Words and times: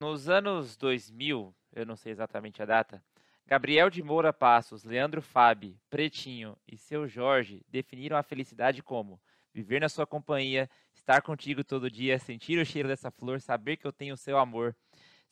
Nos 0.00 0.28
anos 0.28 0.76
2000, 0.76 1.52
eu 1.74 1.84
não 1.84 1.96
sei 1.96 2.12
exatamente 2.12 2.62
a 2.62 2.64
data, 2.64 3.02
Gabriel 3.44 3.90
de 3.90 4.00
Moura 4.00 4.32
Passos, 4.32 4.84
Leandro 4.84 5.20
Fabi, 5.20 5.76
Pretinho 5.90 6.56
e 6.68 6.76
seu 6.76 7.08
Jorge 7.08 7.64
definiram 7.68 8.16
a 8.16 8.22
felicidade 8.22 8.80
como 8.80 9.20
viver 9.52 9.80
na 9.80 9.88
sua 9.88 10.06
companhia, 10.06 10.70
estar 10.94 11.20
contigo 11.20 11.64
todo 11.64 11.90
dia, 11.90 12.16
sentir 12.16 12.60
o 12.60 12.64
cheiro 12.64 12.86
dessa 12.86 13.10
flor, 13.10 13.40
saber 13.40 13.76
que 13.76 13.88
eu 13.88 13.92
tenho 13.92 14.14
o 14.14 14.16
seu 14.16 14.38
amor. 14.38 14.72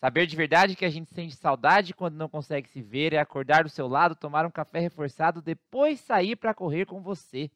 Saber 0.00 0.26
de 0.26 0.34
verdade 0.34 0.74
que 0.74 0.84
a 0.84 0.90
gente 0.90 1.14
sente 1.14 1.36
saudade 1.36 1.94
quando 1.94 2.16
não 2.16 2.28
consegue 2.28 2.68
se 2.68 2.82
ver, 2.82 3.12
é 3.12 3.18
acordar 3.18 3.62
do 3.62 3.70
seu 3.70 3.86
lado, 3.86 4.16
tomar 4.16 4.44
um 4.44 4.50
café 4.50 4.80
reforçado, 4.80 5.40
depois 5.40 6.00
sair 6.00 6.34
para 6.34 6.52
correr 6.52 6.86
com 6.86 7.00
você. 7.00 7.48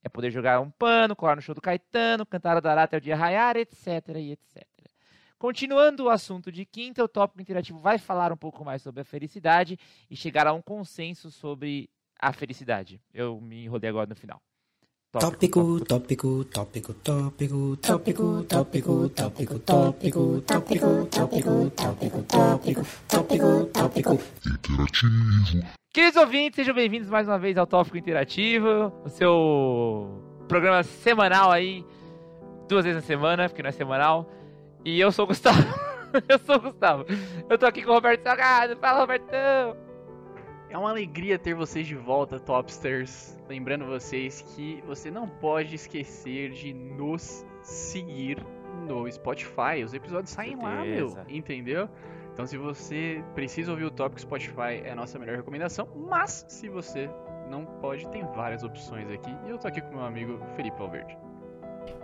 É 0.00 0.08
poder 0.08 0.30
jogar 0.30 0.60
um 0.60 0.70
pano, 0.70 1.16
colar 1.16 1.34
no 1.34 1.42
show 1.42 1.56
do 1.56 1.60
Caetano, 1.60 2.24
cantar 2.24 2.56
a 2.56 2.60
Dará 2.60 2.84
até 2.84 2.98
o 2.98 3.00
dia 3.00 3.16
raiar, 3.16 3.56
etc 3.56 3.84
e 4.14 4.30
etc. 4.30 4.64
Continuando 5.38 6.04
o 6.04 6.08
assunto 6.08 6.50
de 6.50 6.64
quinta, 6.64 7.04
o 7.04 7.08
tópico 7.08 7.42
interativo 7.42 7.78
vai 7.78 7.98
falar 7.98 8.32
um 8.32 8.36
pouco 8.36 8.64
mais 8.64 8.80
sobre 8.80 9.02
a 9.02 9.04
felicidade 9.04 9.78
e 10.10 10.16
chegar 10.16 10.46
a 10.46 10.52
um 10.52 10.62
consenso 10.62 11.30
sobre 11.30 11.90
a 12.18 12.32
felicidade. 12.32 12.98
Eu 13.12 13.38
me 13.38 13.64
enrolei 13.64 13.90
agora 13.90 14.08
no 14.08 14.16
final. 14.16 14.40
Tópico, 15.12 15.84
tópico, 15.84 16.44
tópico, 16.46 16.94
tópico, 16.94 17.76
tópico, 17.76 18.44
tópico, 18.44 19.08
tópico, 19.08 19.08
tópico, 19.10 20.40
tópico, 20.40 20.40
tópico, 20.40 21.00
tópico, 21.10 22.22
tópico, 22.22 22.22
tópico, 23.08 23.66
tópico, 23.66 24.18
interativo. 24.46 25.66
Queridos 25.92 26.16
ouvintes, 26.16 26.56
sejam 26.56 26.74
bem-vindos 26.74 27.08
mais 27.08 27.28
uma 27.28 27.38
vez 27.38 27.56
ao 27.56 27.66
Tópico 27.66 27.96
Interativo, 27.96 28.92
o 29.04 29.08
seu 29.08 30.44
programa 30.48 30.82
semanal 30.82 31.50
aí, 31.50 31.84
duas 32.68 32.84
vezes 32.84 33.02
na 33.02 33.06
semana, 33.06 33.48
porque 33.48 33.62
não 33.62 33.68
é 33.68 33.72
semanal. 33.72 34.30
E 34.86 35.00
eu 35.00 35.10
sou 35.10 35.24
o 35.24 35.26
Gustavo. 35.26 35.58
eu 36.28 36.38
sou 36.38 36.54
o 36.54 36.60
Gustavo. 36.60 37.04
Eu 37.50 37.58
tô 37.58 37.66
aqui 37.66 37.82
com 37.82 37.90
o 37.90 37.94
Roberto 37.94 38.22
Salgado. 38.22 38.76
Fala, 38.76 39.00
Robertão! 39.00 39.76
É 40.70 40.78
uma 40.78 40.90
alegria 40.90 41.36
ter 41.36 41.54
vocês 41.54 41.88
de 41.88 41.96
volta, 41.96 42.38
Topsters. 42.38 43.36
Lembrando 43.48 43.84
vocês 43.84 44.42
que 44.42 44.80
você 44.86 45.10
não 45.10 45.28
pode 45.28 45.74
esquecer 45.74 46.50
de 46.50 46.72
nos 46.72 47.44
seguir 47.62 48.38
no 48.86 49.10
Spotify. 49.10 49.82
Os 49.84 49.92
episódios 49.92 50.30
saem 50.30 50.54
lá, 50.54 50.84
meu. 50.84 51.18
Entendeu? 51.28 51.88
Então, 52.32 52.46
se 52.46 52.56
você 52.56 53.24
precisa 53.34 53.72
ouvir 53.72 53.86
o 53.86 53.90
tópico, 53.90 54.20
Spotify 54.20 54.82
é 54.84 54.92
a 54.92 54.94
nossa 54.94 55.18
melhor 55.18 55.36
recomendação. 55.36 55.88
Mas, 55.96 56.46
se 56.48 56.68
você 56.68 57.10
não 57.50 57.66
pode, 57.66 58.08
tem 58.10 58.24
várias 58.36 58.62
opções 58.62 59.10
aqui. 59.10 59.36
E 59.46 59.50
eu 59.50 59.58
tô 59.58 59.66
aqui 59.66 59.80
com 59.80 59.96
meu 59.96 60.04
amigo 60.04 60.38
Felipe 60.54 60.78
Valverde. 60.78 61.25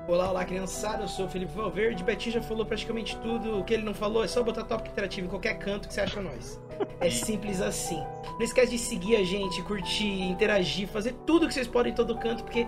Olá, 0.08 0.31
olá, 0.31 0.45
criançada. 0.45 1.05
Eu 1.05 1.08
sou 1.08 1.27
o 1.27 1.28
Felipe 1.28 1.53
Valverde. 1.55 2.03
Betinho 2.03 2.34
já 2.34 2.42
falou 2.42 2.67
praticamente 2.67 3.17
tudo. 3.19 3.61
O 3.61 3.64
que 3.64 3.72
ele 3.72 3.84
não 3.84 3.95
falou 3.95 4.25
é 4.25 4.27
só 4.27 4.42
botar 4.42 4.64
tópico 4.64 4.91
interativo 4.91 5.28
em 5.28 5.31
qualquer 5.31 5.56
canto 5.59 5.86
que 5.86 5.94
você 5.94 6.00
acha 6.00 6.20
nós. 6.20 6.61
É 6.98 7.09
simples 7.09 7.61
assim. 7.61 8.03
Não 8.33 8.42
esquece 8.42 8.72
de 8.72 8.78
seguir 8.78 9.14
a 9.14 9.22
gente, 9.22 9.62
curtir, 9.62 10.22
interagir, 10.22 10.89
fazer 10.89 11.14
tudo 11.25 11.47
que 11.47 11.55
vocês 11.55 11.69
podem 11.69 11.92
em 11.92 11.94
todo 11.94 12.19
canto, 12.19 12.42
porque 12.42 12.67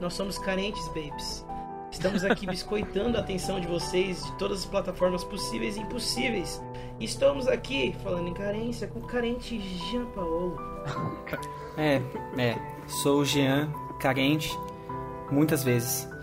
nós 0.00 0.14
somos 0.14 0.38
carentes, 0.38 0.84
babes. 0.88 1.46
Estamos 1.88 2.24
aqui 2.24 2.46
biscoitando 2.50 3.16
a 3.16 3.20
atenção 3.20 3.60
de 3.60 3.68
vocês 3.68 4.24
de 4.24 4.32
todas 4.36 4.60
as 4.60 4.66
plataformas 4.66 5.22
possíveis 5.22 5.76
e 5.76 5.80
impossíveis. 5.80 6.60
E 6.98 7.04
estamos 7.04 7.46
aqui, 7.46 7.94
falando 8.02 8.26
em 8.26 8.34
carência, 8.34 8.88
com 8.88 8.98
o 8.98 9.06
carente 9.06 9.60
Jean 9.60 10.06
Paolo. 10.06 10.58
É, 11.78 12.02
é. 12.38 12.56
Sou 12.88 13.20
o 13.20 13.24
Jean, 13.24 13.70
carente, 14.00 14.50
muitas 15.30 15.62
vezes. 15.62 16.15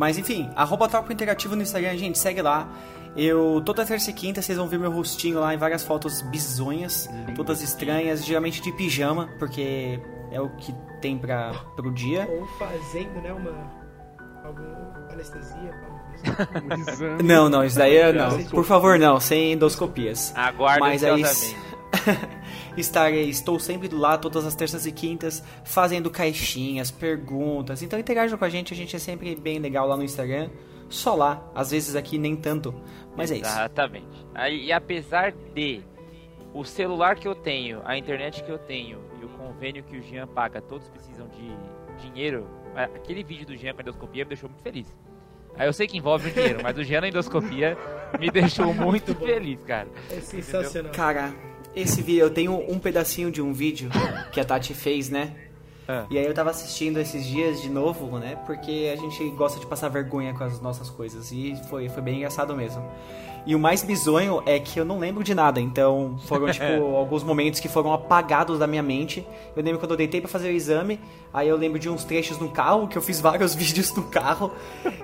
Mas 0.00 0.16
enfim, 0.16 0.50
arroba 0.56 0.88
Tópico 0.88 1.12
Interativo 1.12 1.54
no 1.54 1.60
Instagram, 1.60 1.94
gente, 1.98 2.18
segue 2.18 2.40
lá. 2.40 2.66
Eu, 3.14 3.60
toda 3.66 3.84
terça 3.84 4.08
e 4.08 4.14
quinta, 4.14 4.40
vocês 4.40 4.56
vão 4.56 4.66
ver 4.66 4.78
meu 4.78 4.90
rostinho 4.90 5.38
lá 5.38 5.52
em 5.52 5.58
várias 5.58 5.82
fotos 5.82 6.22
bizonhas, 6.22 7.06
todas 7.36 7.60
estranhas, 7.60 8.24
geralmente 8.24 8.62
de 8.62 8.72
pijama, 8.72 9.28
porque 9.38 10.00
é 10.32 10.40
o 10.40 10.48
que 10.56 10.74
tem 11.02 11.18
pra, 11.18 11.52
pro 11.76 11.92
dia. 11.92 12.26
Ou 12.30 12.46
fazendo, 12.46 13.20
né, 13.20 13.30
uma. 13.30 13.52
alguma 14.42 15.06
anestesia, 15.12 15.70
Não, 17.22 17.50
não, 17.50 17.62
isso 17.62 17.76
daí 17.76 17.98
é, 17.98 18.10
não. 18.10 18.42
Por 18.44 18.64
favor, 18.64 18.98
não, 18.98 19.20
sem 19.20 19.52
endoscopias. 19.52 20.32
Aguarde 20.34 20.80
Mas 20.80 21.04
aí, 21.04 21.22
estarei, 22.76 23.28
estou 23.28 23.58
sempre 23.58 23.88
lá 23.88 24.16
todas 24.16 24.44
as 24.44 24.54
terças 24.54 24.86
e 24.86 24.92
quintas 24.92 25.42
fazendo 25.64 26.10
caixinhas, 26.10 26.90
perguntas. 26.90 27.82
Então 27.82 27.98
interajam 27.98 28.38
com 28.38 28.44
a 28.44 28.48
gente, 28.48 28.72
a 28.72 28.76
gente 28.76 28.94
é 28.94 28.98
sempre 28.98 29.34
bem 29.36 29.58
legal 29.58 29.86
lá 29.86 29.96
no 29.96 30.02
Instagram. 30.02 30.50
Só 30.88 31.14
lá, 31.14 31.48
às 31.54 31.70
vezes 31.70 31.94
aqui 31.94 32.18
nem 32.18 32.34
tanto, 32.34 32.74
mas 33.16 33.30
é 33.30 33.36
isso. 33.36 33.44
Exatamente. 33.44 34.26
E 34.50 34.72
apesar 34.72 35.32
de 35.54 35.82
o 36.52 36.64
celular 36.64 37.14
que 37.14 37.28
eu 37.28 37.34
tenho, 37.34 37.80
a 37.84 37.96
internet 37.96 38.42
que 38.42 38.50
eu 38.50 38.58
tenho 38.58 38.98
e 39.20 39.24
o 39.24 39.28
convênio 39.28 39.84
que 39.84 39.96
o 39.96 40.02
Jean 40.02 40.26
paga, 40.26 40.60
todos 40.60 40.88
precisam 40.88 41.28
de 41.28 42.02
dinheiro, 42.02 42.44
aquele 42.74 43.22
vídeo 43.22 43.46
do 43.46 43.56
Jean 43.56 43.72
com 43.72 43.80
a 43.80 43.82
endoscopia 43.82 44.24
me 44.24 44.28
deixou 44.30 44.48
muito 44.48 44.62
feliz. 44.62 44.86
Aí 45.56 45.68
eu 45.68 45.72
sei 45.72 45.86
que 45.86 45.96
envolve 45.96 46.28
o 46.28 46.32
dinheiro, 46.32 46.60
mas 46.62 46.76
o 46.76 46.82
Jean 46.82 47.02
na 47.02 47.08
endoscopia 47.08 47.76
me 48.18 48.30
deixou 48.32 48.72
muito 48.74 49.14
feliz, 49.14 49.62
cara. 49.62 49.88
É 50.10 50.20
sensacional. 50.20 50.92
Cara, 50.92 51.32
esse 51.74 52.02
vídeo, 52.02 52.22
eu 52.22 52.30
tenho 52.30 52.52
um 52.70 52.78
pedacinho 52.78 53.30
de 53.30 53.40
um 53.40 53.52
vídeo 53.52 53.90
que 54.32 54.40
a 54.40 54.44
Tati 54.44 54.74
fez, 54.74 55.08
né? 55.08 55.34
É. 55.90 56.04
E 56.08 56.18
aí 56.18 56.24
eu 56.24 56.32
tava 56.32 56.50
assistindo 56.50 57.00
esses 57.00 57.26
dias 57.26 57.60
de 57.60 57.68
novo, 57.68 58.18
né? 58.18 58.36
Porque 58.46 58.92
a 58.92 58.96
gente 58.96 59.28
gosta 59.30 59.58
de 59.58 59.66
passar 59.66 59.88
vergonha 59.88 60.32
com 60.32 60.44
as 60.44 60.60
nossas 60.60 60.88
coisas. 60.88 61.32
E 61.32 61.56
foi, 61.68 61.88
foi 61.88 62.02
bem 62.02 62.18
engraçado 62.18 62.54
mesmo. 62.54 62.84
E 63.44 63.54
o 63.54 63.58
mais 63.58 63.82
bizonho 63.82 64.42
é 64.46 64.60
que 64.60 64.78
eu 64.78 64.84
não 64.84 64.98
lembro 65.00 65.24
de 65.24 65.34
nada. 65.34 65.60
Então 65.60 66.16
foram, 66.26 66.46
tipo, 66.52 66.94
alguns 66.94 67.24
momentos 67.24 67.58
que 67.58 67.68
foram 67.68 67.92
apagados 67.92 68.58
da 68.58 68.68
minha 68.68 68.82
mente. 68.82 69.26
Eu 69.56 69.62
lembro 69.62 69.80
quando 69.80 69.92
eu 69.92 69.96
deitei 69.96 70.20
para 70.20 70.30
fazer 70.30 70.48
o 70.50 70.52
exame. 70.52 71.00
Aí 71.32 71.48
eu 71.48 71.56
lembro 71.56 71.78
de 71.78 71.88
uns 71.88 72.04
trechos 72.04 72.38
no 72.38 72.50
carro, 72.50 72.86
que 72.86 72.96
eu 72.96 73.02
fiz 73.02 73.18
vários 73.22 73.54
vídeos 73.56 73.92
no 73.94 74.04
carro. 74.04 74.52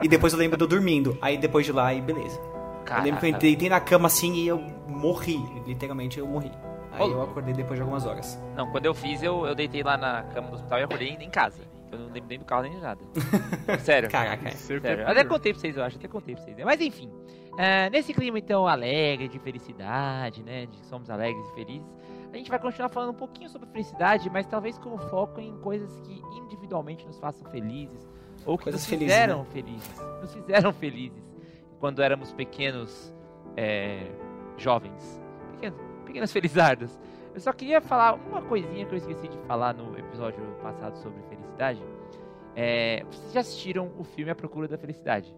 e 0.00 0.06
depois 0.06 0.32
eu 0.32 0.38
lembro 0.38 0.62
eu 0.62 0.69
dormindo. 0.69 1.19
Aí 1.21 1.37
depois 1.37 1.66
de 1.66 1.72
lá, 1.72 1.93
e 1.93 2.00
beleza. 2.00 2.38
Caraca. 2.86 3.00
Eu 3.00 3.04
lembro 3.04 3.20
que 3.20 3.26
eu 3.26 3.38
deitei 3.38 3.69
na 3.69 3.80
cama 3.80 4.06
assim 4.06 4.34
e 4.34 4.47
eu 4.48 4.58
morri. 4.86 5.38
Literalmente 5.66 6.19
eu 6.19 6.26
morri. 6.26 6.52
Aí 6.92 7.10
eu 7.10 7.20
acordei 7.22 7.52
depois 7.52 7.76
de 7.76 7.82
algumas 7.82 8.06
horas. 8.06 8.41
Não, 8.54 8.70
quando 8.70 8.86
eu 8.86 8.94
fiz, 8.94 9.22
eu, 9.22 9.44
eu 9.44 9.54
deitei 9.54 9.82
lá 9.82 9.97
na 9.97 10.22
cama 10.22 10.48
do 10.48 10.54
hospital 10.54 10.78
e 10.78 10.82
acordei 10.84 11.08
em 11.08 11.30
casa. 11.30 11.62
Eu 11.92 11.98
não 11.98 12.06
lembro 12.06 12.28
nem 12.28 12.38
do 12.38 12.44
carro 12.44 12.62
nem 12.62 12.72
de 12.72 12.80
nada. 12.80 13.00
Sério. 13.80 14.10
Caraca, 14.10 14.50
sério. 14.52 15.06
Até 15.06 15.25
contei 15.25 15.52
pra 15.52 15.60
vocês, 15.60 15.76
eu 15.76 15.84
acho, 15.84 15.96
até 15.96 16.08
contei 16.08 16.34
pra 16.34 16.44
vocês. 16.44 16.56
Mas 16.64 16.80
enfim. 16.80 17.08
Uh, 17.52 17.91
nesse 17.91 18.12
clima 18.12 18.38
então 18.38 18.66
alegre, 18.66 19.28
de 19.28 19.38
felicidade, 19.38 20.42
né? 20.42 20.66
De 20.66 20.78
que 20.78 20.86
somos 20.86 21.08
alegres 21.08 21.46
e 21.48 21.54
felizes. 21.54 21.88
A 22.32 22.36
gente 22.36 22.50
vai 22.50 22.58
continuar 22.58 22.88
falando 22.88 23.10
um 23.10 23.19
pouquinho 23.19 23.48
sobre 23.48 23.69
felicidade, 23.69 24.28
mas 24.28 24.46
talvez 24.46 24.76
com 24.76 24.98
foco 24.98 25.41
em 25.41 25.56
coisas 25.58 25.98
que 26.00 26.22
individualmente 26.36 27.06
nos 27.06 27.19
façam 27.19 27.48
felizes. 27.50 28.06
Ou 28.44 28.58
que 28.58 28.64
coisas 28.64 28.82
nos 28.82 28.91
fizeram 28.91 29.44
felizes, 29.46 29.88
né? 29.88 29.94
felizes. 29.94 30.22
Nos 30.22 30.34
fizeram 30.34 30.72
felizes 30.72 31.25
quando 31.78 32.03
éramos 32.03 32.32
pequenos 32.32 33.14
é, 33.56 34.10
jovens. 34.56 35.22
Pequenos, 35.53 35.81
pequenas 36.04 36.32
felizardas. 36.32 36.98
Eu 37.34 37.41
só 37.41 37.53
queria 37.53 37.81
falar 37.81 38.14
uma 38.14 38.41
coisinha 38.42 38.87
que 38.87 38.94
eu 38.94 38.98
esqueci 38.98 39.28
de 39.28 39.38
falar 39.41 39.75
no 39.75 39.98
episódio 39.98 40.42
passado 40.62 40.97
sobre 40.97 41.20
felicidade. 41.28 41.82
É, 42.54 43.04
vocês 43.04 43.32
já 43.32 43.41
assistiram 43.41 43.92
o 43.98 44.04
filme 44.04 44.31
A 44.31 44.34
Procura 44.34 44.66
da 44.66 44.78
Felicidade? 44.78 45.34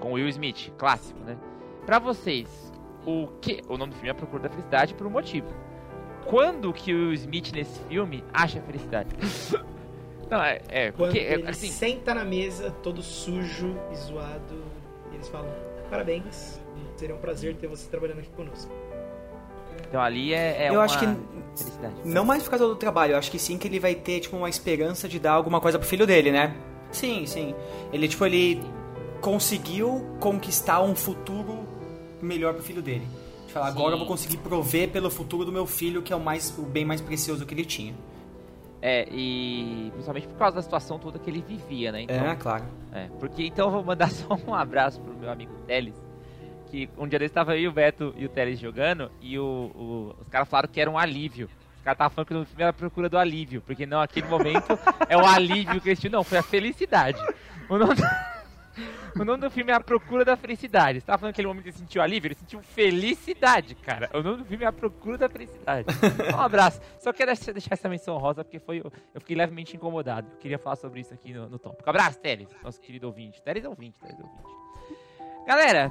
Com 0.00 0.14
Will 0.14 0.28
Smith, 0.28 0.72
clássico, 0.76 1.20
né? 1.20 1.38
Pra 1.86 2.00
vocês, 2.00 2.72
o 3.06 3.28
que? 3.40 3.60
O 3.68 3.78
nome 3.78 3.92
do 3.92 3.96
filme 3.96 4.08
é 4.08 4.12
A 4.12 4.14
Procura 4.14 4.42
da 4.42 4.48
Felicidade 4.48 4.94
por 4.94 5.06
um 5.06 5.10
motivo. 5.10 5.48
Quando 6.26 6.72
que 6.72 6.92
o 6.92 6.96
Will 6.96 7.12
Smith 7.14 7.52
nesse 7.52 7.80
filme 7.84 8.24
acha 8.32 8.60
felicidade? 8.60 9.10
Não, 10.30 10.40
é, 10.40 10.60
é 10.68 10.92
Quando 10.92 11.10
porque, 11.10 11.18
é, 11.18 11.34
ele 11.34 11.48
assim, 11.48 11.68
senta 11.68 12.14
na 12.14 12.24
mesa, 12.24 12.70
todo 12.82 13.02
sujo 13.02 13.76
e 13.92 13.96
zoado, 13.96 14.62
e 15.10 15.16
eles 15.16 15.28
falam: 15.28 15.50
Parabéns, 15.90 16.60
seria 16.96 17.14
um 17.14 17.18
prazer 17.18 17.56
ter 17.56 17.66
você 17.66 17.88
trabalhando 17.88 18.20
aqui 18.20 18.30
conosco. 18.30 18.70
Então 19.88 20.00
ali 20.00 20.32
é, 20.32 20.66
é 20.66 20.68
eu 20.68 20.80
acho 20.80 21.00
que 21.00 21.06
não 22.04 22.24
mais 22.24 22.44
por 22.44 22.50
causa 22.50 22.64
do 22.64 22.76
trabalho, 22.76 23.14
eu 23.14 23.18
acho 23.18 23.30
que 23.30 23.40
sim 23.40 23.58
que 23.58 23.66
ele 23.66 23.80
vai 23.80 23.94
ter 23.94 24.20
tipo 24.20 24.36
uma 24.36 24.48
esperança 24.48 25.08
de 25.08 25.18
dar 25.18 25.32
alguma 25.32 25.60
coisa 25.60 25.80
pro 25.80 25.88
filho 25.88 26.06
dele, 26.06 26.30
né? 26.30 26.54
Sim, 26.92 27.26
sim. 27.26 27.54
Ele 27.92 28.06
tipo 28.06 28.24
ele 28.24 28.62
conseguiu 29.20 30.16
conquistar 30.20 30.80
um 30.80 30.94
futuro 30.94 31.66
melhor 32.22 32.54
pro 32.54 32.62
filho 32.62 32.80
dele. 32.80 33.06
De 33.48 33.52
falar, 33.52 33.66
agora 33.66 33.94
eu 33.94 33.98
vou 33.98 34.06
conseguir 34.06 34.36
prover 34.36 34.90
pelo 34.90 35.10
futuro 35.10 35.44
do 35.44 35.50
meu 35.50 35.66
filho, 35.66 36.02
que 36.02 36.12
é 36.12 36.16
o 36.16 36.20
mais 36.20 36.56
o 36.56 36.62
bem 36.62 36.84
mais 36.84 37.00
precioso 37.00 37.44
que 37.44 37.52
ele 37.52 37.64
tinha. 37.64 37.94
É, 38.82 39.06
e 39.10 39.90
principalmente 39.92 40.26
por 40.28 40.38
causa 40.38 40.56
da 40.56 40.62
situação 40.62 40.98
toda 40.98 41.18
que 41.18 41.28
ele 41.28 41.44
vivia, 41.46 41.92
né? 41.92 42.02
Então, 42.02 42.16
é, 42.16 42.34
claro. 42.34 42.64
É, 42.92 43.08
porque 43.18 43.44
então 43.44 43.66
eu 43.66 43.72
vou 43.72 43.84
mandar 43.84 44.08
só 44.10 44.38
um 44.46 44.54
abraço 44.54 45.00
pro 45.00 45.14
meu 45.14 45.30
amigo 45.30 45.52
Teles. 45.66 45.94
Que 46.70 46.88
um 46.96 47.06
dia 47.06 47.18
desse 47.18 47.32
estava 47.32 47.52
aí 47.52 47.66
o 47.66 47.72
Beto 47.72 48.14
e 48.16 48.24
o 48.24 48.28
Teles 48.28 48.58
jogando 48.58 49.10
e 49.20 49.38
o, 49.38 49.70
o 49.74 50.16
os 50.20 50.28
caras 50.28 50.48
falaram 50.48 50.68
que 50.68 50.80
era 50.80 50.90
um 50.90 50.98
alívio. 50.98 51.48
Os 51.76 51.84
caras 51.84 51.96
estavam 51.96 52.14
falando 52.14 52.28
que 52.28 52.34
no 52.34 52.46
filme 52.46 52.62
era 52.62 52.70
a 52.70 52.74
procura 52.74 53.08
do 53.08 53.18
alívio, 53.18 53.62
porque 53.62 53.86
não, 53.86 54.00
aquele 54.00 54.28
momento 54.28 54.78
é 55.08 55.16
o 55.16 55.26
alívio 55.26 55.80
que 55.80 55.88
eles 55.88 55.98
tinham. 55.98 56.12
Não, 56.12 56.24
foi 56.24 56.38
a 56.38 56.42
felicidade. 56.42 57.18
O 57.68 57.78
nome, 57.78 57.94
o 59.18 59.24
nome 59.24 59.42
do 59.42 59.50
filme 59.50 59.72
é 59.72 59.74
A 59.74 59.80
Procura 59.80 60.24
da 60.24 60.36
Felicidade. 60.36 61.00
Você 61.00 61.06
tava 61.06 61.18
falando 61.18 61.34
que 61.34 61.40
aquele 61.40 61.48
momento 61.48 61.66
ele 61.66 61.76
sentiu 61.76 62.02
alívio? 62.02 62.28
Ele 62.28 62.34
sentiu 62.34 62.60
felicidade, 62.62 63.74
cara. 63.74 64.10
O 64.14 64.22
nome 64.22 64.38
do 64.38 64.44
filme 64.44 64.64
é 64.64 64.66
A 64.66 64.72
Procura 64.72 65.18
da 65.18 65.28
Felicidade. 65.28 65.86
Um 66.34 66.40
abraço. 66.40 66.80
Só 66.98 67.12
quero 67.12 67.32
deixar 67.52 67.74
essa 67.74 67.88
menção 67.88 68.16
rosa 68.18 68.44
porque 68.44 68.58
foi, 68.58 68.80
eu 68.80 69.20
fiquei 69.20 69.36
levemente 69.36 69.76
incomodado. 69.76 70.28
Eu 70.32 70.38
queria 70.38 70.58
falar 70.58 70.76
sobre 70.76 71.00
isso 71.00 71.12
aqui 71.12 71.32
no, 71.32 71.48
no 71.48 71.58
tópico. 71.58 71.88
Abraço, 71.88 72.18
Teles, 72.18 72.48
nosso 72.62 72.80
querido 72.80 73.06
ouvinte. 73.06 73.42
Teles 73.42 73.64
é 73.64 73.68
ouvinte, 73.68 73.98
Teles 74.00 74.18
é 74.18 74.22
ouvinte. 74.22 74.42
Galera, 75.46 75.90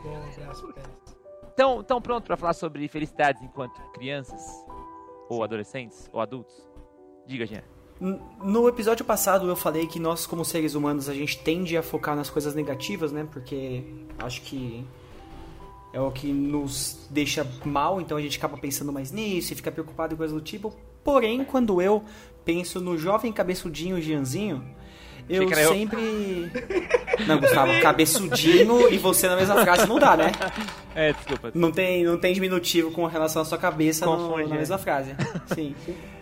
estão 1.49 1.83
tão 1.83 2.01
pronto 2.01 2.25
para 2.25 2.37
falar 2.37 2.53
sobre 2.53 2.87
felicidades 2.87 3.41
enquanto 3.41 3.79
crianças? 3.91 4.41
Ou 5.29 5.43
adolescentes? 5.43 6.09
Ou 6.11 6.21
adultos? 6.21 6.67
Diga, 7.25 7.45
Jean. 7.45 7.78
No 7.99 8.67
episódio 8.69 9.03
passado 9.03 9.49
eu 9.49 9.55
falei 9.55 9.85
que 9.85 9.99
nós, 9.99 10.25
como 10.25 10.45
seres 10.45 10.73
humanos, 10.73 11.09
a 11.09 11.13
gente 11.13 11.37
tende 11.39 11.75
a 11.75 11.83
focar 11.83 12.15
nas 12.15 12.29
coisas 12.29 12.55
negativas, 12.55 13.11
né? 13.11 13.27
Porque 13.29 13.83
acho 14.17 14.41
que 14.41 14.85
é 15.91 15.99
o 15.99 16.09
que 16.09 16.31
nos 16.31 17.07
deixa 17.09 17.45
mal, 17.65 17.99
então 17.99 18.17
a 18.17 18.21
gente 18.21 18.37
acaba 18.37 18.57
pensando 18.57 18.93
mais 18.93 19.11
nisso 19.11 19.51
e 19.51 19.55
fica 19.55 19.71
preocupado 19.71 20.15
com 20.15 20.17
coisas 20.17 20.35
do 20.35 20.41
tipo. 20.41 20.73
Porém, 21.03 21.43
quando 21.43 21.81
eu 21.81 22.03
penso 22.45 22.79
no 22.79 22.97
jovem 22.97 23.33
cabeçudinho 23.33 24.01
Gianzinho, 24.01 24.63
eu 25.29 25.47
sempre. 25.67 26.49
Eu. 27.19 27.27
Não, 27.27 27.39
Gustavo, 27.39 27.81
cabeçudinho 27.81 28.91
e 28.91 28.97
você 28.97 29.27
na 29.27 29.35
mesma 29.35 29.61
frase 29.61 29.85
não 29.87 29.99
dá, 29.99 30.15
né? 30.15 30.31
É, 30.95 31.11
desculpa. 31.13 31.51
Não 31.53 31.71
tem, 31.71 32.03
não 32.03 32.17
tem 32.17 32.33
diminutivo 32.33 32.91
com 32.91 33.05
relação 33.05 33.41
à 33.41 33.45
sua 33.45 33.57
cabeça 33.57 34.05
no, 34.05 34.37
na 34.47 34.55
mesma 34.55 34.77
frase. 34.77 35.15
Sim. 35.53 35.75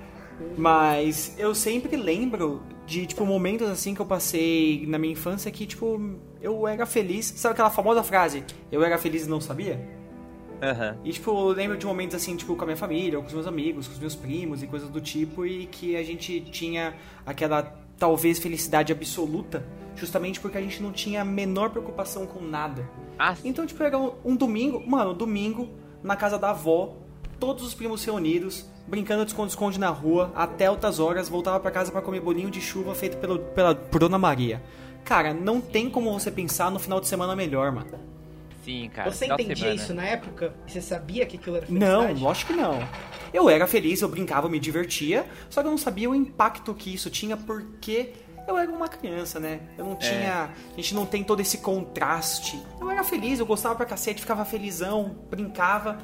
Mas 0.57 1.35
eu 1.37 1.53
sempre 1.55 1.95
lembro 1.95 2.61
de, 2.85 3.05
tipo, 3.05 3.25
momentos 3.25 3.67
assim 3.69 3.93
que 3.93 4.01
eu 4.01 4.05
passei 4.05 4.85
na 4.87 4.97
minha 4.97 5.13
infância 5.13 5.51
que, 5.51 5.65
tipo, 5.65 5.99
eu 6.41 6.67
era 6.67 6.85
feliz. 6.85 7.25
Sabe 7.35 7.53
aquela 7.53 7.69
famosa 7.69 8.03
frase? 8.03 8.43
Eu 8.71 8.83
era 8.83 8.97
feliz 8.97 9.25
e 9.25 9.29
não 9.29 9.41
sabia? 9.41 9.79
Uhum. 10.61 10.99
E, 11.03 11.11
tipo, 11.11 11.29
eu 11.31 11.49
lembro 11.49 11.77
de 11.77 11.85
momentos 11.85 12.15
assim, 12.15 12.35
tipo, 12.35 12.55
com 12.55 12.63
a 12.63 12.65
minha 12.65 12.77
família, 12.77 13.17
ou 13.17 13.23
com 13.23 13.27
os 13.27 13.33
meus 13.33 13.47
amigos, 13.47 13.87
com 13.87 13.93
os 13.93 13.99
meus 13.99 14.15
primos 14.15 14.63
e 14.63 14.67
coisas 14.67 14.89
do 14.89 14.99
tipo, 14.99 15.45
e 15.45 15.67
que 15.67 15.95
a 15.95 16.03
gente 16.03 16.41
tinha 16.41 16.95
aquela, 17.25 17.63
talvez, 17.97 18.39
felicidade 18.39 18.91
absoluta, 18.91 19.65
justamente 19.95 20.39
porque 20.39 20.57
a 20.57 20.61
gente 20.61 20.81
não 20.81 20.91
tinha 20.91 21.21
a 21.21 21.25
menor 21.25 21.69
preocupação 21.69 22.25
com 22.25 22.41
nada. 22.41 22.89
Ah, 23.19 23.35
então, 23.43 23.65
tipo, 23.65 23.81
era 23.83 23.97
um, 23.97 24.13
um 24.25 24.35
domingo, 24.35 24.83
mano, 24.85 25.11
um 25.11 25.17
domingo, 25.17 25.69
na 26.03 26.15
casa 26.15 26.39
da 26.39 26.51
avó, 26.51 26.95
todos 27.39 27.63
os 27.63 27.73
primos 27.73 28.03
reunidos, 28.03 28.67
brincando 28.87 29.25
de 29.25 29.31
esconde-esconde 29.31 29.79
na 29.79 29.89
rua, 29.89 30.31
até 30.35 30.67
altas 30.67 30.99
horas, 30.99 31.27
voltava 31.27 31.59
para 31.59 31.71
casa 31.71 31.91
para 31.91 32.01
comer 32.01 32.21
bolinho 32.21 32.49
de 32.49 32.61
chuva 32.61 32.95
feito 32.95 33.17
pelo, 33.17 33.39
pela 33.39 33.75
por 33.75 33.99
Dona 33.99 34.17
Maria. 34.17 34.63
Cara, 35.03 35.33
não 35.33 35.61
tem 35.61 35.89
como 35.89 36.11
você 36.11 36.31
pensar 36.31 36.71
no 36.71 36.79
final 36.79 36.99
de 36.99 37.07
semana 37.07 37.35
melhor, 37.35 37.71
mano. 37.71 37.99
Sim, 38.63 38.89
cara. 38.93 39.09
Você 39.09 39.25
entendia 39.25 39.55
semana. 39.55 39.75
isso 39.75 39.93
na 39.93 40.03
época? 40.03 40.53
Você 40.67 40.81
sabia 40.81 41.25
que 41.25 41.37
aquilo 41.37 41.55
era 41.55 41.65
felicidade? 41.65 42.13
Não, 42.13 42.21
lógico 42.21 42.53
que 42.53 42.59
não. 42.59 42.79
Eu 43.33 43.49
era 43.49 43.65
feliz, 43.65 44.01
eu 44.01 44.09
brincava, 44.09 44.47
eu 44.47 44.51
me 44.51 44.59
divertia, 44.59 45.25
só 45.49 45.61
que 45.61 45.67
eu 45.67 45.71
não 45.71 45.77
sabia 45.77 46.09
o 46.09 46.15
impacto 46.15 46.73
que 46.73 46.93
isso 46.93 47.09
tinha, 47.09 47.37
porque 47.37 48.13
eu 48.47 48.57
era 48.57 48.69
uma 48.69 48.87
criança, 48.87 49.39
né? 49.39 49.61
Eu 49.77 49.85
não 49.85 49.95
tinha. 49.95 50.11
É. 50.11 50.73
A 50.73 50.75
gente 50.75 50.93
não 50.95 51.05
tem 51.05 51.23
todo 51.23 51.39
esse 51.39 51.59
contraste. 51.59 52.61
Eu 52.79 52.89
era 52.89 53.03
feliz, 53.03 53.39
eu 53.39 53.45
gostava 53.45 53.75
pra 53.75 53.85
cacete, 53.85 54.21
ficava 54.21 54.43
felizão, 54.43 55.15
brincava. 55.29 55.99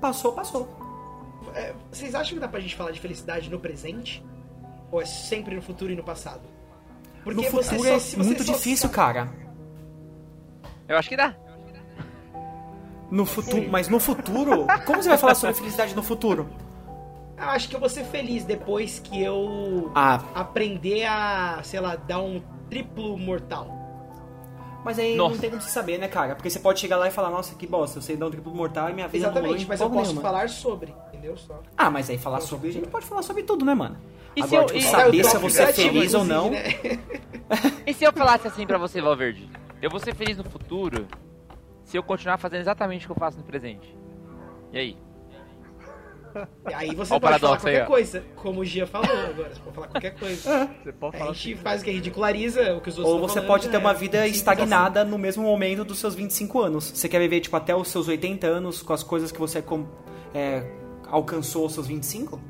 Passou, 0.00 0.32
passou. 0.32 0.81
É, 1.54 1.74
vocês 1.90 2.14
acham 2.14 2.34
que 2.34 2.40
dá 2.40 2.48
pra 2.48 2.60
gente 2.60 2.74
falar 2.74 2.90
de 2.90 3.00
felicidade 3.00 3.50
no 3.50 3.58
presente? 3.58 4.24
Ou 4.90 5.00
é 5.00 5.04
sempre 5.04 5.54
no 5.54 5.62
futuro 5.62 5.92
e 5.92 5.96
no 5.96 6.04
passado? 6.04 6.42
Porque 7.24 7.40
no 7.40 7.50
futuro 7.50 7.88
é 7.88 8.22
muito 8.22 8.44
difícil, 8.44 8.88
sabe... 8.88 8.94
cara. 8.94 9.32
Eu 10.88 10.96
acho 10.96 11.08
que 11.08 11.16
dá. 11.16 11.34
No 13.10 13.26
futuro, 13.26 13.68
mas 13.70 13.88
no 13.88 14.00
futuro, 14.00 14.66
como 14.86 15.02
você 15.02 15.10
vai 15.10 15.18
falar 15.18 15.34
sobre 15.34 15.54
felicidade 15.54 15.94
no 15.94 16.02
futuro? 16.02 16.48
Eu 17.36 17.48
acho 17.48 17.68
que 17.68 17.76
eu 17.76 17.80
vou 17.80 17.88
ser 17.88 18.04
feliz 18.04 18.44
depois 18.44 18.98
que 18.98 19.22
eu 19.22 19.90
ah. 19.94 20.22
aprender 20.34 21.04
a, 21.04 21.60
sei 21.62 21.80
lá, 21.80 21.96
dar 21.96 22.20
um 22.20 22.40
triplo 22.70 23.18
mortal. 23.18 23.81
Mas 24.84 24.98
aí 24.98 25.14
nossa. 25.14 25.34
não 25.34 25.40
tem 25.40 25.50
como 25.50 25.62
você 25.62 25.70
saber, 25.70 25.98
né, 25.98 26.08
cara? 26.08 26.34
Porque 26.34 26.50
você 26.50 26.58
pode 26.58 26.80
chegar 26.80 26.96
lá 26.96 27.08
e 27.08 27.10
falar, 27.10 27.30
nossa, 27.30 27.54
que 27.54 27.66
bosta, 27.66 27.98
eu 27.98 28.02
sei 28.02 28.16
dar 28.16 28.26
um 28.26 28.30
triplo 28.30 28.54
mortal 28.54 28.90
e 28.90 28.92
minha 28.92 29.06
vida 29.06 29.26
Exatamente, 29.26 29.62
não 29.62 29.68
mas 29.68 29.80
eu 29.80 29.90
posso 29.90 30.02
nenhuma. 30.10 30.22
falar 30.22 30.48
sobre, 30.48 30.94
entendeu? 31.08 31.36
Só. 31.36 31.60
Ah, 31.76 31.90
mas 31.90 32.10
aí 32.10 32.18
falar 32.18 32.40
sobre, 32.40 32.70
a 32.70 32.72
gente 32.72 32.88
pode 32.88 33.06
falar 33.06 33.22
sobre 33.22 33.44
tudo, 33.44 33.64
né, 33.64 33.74
mano? 33.74 33.96
E 34.34 34.42
Agora, 34.42 34.68
se 34.68 34.74
eu, 34.74 34.80
tipo, 34.80 34.90
saber 34.90 35.24
se 35.24 35.38
você 35.38 35.62
é 35.62 35.72
feliz 35.72 36.14
ou 36.14 36.24
não... 36.24 36.50
Né? 36.50 36.64
e 37.86 37.94
se 37.94 38.04
eu 38.04 38.12
falasse 38.12 38.48
assim 38.48 38.66
pra 38.66 38.78
você, 38.78 39.00
Valverde? 39.00 39.48
Eu 39.80 39.90
vou 39.90 40.00
ser 40.00 40.14
feliz 40.14 40.36
no 40.36 40.44
futuro 40.44 41.06
se 41.84 41.96
eu 41.96 42.02
continuar 42.02 42.38
fazendo 42.38 42.60
exatamente 42.60 43.04
o 43.04 43.08
que 43.08 43.12
eu 43.12 43.20
faço 43.20 43.38
no 43.38 43.44
presente. 43.44 43.94
E 44.72 44.78
aí? 44.78 44.96
Aí 46.64 46.94
você 46.94 47.18
pode 47.18 47.38
falar 47.38 47.58
qualquer 47.58 47.82
aí, 47.82 47.86
coisa, 47.86 48.24
como 48.36 48.60
o 48.60 48.64
Gia 48.64 48.86
falou 48.86 49.10
agora. 49.10 49.54
Você 49.54 49.60
pode 49.60 49.74
falar 49.74 49.88
qualquer 49.88 50.14
coisa. 50.18 50.50
É. 50.50 50.84
Você 50.84 50.92
pode 50.92 51.18
falar 51.18 51.30
a 51.30 51.34
gente 51.34 51.54
assim. 51.54 51.62
faz 51.62 51.80
o 51.80 51.84
que? 51.84 51.90
Ridiculariza 51.90 52.74
o 52.74 52.80
que 52.80 52.88
os 52.88 52.98
outros 52.98 53.14
Ou 53.14 53.20
você 53.20 53.34
falando, 53.34 53.48
pode 53.48 53.68
ter 53.68 53.76
uma 53.76 53.94
vida 53.94 54.26
estagnada 54.26 55.04
no 55.04 55.18
mesmo 55.18 55.42
momento 55.42 55.84
dos 55.84 55.98
seus 55.98 56.14
25 56.14 56.60
anos. 56.60 56.92
Você 56.94 57.08
quer 57.08 57.18
viver, 57.18 57.40
tipo, 57.40 57.56
até 57.56 57.74
os 57.74 57.88
seus 57.88 58.08
80 58.08 58.46
anos 58.46 58.82
com 58.82 58.92
as 58.92 59.02
coisas 59.02 59.30
que 59.30 59.38
você 59.38 59.62
é, 60.34 60.64
alcançou 61.06 61.64
aos 61.64 61.74
seus 61.74 61.86
25? 61.86 62.40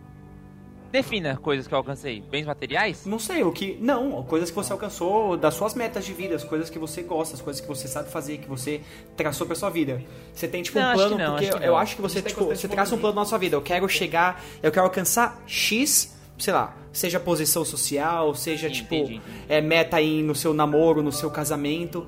Defina 0.93 1.39
coisas 1.39 1.67
que 1.67 1.73
eu 1.73 1.79
alcancei. 1.79 2.21
Bens 2.21 2.45
materiais? 2.45 3.07
Não 3.07 3.19
sei, 3.19 3.43
o 3.43 3.51
que. 3.51 3.79
Não, 3.81 4.23
coisas 4.25 4.51
que 4.51 4.55
você 4.55 4.75
alcançou 4.75 5.39
das 5.39 5.55
suas 5.55 5.75
metas 5.75 6.05
de 6.05 6.13
vida, 6.13 6.35
as 6.35 6.45
coisas 6.45 6.69
que 6.69 6.79
você 6.79 7.01
gosta, 7.01 7.35
as 7.35 7.41
coisas 7.41 7.63
que 7.63 7.67
você 7.67 7.89
sabe 7.89 8.11
fazer, 8.11 8.37
que 8.37 8.47
você 8.47 8.83
traçou 9.17 9.47
pra 9.47 9.57
sua 9.57 9.71
vida. 9.71 10.03
Você 10.35 10.47
tem, 10.47 10.63
tipo, 10.63 10.79
não, 10.79 10.91
um 10.91 10.95
plano, 10.95 11.17
não, 11.17 11.31
porque 11.33 11.49
acho 11.49 11.63
eu 11.63 11.77
acho 11.79 11.97
que 11.97 12.03
você, 12.03 12.21
tipo, 12.21 12.45
você 12.45 12.69
traça 12.69 12.95
um 12.95 12.99
plano 12.99 13.17
na 13.17 13.25
sua 13.25 13.39
vida. 13.39 13.57
Eu 13.57 13.63
quero 13.63 13.89
chegar, 13.89 14.45
eu 14.63 14.71
quero 14.71 14.85
alcançar 14.85 15.43
X, 15.47 16.15
sei 16.39 16.53
lá, 16.53 16.77
seja 16.93 17.19
posição 17.19 17.65
social, 17.65 18.35
seja, 18.35 18.69
Sim, 18.69 18.75
tipo, 18.75 18.95
entendi. 18.95 19.23
É, 19.49 19.63
meta 19.63 19.97
aí 19.97 20.23
no 20.23 20.35
seu 20.35 20.53
namoro, 20.53 21.03
no 21.03 21.11
seu 21.11 21.31
casamento. 21.31 22.07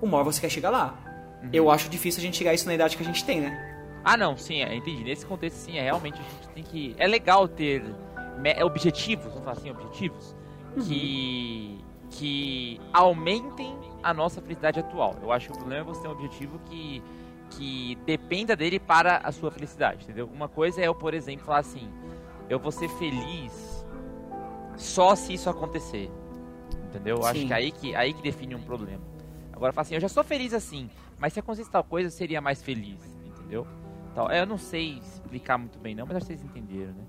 Uma 0.00 0.18
hora 0.18 0.26
você 0.26 0.40
quer 0.40 0.50
chegar 0.50 0.70
lá. 0.70 0.94
Uhum. 1.42 1.50
Eu 1.52 1.68
acho 1.68 1.88
difícil 1.88 2.20
a 2.20 2.22
gente 2.22 2.36
chegar 2.36 2.52
a 2.52 2.54
isso 2.54 2.66
na 2.66 2.74
idade 2.74 2.96
que 2.96 3.02
a 3.02 3.06
gente 3.06 3.24
tem, 3.24 3.40
né? 3.40 3.73
Ah, 4.04 4.16
não, 4.16 4.36
sim, 4.36 4.62
é, 4.62 4.74
entendi. 4.74 5.02
Nesse 5.02 5.24
contexto, 5.24 5.56
sim, 5.56 5.78
é 5.78 5.82
realmente 5.82 6.20
a 6.20 6.22
gente 6.22 6.48
tem 6.54 6.62
que. 6.62 6.94
É 6.98 7.06
legal 7.06 7.48
ter 7.48 7.82
objetivos, 8.62 9.26
vamos 9.26 9.40
falar 9.40 9.52
assim, 9.52 9.70
objetivos, 9.70 10.36
uhum. 10.76 10.82
que, 10.82 11.84
que 12.10 12.80
aumentem 12.92 13.74
a 14.02 14.12
nossa 14.12 14.42
felicidade 14.42 14.80
atual. 14.80 15.16
Eu 15.22 15.32
acho 15.32 15.46
que 15.48 15.52
o 15.54 15.56
problema 15.56 15.80
é 15.80 15.84
você 15.84 16.02
ter 16.02 16.08
um 16.08 16.12
objetivo 16.12 16.60
que, 16.66 17.02
que 17.50 17.98
dependa 18.04 18.54
dele 18.54 18.78
para 18.78 19.18
a 19.18 19.32
sua 19.32 19.50
felicidade, 19.50 20.04
entendeu? 20.04 20.28
Uma 20.32 20.48
coisa 20.48 20.82
é 20.82 20.86
eu, 20.86 20.94
por 20.94 21.14
exemplo, 21.14 21.46
falar 21.46 21.60
assim, 21.60 21.88
eu 22.50 22.58
vou 22.58 22.70
ser 22.70 22.88
feliz 22.90 23.86
só 24.76 25.14
se 25.14 25.32
isso 25.32 25.48
acontecer, 25.48 26.10
entendeu? 26.88 27.18
Eu 27.18 27.24
acho 27.24 27.46
que 27.46 27.52
é 27.52 27.56
aí 27.56 27.72
que, 27.72 27.96
aí 27.96 28.12
que 28.12 28.22
define 28.22 28.54
um 28.54 28.62
problema. 28.62 29.02
Agora, 29.52 29.72
falar 29.72 29.82
assim, 29.82 29.94
eu 29.94 30.00
já 30.00 30.08
sou 30.08 30.24
feliz 30.24 30.52
assim, 30.52 30.90
mas 31.18 31.32
se 31.32 31.40
acontecesse 31.40 31.70
tal 31.70 31.84
coisa, 31.84 32.08
eu 32.08 32.12
seria 32.12 32.40
mais 32.40 32.62
feliz, 32.62 32.98
entendeu? 33.24 33.66
Então, 34.14 34.30
eu 34.30 34.46
não 34.46 34.56
sei 34.56 35.00
explicar 35.00 35.58
muito 35.58 35.76
bem 35.76 35.92
não, 35.92 36.06
mas 36.06 36.18
acho 36.18 36.26
que 36.26 36.36
vocês 36.36 36.44
entenderam, 36.44 36.92
né? 36.92 37.04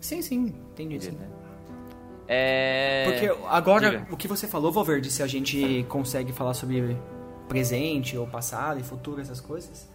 Sim, 0.00 0.22
sim, 0.22 0.46
entendi 0.70 0.98
sim. 0.98 1.10
Né? 1.10 1.28
É... 2.26 3.04
Porque 3.04 3.44
agora, 3.50 3.90
Diga. 3.90 4.06
o 4.10 4.16
que 4.16 4.26
você 4.26 4.48
falou, 4.48 4.72
Valverde, 4.72 5.10
se 5.10 5.22
a 5.22 5.26
gente 5.26 5.84
consegue 5.90 6.32
falar 6.32 6.54
sobre 6.54 6.96
presente 7.50 8.16
ou 8.16 8.26
passado 8.26 8.80
e 8.80 8.82
futuro, 8.82 9.20
essas 9.20 9.42
coisas, 9.42 9.86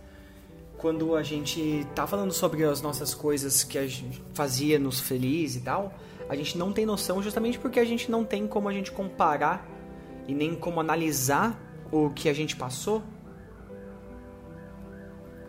quando 0.77 1.15
a 1.15 1.23
gente 1.23 1.87
tá 1.95 2.05
falando 2.05 2.31
sobre 2.31 2.63
as 2.63 2.83
nossas 2.83 3.15
coisas 3.15 3.63
que 3.63 3.79
a 3.79 3.87
gente 3.87 4.23
fazia 4.35 4.77
nos 4.77 4.99
feliz 4.99 5.55
e 5.55 5.61
tal, 5.61 5.91
a 6.29 6.35
gente 6.35 6.55
não 6.55 6.71
tem 6.71 6.85
noção 6.85 7.23
justamente 7.23 7.57
porque 7.57 7.79
a 7.79 7.85
gente 7.85 8.11
não 8.11 8.23
tem 8.23 8.45
como 8.45 8.69
a 8.69 8.73
gente 8.73 8.91
comparar 8.91 9.67
e 10.27 10.35
nem 10.35 10.53
como 10.53 10.79
analisar 10.79 11.59
o 11.91 12.11
que 12.11 12.29
a 12.29 12.33
gente 12.33 12.55
passou 12.55 13.01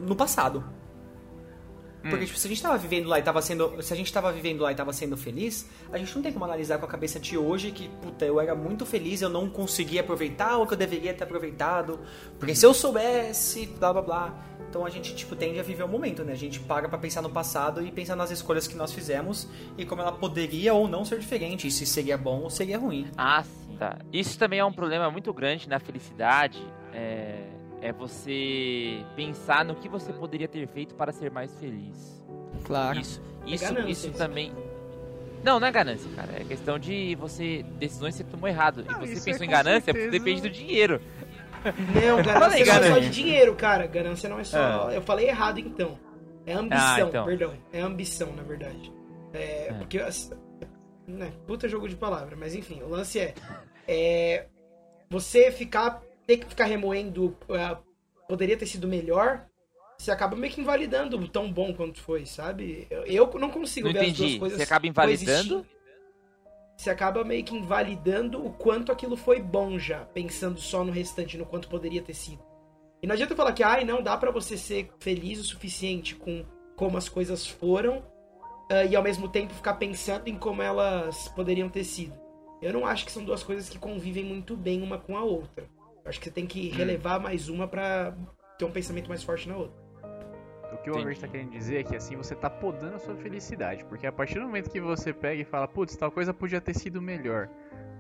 no 0.01 0.17
passado. 0.17 0.78
Porque, 2.03 2.17
hum. 2.17 2.27
tipo, 2.27 2.39
se 2.39 2.47
a 2.47 2.51
gente 2.51 2.63
tava 2.63 2.79
vivendo 2.79 3.09
lá 3.09 3.19
e 3.19 3.23
tava 3.23 3.43
sendo. 3.43 3.83
Se 3.83 3.93
a 3.93 3.97
gente 3.97 4.13
tava 4.13 4.33
vivendo 4.33 4.61
lá 4.61 4.73
e 4.73 4.75
tava 4.75 4.93
sendo 4.93 5.17
feliz, 5.17 5.69
a 5.93 5.99
gente 5.99 6.15
não 6.15 6.23
tem 6.23 6.33
como 6.33 6.45
analisar 6.45 6.79
com 6.79 6.87
a 6.87 6.89
cabeça 6.89 7.19
de 7.19 7.37
hoje 7.37 7.73
que, 7.73 7.89
puta, 7.89 8.25
eu 8.25 8.41
era 8.41 8.55
muito 8.55 8.87
feliz, 8.87 9.21
eu 9.21 9.29
não 9.29 9.49
consegui 9.49 9.99
aproveitar 9.99 10.59
o 10.59 10.67
que 10.67 10.75
eu 10.75 10.79
deveria 10.79 11.13
ter 11.13 11.25
aproveitado. 11.25 11.99
Porque 12.39 12.55
se 12.55 12.65
eu 12.65 12.73
soubesse, 12.73 13.67
blá 13.67 13.93
blá 13.93 14.03
blá. 14.03 14.45
Então 14.69 14.85
a 14.85 14.91
gente, 14.91 15.15
tipo, 15.17 15.35
tende 15.35 15.59
a 15.59 15.63
viver 15.63 15.83
o 15.83 15.89
momento, 15.89 16.23
né? 16.23 16.33
A 16.33 16.37
gente 16.37 16.61
para 16.61 16.89
pra 16.89 16.99
pensar 16.99 17.23
no 17.23 17.31
passado 17.31 17.85
e 17.85 17.91
pensar 17.91 18.15
nas 18.15 18.31
escolhas 18.31 18.69
que 18.69 18.77
nós 18.77 18.93
fizemos 18.93 19.49
e 19.79 19.85
como 19.85 20.03
ela 20.03 20.13
poderia 20.13 20.75
ou 20.75 20.87
não 20.87 21.05
ser 21.05 21.19
diferente. 21.19 21.67
E 21.67 21.71
se 21.71 21.87
seria 21.87 22.19
bom 22.19 22.43
ou 22.43 22.51
seria 22.51 22.79
ruim. 22.79 23.11
Ah, 23.17 23.43
sim. 23.43 23.77
Tá. 23.77 23.99
Isso 24.13 24.39
também 24.39 24.59
é 24.59 24.65
um 24.65 24.73
problema 24.73 25.11
muito 25.11 25.33
grande 25.33 25.69
na 25.69 25.79
felicidade. 25.79 26.63
É 26.93 27.58
é 27.81 27.93
você 27.93 29.05
pensar 29.15 29.65
no 29.65 29.75
que 29.75 29.89
você 29.89 30.13
poderia 30.13 30.49
ter 30.49 30.67
feito 30.69 30.95
para 30.95 31.13
ser 31.13 31.31
mais 31.31 31.55
feliz. 31.59 32.25
Claro. 32.65 32.99
Isso, 32.99 33.23
é 33.47 33.51
isso, 33.51 33.79
é 33.79 33.91
isso 33.91 34.11
também. 34.13 34.53
Não, 35.43 35.61
não 35.61 35.67
é 35.67 35.71
ganância, 35.71 36.11
cara. 36.15 36.33
É 36.41 36.45
questão 36.45 36.79
de 36.79 37.15
você 37.15 37.65
decisões 37.79 38.17
que 38.17 38.25
você 38.25 38.31
tomou 38.31 38.49
errado. 38.49 38.85
Não, 38.85 39.03
e 39.05 39.09
você 39.09 39.31
pensou 39.31 39.45
é 39.45 39.47
em 39.47 39.51
ganância, 39.51 39.93
certeza... 39.93 40.11
depende 40.11 40.43
do 40.43 40.51
dinheiro. 40.51 41.01
Não, 41.65 42.23
ganância 42.23 42.65
não 42.65 42.75
é 42.75 42.91
só 42.91 42.99
de 42.99 43.11
dinheiro, 43.11 43.55
cara. 43.55 43.87
Ganância 43.87 44.29
não 44.29 44.41
é 44.41 44.45
só. 44.45 44.91
É. 44.91 44.97
Eu 44.97 45.03
falei 45.03 45.29
errado 45.29 45.59
então. 45.61 45.99
É 46.45 46.55
ambição, 46.55 47.07
ah, 47.07 47.09
então. 47.09 47.25
perdão. 47.25 47.55
É 47.73 47.81
ambição, 47.81 48.33
na 48.35 48.43
verdade. 48.43 48.93
É, 49.33 49.69
é. 49.69 49.73
Porque. 49.75 49.99
Né, 51.07 51.33
puta 51.47 51.69
jogo 51.69 51.89
de 51.89 51.97
palavra, 51.97 52.37
mas 52.37 52.55
enfim, 52.55 52.83
o 52.83 52.89
lance 52.89 53.19
é. 53.19 53.35
é 53.87 54.47
você 55.09 55.51
ficar. 55.51 56.03
Ter 56.29 56.37
que 56.37 56.47
ficar 56.47 56.67
remoendo. 56.67 57.37
Uh, 57.49 57.83
poderia 58.29 58.57
ter 58.57 58.67
sido 58.67 58.87
melhor. 58.87 59.47
Você 59.99 60.13
acaba 60.13 60.37
meio 60.37 60.53
que 60.53 60.61
invalidando 60.61 61.19
o 61.19 61.27
tão 61.27 61.51
bom 61.51 61.75
quanto 61.75 62.01
foi, 62.01 62.27
sabe? 62.27 62.87
Eu, 62.91 63.05
eu 63.07 63.41
não 63.41 63.51
consigo 63.51 63.89
não 63.89 63.95
ver 63.95 64.03
entendi. 64.03 64.23
as 64.23 64.29
duas 64.29 64.39
coisas. 64.39 64.59
Você 64.59 64.65
acaba 64.65 64.87
invalidando? 64.87 65.67
Você 66.77 66.91
acaba 66.91 67.25
meio 67.25 67.43
que 67.43 67.57
invalidando 67.57 68.47
o 68.47 68.53
quanto 68.53 68.93
aquilo 68.93 69.17
foi 69.17 69.41
bom 69.41 69.77
já, 69.79 70.05
pensando 70.05 70.61
só 70.61 70.85
no 70.85 70.93
restante, 70.93 71.37
no 71.37 71.47
quanto 71.47 71.67
poderia 71.67 72.03
ter 72.03 72.15
sido. 72.15 72.41
E 73.03 73.07
não 73.07 73.15
adianta 73.15 73.35
falar 73.35 73.53
que, 73.53 73.65
ai, 73.65 73.85
não 73.85 74.01
dá 74.01 74.17
para 74.17 74.31
você 74.31 74.57
ser 74.57 74.91
feliz 75.01 75.41
o 75.41 75.45
suficiente 75.45 76.15
com 76.15 76.45
como 76.77 76.97
as 76.97 77.09
coisas 77.09 77.45
foram 77.45 77.99
uh, 77.99 78.87
e 78.89 78.95
ao 78.95 79.03
mesmo 79.03 79.29
tempo 79.29 79.55
ficar 79.55 79.75
pensando 79.75 80.29
em 80.29 80.39
como 80.39 80.63
elas 80.63 81.27
poderiam 81.29 81.69
ter 81.69 81.83
sido. 81.83 82.15
Eu 82.63 82.73
não 82.73 82.87
acho 82.87 83.05
que 83.05 83.11
são 83.11 83.25
duas 83.25 83.43
coisas 83.43 83.69
que 83.69 83.79
convivem 83.79 84.25
muito 84.25 84.57
bem 84.57 84.81
uma 84.81 84.99
com 84.99 85.17
a 85.17 85.25
outra. 85.25 85.69
Acho 86.09 86.19
que 86.19 86.25
você 86.25 86.31
tem 86.31 86.47
que 86.47 86.71
hum. 86.73 86.77
relevar 86.77 87.21
mais 87.21 87.49
uma 87.49 87.69
para 87.69 88.17
ter 88.59 88.65
um 88.65 88.71
pensamento 88.71 89.09
mais 89.09 89.23
forte 89.23 89.49
na 89.49 89.57
outra. 89.57 89.89
O 90.73 90.77
que 90.79 90.91
o 90.91 90.95
Albert 90.95 91.13
está 91.13 91.29
querendo 91.29 91.51
dizer 91.51 91.81
é 91.81 91.83
que 91.83 91.97
assim 91.97 92.17
você 92.17 92.35
está 92.35 92.49
podando 92.49 92.97
a 92.97 92.99
sua 92.99 93.17
felicidade. 93.17 93.85
Porque 93.85 94.07
a 94.07 94.13
partir 94.13 94.35
do 94.35 94.43
momento 94.43 94.71
que 94.71 94.81
você 94.81 95.13
pega 95.13 95.41
e 95.41 95.45
fala, 95.45 95.67
putz, 95.67 95.97
tal 95.97 96.11
coisa 96.11 96.33
podia 96.35 96.61
ter 96.61 96.75
sido 96.75 97.01
melhor, 97.01 97.49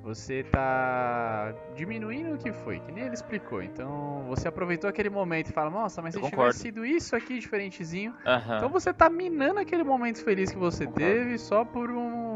você 0.02 0.40
está 0.40 1.54
diminuindo 1.74 2.34
o 2.34 2.38
que 2.38 2.52
foi, 2.52 2.80
que 2.80 2.92
nem 2.92 3.04
ele 3.04 3.14
explicou. 3.14 3.62
Então 3.62 4.24
você 4.28 4.48
aproveitou 4.48 4.88
aquele 4.88 5.10
momento 5.10 5.50
e 5.50 5.52
fala, 5.52 5.70
nossa, 5.70 6.00
mas 6.00 6.14
se 6.14 6.20
tivesse 6.20 6.58
sido 6.60 6.84
isso 6.84 7.16
aqui 7.16 7.38
diferentezinho. 7.38 8.12
Uhum. 8.12 8.56
Então 8.56 8.68
você 8.68 8.90
está 8.90 9.10
minando 9.10 9.60
aquele 9.60 9.84
momento 9.84 10.22
feliz 10.22 10.50
que 10.50 10.58
você 10.58 10.86
concordo. 10.86 11.06
teve 11.06 11.38
só 11.38 11.64
por 11.64 11.90
um 11.90 12.27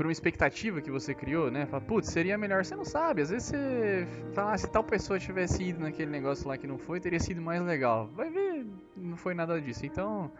por 0.00 0.06
uma 0.06 0.12
expectativa 0.12 0.80
que 0.80 0.90
você 0.90 1.12
criou, 1.12 1.50
né? 1.50 1.66
Fala, 1.66 1.82
putz, 1.82 2.08
seria 2.08 2.38
melhor. 2.38 2.64
Você 2.64 2.74
não 2.74 2.86
sabe. 2.86 3.20
Às 3.20 3.28
vezes 3.28 3.48
você 3.48 4.08
fala, 4.32 4.54
ah, 4.54 4.56
se 4.56 4.66
tal 4.66 4.82
pessoa 4.82 5.18
tivesse 5.18 5.62
ido 5.62 5.80
naquele 5.80 6.10
negócio 6.10 6.48
lá 6.48 6.56
que 6.56 6.66
não 6.66 6.78
foi, 6.78 6.98
teria 6.98 7.20
sido 7.20 7.42
mais 7.42 7.60
legal. 7.60 8.08
Vai 8.16 8.30
ver, 8.30 8.64
não 8.96 9.14
foi 9.14 9.34
nada 9.34 9.60
disso. 9.60 9.84
Então, 9.84 10.32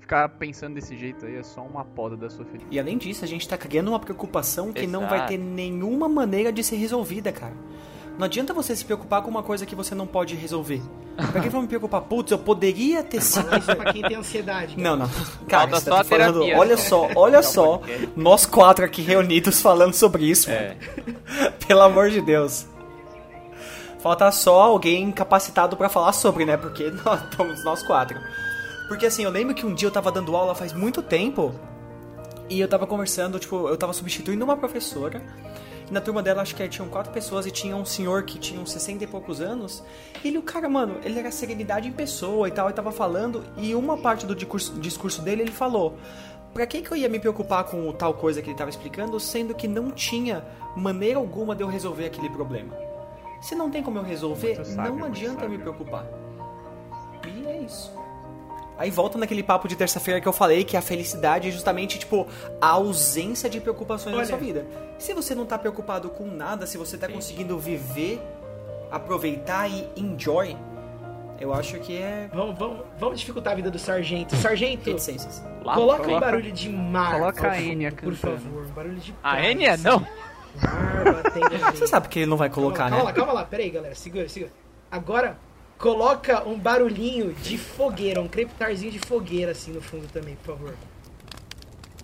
ficar 0.00 0.28
pensando 0.30 0.74
desse 0.74 0.96
jeito 0.96 1.26
aí 1.26 1.36
é 1.36 1.44
só 1.44 1.62
uma 1.62 1.84
poda 1.84 2.16
da 2.16 2.28
sua 2.28 2.44
felicidade. 2.44 2.74
E 2.74 2.80
além 2.80 2.98
disso, 2.98 3.24
a 3.24 3.28
gente 3.28 3.48
tá 3.48 3.56
criando 3.56 3.86
uma 3.86 4.00
preocupação 4.00 4.72
que 4.72 4.80
Exato. 4.80 4.92
não 4.92 5.08
vai 5.08 5.28
ter 5.28 5.38
nenhuma 5.38 6.08
maneira 6.08 6.52
de 6.52 6.64
ser 6.64 6.74
resolvida, 6.74 7.30
cara. 7.30 7.54
Não 8.18 8.26
adianta 8.26 8.54
você 8.54 8.76
se 8.76 8.84
preocupar 8.84 9.22
com 9.22 9.30
uma 9.30 9.42
coisa 9.42 9.66
que 9.66 9.74
você 9.74 9.94
não 9.94 10.06
pode 10.06 10.34
resolver. 10.36 10.80
Pra 11.32 11.40
que 11.40 11.48
vou 11.48 11.62
me 11.62 11.68
preocupar? 11.68 12.00
Putz, 12.02 12.30
eu 12.30 12.38
poderia 12.38 13.02
ter 13.02 13.20
sido. 13.20 13.56
Isso 13.56 13.70
é 13.70 13.74
pra 13.74 13.92
quem 13.92 14.02
tem 14.02 14.16
ansiedade. 14.16 14.76
Cara. 14.76 14.82
Não, 14.82 14.96
não. 14.96 15.10
Cara, 15.48 15.70
você 15.70 15.90
tá 15.90 16.04
falando. 16.04 16.40
Terapia. 16.40 16.58
Olha 16.58 16.76
só, 16.76 17.08
olha 17.14 17.42
só. 17.42 17.80
Nós 18.16 18.46
quatro 18.46 18.84
aqui 18.84 19.02
reunidos 19.02 19.60
falando 19.60 19.94
sobre 19.94 20.24
isso. 20.24 20.50
É. 20.50 20.76
Pelo 21.66 21.82
amor 21.82 22.10
de 22.10 22.20
Deus. 22.20 22.66
Falta 24.00 24.30
só 24.30 24.62
alguém 24.62 25.10
capacitado 25.10 25.76
para 25.76 25.88
falar 25.88 26.12
sobre, 26.12 26.44
né? 26.44 26.56
Porque 26.56 26.90
nós 27.04 27.22
estamos 27.24 27.64
nós 27.64 27.82
quatro. 27.82 28.18
Porque 28.86 29.06
assim, 29.06 29.24
eu 29.24 29.30
lembro 29.30 29.54
que 29.54 29.64
um 29.64 29.74
dia 29.74 29.88
eu 29.88 29.92
tava 29.92 30.12
dando 30.12 30.36
aula 30.36 30.54
faz 30.54 30.72
muito 30.72 31.02
tempo. 31.02 31.54
E 32.48 32.60
eu 32.60 32.68
tava 32.68 32.86
conversando, 32.86 33.38
tipo, 33.38 33.68
eu 33.68 33.76
tava 33.76 33.92
substituindo 33.92 34.44
uma 34.44 34.56
professora. 34.56 35.22
E 35.88 35.92
na 35.92 36.00
turma 36.00 36.22
dela, 36.22 36.42
acho 36.42 36.54
que 36.54 36.66
tinham 36.68 36.88
quatro 36.88 37.12
pessoas 37.12 37.46
e 37.46 37.50
tinha 37.50 37.76
um 37.76 37.84
senhor 37.84 38.22
que 38.24 38.38
tinha 38.38 38.60
uns 38.60 38.72
60 38.72 39.04
e 39.04 39.06
poucos 39.06 39.40
anos. 39.40 39.82
E 40.22 40.28
ele, 40.28 40.38
o 40.38 40.42
cara, 40.42 40.68
mano, 40.68 40.98
ele 41.04 41.18
era 41.18 41.30
serenidade 41.30 41.88
em 41.88 41.92
pessoa 41.92 42.48
e 42.48 42.50
tal, 42.50 42.68
e 42.70 42.72
tava 42.72 42.90
falando. 42.90 43.44
E 43.56 43.74
uma 43.74 43.96
parte 43.96 44.26
do 44.26 44.34
discurso, 44.34 45.22
dele, 45.22 45.42
ele 45.42 45.52
falou: 45.52 45.96
Pra 46.52 46.66
que, 46.66 46.82
que 46.82 46.90
eu 46.90 46.96
ia 46.96 47.08
me 47.08 47.18
preocupar 47.18 47.64
com 47.64 47.92
tal 47.92 48.14
coisa 48.14 48.40
que 48.40 48.50
ele 48.50 48.56
tava 48.56 48.70
explicando, 48.70 49.18
sendo 49.20 49.54
que 49.54 49.68
não 49.68 49.90
tinha 49.90 50.44
maneira 50.76 51.18
alguma 51.18 51.54
de 51.54 51.62
eu 51.62 51.68
resolver 51.68 52.06
aquele 52.06 52.30
problema? 52.30 52.74
Se 53.40 53.54
não 53.54 53.70
tem 53.70 53.82
como 53.82 53.98
eu 53.98 54.02
resolver, 54.02 54.64
sábio, 54.64 54.96
não 54.96 55.06
adianta 55.06 55.46
me 55.46 55.58
preocupar. 55.58 56.06
E 57.26 57.46
é 57.46 57.60
isso. 57.60 57.92
Aí 58.76 58.90
volta 58.90 59.16
naquele 59.16 59.42
papo 59.42 59.68
de 59.68 59.76
terça-feira 59.76 60.20
que 60.20 60.26
eu 60.26 60.32
falei 60.32 60.64
que 60.64 60.76
a 60.76 60.82
felicidade 60.82 61.48
é 61.48 61.50
justamente, 61.50 61.98
tipo, 61.98 62.26
a 62.60 62.68
ausência 62.68 63.48
de 63.48 63.60
preocupações 63.60 64.14
Olha. 64.14 64.22
na 64.22 64.28
sua 64.28 64.38
vida. 64.38 64.66
Se 64.98 65.14
você 65.14 65.34
não 65.34 65.46
tá 65.46 65.56
preocupado 65.58 66.10
com 66.10 66.26
nada, 66.26 66.66
se 66.66 66.76
você 66.76 66.98
tá 66.98 67.06
Sim. 67.06 67.14
conseguindo 67.14 67.58
viver, 67.58 68.20
aproveitar 68.90 69.68
e 69.68 69.88
enjoy, 69.96 70.56
eu 71.40 71.52
acho 71.52 71.78
que 71.78 71.96
é. 71.96 72.28
Vamos, 72.32 72.58
vamos, 72.58 72.80
vamos 72.98 73.20
dificultar 73.20 73.52
a 73.52 73.56
vida 73.56 73.70
do 73.70 73.78
sargento. 73.78 74.34
Sargento! 74.36 74.90
Reticências. 74.90 75.42
Lá, 75.62 75.74
coloca, 75.74 76.04
coloca 76.04 76.14
aí 76.14 76.20
barulho 76.20 76.52
de 76.52 76.68
mar. 76.68 77.12
Coloca 77.12 77.50
a 77.50 77.60
Enya, 77.60 77.92
por 77.92 78.14
favor. 78.14 78.66
Barulho 78.68 78.96
de 78.96 79.14
A 79.22 79.42
Enya? 79.42 79.76
Não! 79.76 80.00
Mar 80.00 81.04
batendo. 81.04 81.76
Você 81.76 81.86
sabe 81.86 82.08
que 82.08 82.20
ele 82.20 82.26
não 82.26 82.36
vai 82.36 82.50
colocar, 82.50 82.88
calma, 82.88 82.96
né? 82.96 82.96
Calma 82.96 83.10
lá, 83.10 83.12
calma 83.12 83.32
lá. 83.32 83.44
Pera 83.44 83.62
aí, 83.62 83.70
galera. 83.70 83.94
Segura, 83.94 84.28
segura. 84.28 84.52
Agora, 84.90 85.36
Coloca 85.78 86.46
um 86.48 86.58
barulhinho 86.58 87.32
de 87.34 87.58
fogueira, 87.58 88.20
um 88.20 88.28
crepitarzinho 88.28 88.92
de 88.92 88.98
fogueira 89.00 89.52
assim 89.52 89.72
no 89.72 89.82
fundo 89.82 90.06
também, 90.12 90.36
por 90.36 90.56
favor. 90.56 90.74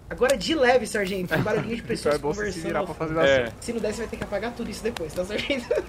Agora 0.09 0.37
de 0.37 0.55
leve, 0.55 0.87
sargento. 0.87 1.35
Um 1.35 1.43
barulhinho 1.43 1.77
de 1.77 1.83
pessoas 1.87 2.17
é 2.17 2.19
conversando. 2.19 2.53
Se, 2.53 2.61
virar 2.61 2.83
pra 2.85 2.95
fazer 2.95 3.19
é. 3.21 3.53
se 3.61 3.73
não 3.73 3.81
der, 3.81 3.93
você 3.93 4.01
vai 4.01 4.09
ter 4.09 4.17
que 4.17 4.25
apagar 4.25 4.53
tudo 4.53 4.69
isso 4.69 4.83
depois, 4.83 5.15
tá, 5.15 5.25
sargento? 5.25 5.73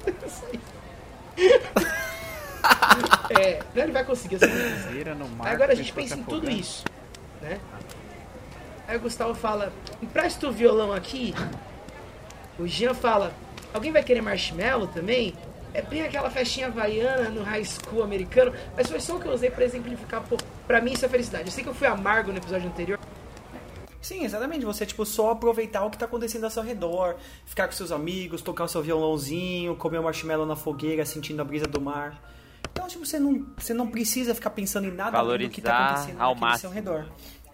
é, 3.39 3.59
não, 3.73 3.83
ele 3.83 3.91
vai 3.91 4.03
conseguir. 4.05 4.37
Agora 5.39 5.71
a 5.73 5.75
gente 5.75 5.91
pensa 5.91 6.15
em 6.15 6.23
tudo 6.23 6.49
isso, 6.49 6.85
né? 7.41 7.59
Aí 8.87 8.95
o 8.97 8.99
Gustavo 8.99 9.33
fala, 9.33 9.73
empresta 10.01 10.47
o 10.47 10.51
violão 10.51 10.93
aqui. 10.93 11.33
O 12.59 12.67
Jean 12.67 12.93
fala, 12.93 13.33
alguém 13.73 13.91
vai 13.91 14.03
querer 14.03 14.21
marshmallow 14.21 14.87
também? 14.87 15.33
É 15.73 15.81
bem 15.81 16.01
aquela 16.01 16.29
festinha 16.29 16.67
havaiana 16.67 17.29
no 17.29 17.43
high 17.43 17.63
school 17.63 18.03
americano, 18.03 18.53
mas 18.75 18.89
foi 18.89 18.99
só 18.99 19.15
o 19.15 19.19
que 19.19 19.27
eu 19.27 19.33
usei 19.33 19.49
para 19.49 19.63
exemplificar, 19.63 20.21
pô, 20.21 20.37
pra 20.67 20.81
mim 20.81 20.93
isso 20.93 21.05
é 21.05 21.09
felicidade. 21.09 21.45
Eu 21.45 21.51
sei 21.51 21.63
que 21.63 21.69
eu 21.69 21.73
fui 21.73 21.87
amargo 21.87 22.31
no 22.31 22.37
episódio 22.37 22.67
anterior. 22.67 22.99
Sim, 24.01 24.25
exatamente. 24.25 24.65
Você, 24.65 24.85
tipo, 24.85 25.05
só 25.05 25.31
aproveitar 25.31 25.85
o 25.85 25.89
que 25.89 25.97
tá 25.97 26.05
acontecendo 26.05 26.43
ao 26.43 26.49
seu 26.49 26.63
redor, 26.63 27.15
ficar 27.45 27.67
com 27.67 27.73
seus 27.73 27.91
amigos, 27.91 28.41
tocar 28.41 28.63
o 28.63 28.67
seu 28.67 28.81
violãozinho, 28.81 29.75
comer 29.75 29.99
um 29.99 30.03
marshmallow 30.03 30.45
na 30.45 30.55
fogueira, 30.55 31.05
sentindo 31.05 31.41
a 31.41 31.45
brisa 31.45 31.67
do 31.67 31.79
mar. 31.79 32.19
Então, 32.71 32.87
tipo, 32.87 33.05
você 33.05 33.19
não, 33.19 33.45
você 33.57 33.73
não 33.73 33.87
precisa 33.87 34.33
ficar 34.33 34.49
pensando 34.49 34.87
em 34.87 34.91
nada 34.91 35.21
do 35.21 35.49
que 35.49 35.61
tá 35.61 35.85
acontecendo 35.85 36.19
ao 36.19 36.57
seu 36.57 36.71
redor. 36.71 37.05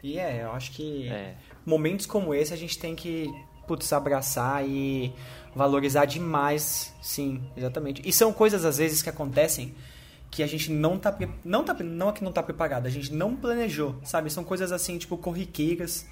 E 0.01 0.17
é, 0.17 0.43
eu 0.43 0.51
acho 0.51 0.71
que 0.71 1.09
é. 1.09 1.35
momentos 1.65 2.05
como 2.05 2.33
esse 2.33 2.53
a 2.53 2.57
gente 2.57 2.77
tem 2.79 2.95
que, 2.95 3.29
putz, 3.67 3.91
abraçar 3.91 4.65
e 4.67 5.13
valorizar 5.53 6.05
demais, 6.05 6.93
sim, 7.01 7.41
exatamente. 7.55 8.01
E 8.07 8.13
são 8.13 8.31
coisas 8.31 8.63
às 8.63 8.77
vezes 8.77 9.01
que 9.01 9.09
acontecem 9.09 9.75
que 10.29 10.43
a 10.43 10.47
gente 10.47 10.71
não 10.71 10.97
tá 10.97 11.15
não 11.43 11.63
tá 11.63 11.73
não 11.73 12.09
é 12.09 12.11
que 12.11 12.23
não 12.23 12.31
tá 12.31 12.43
preparado, 12.43 12.85
a 12.85 12.89
gente 12.89 13.13
não 13.13 13.35
planejou, 13.35 13.95
sabe? 14.03 14.29
São 14.29 14.43
coisas 14.43 14.71
assim, 14.71 14.97
tipo 14.97 15.17
corriqueiras 15.17 16.05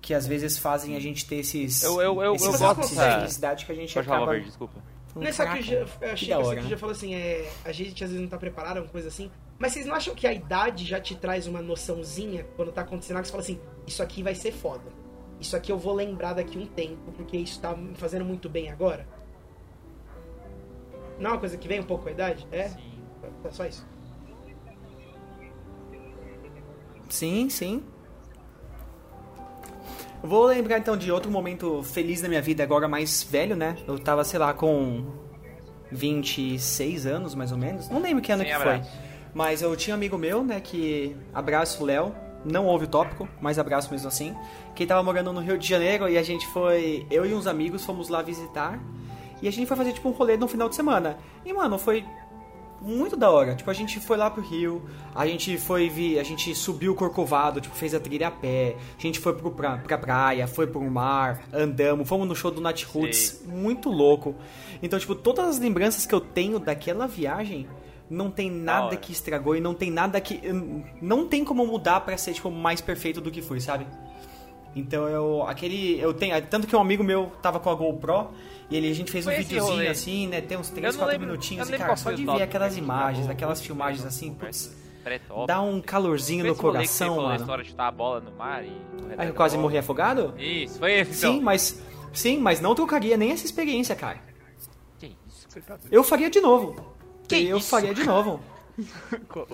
que 0.00 0.12
às 0.12 0.26
vezes 0.26 0.58
fazem 0.58 0.96
a 0.96 1.00
gente 1.00 1.26
ter 1.26 1.36
esses 1.36 1.82
eu 1.82 2.00
eu 2.00 2.22
eu, 2.22 2.34
esses 2.34 2.46
eu 2.46 2.58
gosto 2.58 2.88
de 2.88 2.94
felicidade 2.94 3.64
que 3.66 3.72
a 3.72 3.74
gente 3.74 3.94
Pode 3.94 4.08
acaba 4.08 4.26
falar, 4.26 4.40
desculpa. 4.40 4.80
Não 5.14 5.22
é 5.22 5.32
só 5.32 5.46
que 5.46 5.72
eu, 5.72 5.86
eu 6.00 6.10
achei 6.10 6.28
que, 6.28 6.34
hora, 6.34 6.60
que 6.60 6.68
já 6.68 6.76
falou 6.76 6.92
assim, 6.92 7.14
é, 7.14 7.48
a 7.64 7.70
gente 7.70 8.02
às 8.02 8.10
vezes 8.10 8.20
não 8.20 8.28
tá 8.28 8.36
preparado, 8.36 8.78
uma 8.78 8.88
coisa 8.88 9.08
assim. 9.08 9.30
Mas 9.58 9.72
vocês 9.72 9.86
não 9.86 9.94
acham 9.94 10.12
que 10.12 10.26
a 10.26 10.32
idade 10.32 10.84
já 10.84 11.00
te 11.00 11.14
traz 11.14 11.46
uma 11.46 11.62
noçãozinha 11.62 12.44
quando 12.56 12.72
tá 12.72 12.80
acontecendo 12.80 13.18
algo 13.18 13.22
que 13.22 13.28
você 13.28 13.32
fala 13.32 13.42
assim, 13.42 13.60
isso 13.86 14.02
aqui 14.02 14.24
vai 14.24 14.34
ser 14.34 14.50
foda 14.50 15.03
isso 15.40 15.56
aqui 15.56 15.70
eu 15.70 15.78
vou 15.78 15.94
lembrar 15.94 16.32
daqui 16.34 16.58
um 16.58 16.66
tempo, 16.66 17.12
porque 17.12 17.36
isso 17.36 17.60
tá 17.60 17.74
me 17.74 17.94
fazendo 17.94 18.24
muito 18.24 18.48
bem 18.48 18.70
agora? 18.70 19.06
Não 21.18 21.30
é 21.30 21.32
uma 21.34 21.38
coisa 21.38 21.56
que 21.56 21.68
vem 21.68 21.80
um 21.80 21.84
pouco 21.84 22.04
com 22.04 22.08
a 22.08 22.12
idade? 22.12 22.46
É? 22.50 22.68
Sim. 22.68 22.92
É 23.44 23.50
só 23.50 23.66
isso. 23.66 23.86
Sim, 27.08 27.48
sim. 27.48 27.82
Vou 30.22 30.46
lembrar 30.46 30.78
então 30.78 30.96
de 30.96 31.12
outro 31.12 31.30
momento 31.30 31.82
feliz 31.82 32.22
da 32.22 32.28
minha 32.28 32.40
vida, 32.40 32.62
agora 32.62 32.88
mais 32.88 33.22
velho, 33.22 33.54
né? 33.54 33.76
Eu 33.86 33.98
tava, 33.98 34.24
sei 34.24 34.38
lá, 34.38 34.54
com 34.54 35.04
26 35.90 37.06
anos, 37.06 37.34
mais 37.34 37.52
ou 37.52 37.58
menos. 37.58 37.90
Não 37.90 38.00
lembro 38.00 38.22
que 38.22 38.32
ano 38.32 38.42
Sem 38.42 38.50
que 38.50 38.56
abraço. 38.56 38.90
foi. 38.90 39.00
Mas 39.34 39.60
eu 39.60 39.76
tinha 39.76 39.94
um 39.94 39.98
amigo 39.98 40.16
meu, 40.16 40.42
né, 40.42 40.60
que... 40.60 41.14
Abraço, 41.32 41.84
Léo 41.84 42.14
não 42.44 42.66
houve 42.66 42.84
o 42.84 42.88
tópico, 42.88 43.28
mas 43.40 43.58
abraço 43.58 43.90
mesmo 43.90 44.08
assim. 44.08 44.34
Que 44.74 44.86
tava 44.86 45.02
morando 45.02 45.32
no 45.32 45.40
Rio 45.40 45.58
de 45.58 45.66
Janeiro 45.66 46.08
e 46.08 46.18
a 46.18 46.22
gente 46.22 46.46
foi. 46.48 47.06
Eu 47.10 47.24
e 47.24 47.34
uns 47.34 47.46
amigos 47.46 47.84
fomos 47.84 48.08
lá 48.08 48.22
visitar. 48.22 48.78
E 49.42 49.48
a 49.48 49.50
gente 49.50 49.66
foi 49.66 49.76
fazer 49.76 49.92
tipo 49.92 50.08
um 50.08 50.12
rolê 50.12 50.36
no 50.36 50.48
final 50.48 50.68
de 50.68 50.74
semana. 50.76 51.18
E, 51.44 51.52
mano, 51.52 51.78
foi. 51.78 52.04
muito 52.80 53.16
da 53.16 53.30
hora. 53.30 53.54
Tipo, 53.54 53.70
a 53.70 53.74
gente 53.74 53.98
foi 53.98 54.16
lá 54.16 54.30
pro 54.30 54.42
Rio, 54.42 54.82
a 55.14 55.26
gente 55.26 55.56
foi 55.56 55.88
vi, 55.88 56.18
a 56.18 56.22
gente 56.22 56.54
subiu 56.54 56.92
o 56.92 56.94
Corcovado, 56.94 57.60
tipo, 57.60 57.74
fez 57.74 57.94
a 57.94 58.00
trilha 58.00 58.28
a 58.28 58.30
pé, 58.30 58.76
a 58.98 59.00
gente 59.00 59.18
foi 59.18 59.32
pro, 59.34 59.50
pra, 59.50 59.78
pra 59.78 59.98
praia, 59.98 60.46
foi 60.46 60.66
pro 60.66 60.82
mar, 60.82 61.42
andamos, 61.52 62.08
fomos 62.08 62.28
no 62.28 62.34
show 62.36 62.50
do 62.50 62.60
Nat 62.60 62.84
Roots, 62.84 63.42
muito 63.46 63.88
louco. 63.88 64.34
Então, 64.82 64.98
tipo, 64.98 65.14
todas 65.14 65.46
as 65.46 65.58
lembranças 65.58 66.04
que 66.04 66.14
eu 66.14 66.20
tenho 66.20 66.58
daquela 66.58 67.06
viagem 67.06 67.66
não 68.08 68.30
tem 68.30 68.50
nada 68.50 68.96
que 68.96 69.12
estragou 69.12 69.56
e 69.56 69.60
não 69.60 69.74
tem 69.74 69.90
nada 69.90 70.20
que. 70.20 70.40
Não 71.00 71.26
tem 71.26 71.44
como 71.44 71.66
mudar 71.66 72.00
para 72.00 72.16
ser, 72.16 72.34
tipo, 72.34 72.50
mais 72.50 72.80
perfeito 72.80 73.20
do 73.20 73.30
que 73.30 73.42
foi, 73.42 73.60
sabe? 73.60 73.86
Então 74.76 75.08
eu. 75.08 75.42
Aquele. 75.46 75.98
Eu 76.00 76.12
tenho. 76.12 76.40
Tanto 76.46 76.66
que 76.66 76.74
um 76.74 76.80
amigo 76.80 77.02
meu 77.02 77.32
tava 77.40 77.60
com 77.60 77.70
a 77.70 77.74
GoPro 77.74 78.30
e 78.70 78.76
ele, 78.76 78.90
a 78.90 78.94
gente 78.94 79.10
fez 79.10 79.26
um 79.26 79.30
videozinho 79.30 79.90
assim, 79.90 80.26
né? 80.26 80.40
Tem 80.40 80.56
uns 80.56 80.70
3, 80.70 80.96
4 80.96 81.12
lembro, 81.12 81.26
minutinhos. 81.28 81.68
E, 81.68 81.78
cara, 81.78 81.96
só 81.96 82.10
de 82.12 82.24
ver 82.24 82.42
aquelas 82.42 82.76
imagens, 82.76 83.28
aquelas 83.28 83.60
filmagens 83.60 84.04
assim, 84.04 84.34
putz. 84.34 84.74
Dá 85.46 85.60
um 85.60 85.82
calorzinho 85.82 86.46
no 86.46 86.56
coração, 86.56 87.16
mano. 87.16 87.28
A 87.28 87.36
história 87.36 87.64
de 87.64 87.70
chutar 87.70 87.88
a 87.88 87.90
bola 87.90 88.20
no 88.20 88.32
mar 88.32 88.64
e. 88.64 88.72
Aí 89.16 89.28
eu 89.28 89.34
quase 89.34 89.56
morri 89.58 89.78
afogado? 89.78 90.34
Isso, 90.38 90.78
foi 90.78 90.92
esse 91.00 91.18
então. 91.18 91.34
Sim, 91.34 91.40
mas. 91.40 91.82
Sim, 92.12 92.38
mas 92.38 92.60
não 92.60 92.74
trocaria 92.74 93.16
nem 93.16 93.32
essa 93.32 93.44
experiência, 93.44 93.94
cara. 93.94 94.20
Que 94.98 95.14
isso? 95.26 95.46
Eu 95.90 96.02
faria 96.02 96.30
de 96.30 96.40
novo. 96.40 96.93
Que 97.28 97.48
eu 97.48 97.58
isso? 97.58 97.68
faria 97.68 97.94
de 97.94 98.04
novo. 98.04 98.40